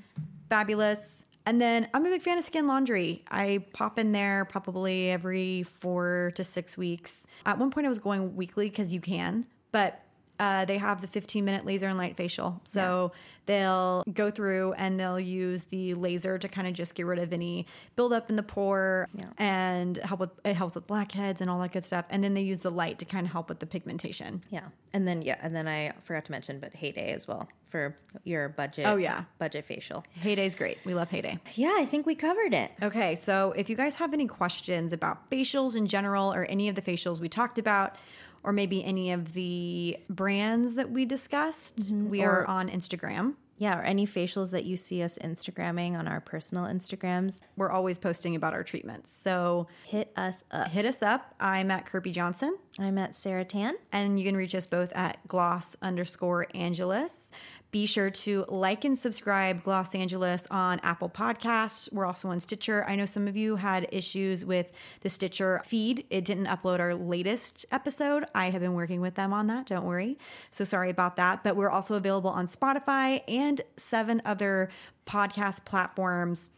[0.49, 1.25] fabulous.
[1.47, 3.23] And then I'm a big fan of Skin Laundry.
[3.31, 7.27] I pop in there probably every four to six weeks.
[7.45, 10.01] At one point, I was going weekly because you can, but
[10.39, 12.61] uh, they have the 15 minute laser and light facial.
[12.65, 13.13] So
[13.47, 17.33] they'll go through and they'll use the laser to kind of just get rid of
[17.33, 17.67] any
[17.97, 19.09] buildup in the pore
[19.39, 22.07] and help with it helps with blackheads and all that good stuff.
[22.11, 24.43] And then they use the light to kind of help with the pigmentation.
[24.51, 27.97] Yeah, and then yeah, and then I forgot to mention, but Heyday as well for
[28.23, 28.87] your budget.
[28.87, 29.25] Oh, yeah.
[29.41, 30.05] budget facial.
[30.23, 30.79] Heyday's great.
[30.85, 31.41] We love Heyday.
[31.55, 32.71] Yeah, I think we covered it.
[32.81, 36.77] Okay, so if you guys have any questions about facials in general or any of
[36.77, 37.97] the facials we talked about,
[38.45, 42.11] or maybe any of the brands that we discussed, mm-hmm.
[42.11, 43.35] we are on Instagram.
[43.57, 47.99] Yeah, or any facials that you see us Instagramming on our personal Instagrams, We're always
[47.99, 49.13] posting about our treatments.
[49.13, 50.69] So hit us up.
[50.69, 51.35] hit us up.
[51.39, 52.59] I'm at Kirbie Johnson.
[52.81, 53.75] I'm at Sarah Tan.
[53.93, 57.31] And you can reach us both at gloss underscore Angeles.
[57.75, 61.93] Be sure to like and subscribe Gloss Angeles on Apple Podcasts.
[61.93, 62.85] We're also on Stitcher.
[62.87, 64.71] I know some of you had issues with
[65.01, 66.07] the Stitcher feed.
[66.09, 68.27] It didn't upload our latest episode.
[68.33, 69.67] I have been working with them on that.
[69.67, 70.19] Don't worry.
[70.53, 71.43] So sorry about that.
[71.43, 74.71] But we're also available on Spotify and seven other
[75.05, 76.51] podcast platforms.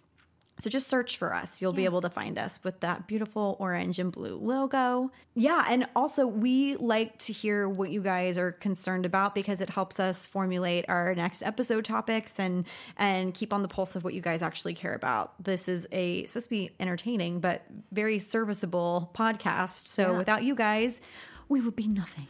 [0.59, 1.61] So just search for us.
[1.61, 5.11] You'll be able to find us with that beautiful orange and blue logo.
[5.35, 9.69] Yeah, and also we like to hear what you guys are concerned about because it
[9.69, 12.65] helps us formulate our next episode topics and
[12.97, 15.35] and keep on the pulse of what you guys actually care about.
[15.45, 17.63] This is a supposed to be entertaining but
[17.93, 19.89] very serviceable podcast.
[19.89, 20.19] So Yeah.
[20.19, 21.03] without you guys,
[21.51, 22.29] we would be nothing.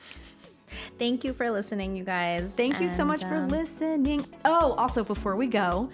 [0.98, 2.52] Thank you for listening, you guys.
[2.56, 4.26] Thank you so And, much for um, listening.
[4.44, 5.90] Oh, also, before we go,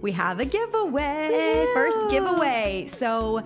[0.00, 1.66] we have a giveaway.
[1.74, 2.86] First giveaway.
[2.88, 3.42] So,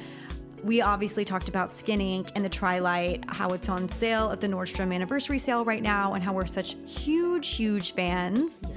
[0.62, 4.46] we obviously talked about Skin Inc and the Trilight, how it's on sale at the
[4.46, 8.68] Nordstrom anniversary sale right now, and how we're such huge, huge fans.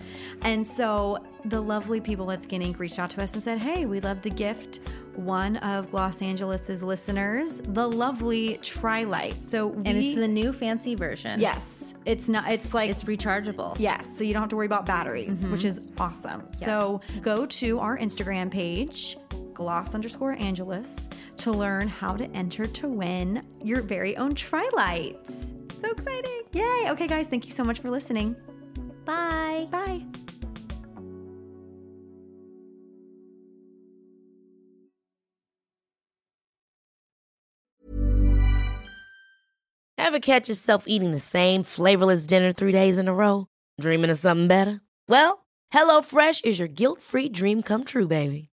[0.42, 3.86] And so, the lovely people at Skin Inc reached out to us and said, Hey,
[3.86, 4.80] we'd love to gift
[5.16, 9.44] one of Gloss Angeles's listeners the lovely Trilight.
[9.44, 11.40] So, we, And it's the new fancy version.
[11.40, 13.78] yes, it's not, it's like, It's rechargeable.
[13.80, 15.68] Yes, so you don't have to worry about batteries, which mm-hmm.
[15.68, 16.44] is awesome.
[16.54, 19.18] So go to our Instagram page,
[19.54, 25.54] gloss underscore Angeles, to learn how to enter to win your very own Trilights.
[25.80, 26.42] So exciting!
[26.54, 26.88] Yay!
[26.90, 28.36] Okay, guys, thank you so much for listening.
[29.06, 29.68] Bye.
[29.70, 30.06] Bye.
[39.98, 43.48] Ever catch yourself eating the same flavorless dinner three days in a row?
[43.82, 44.82] Dreaming of something better?
[45.08, 48.50] Well, HelloFresh is your guilt free dream come true, baby.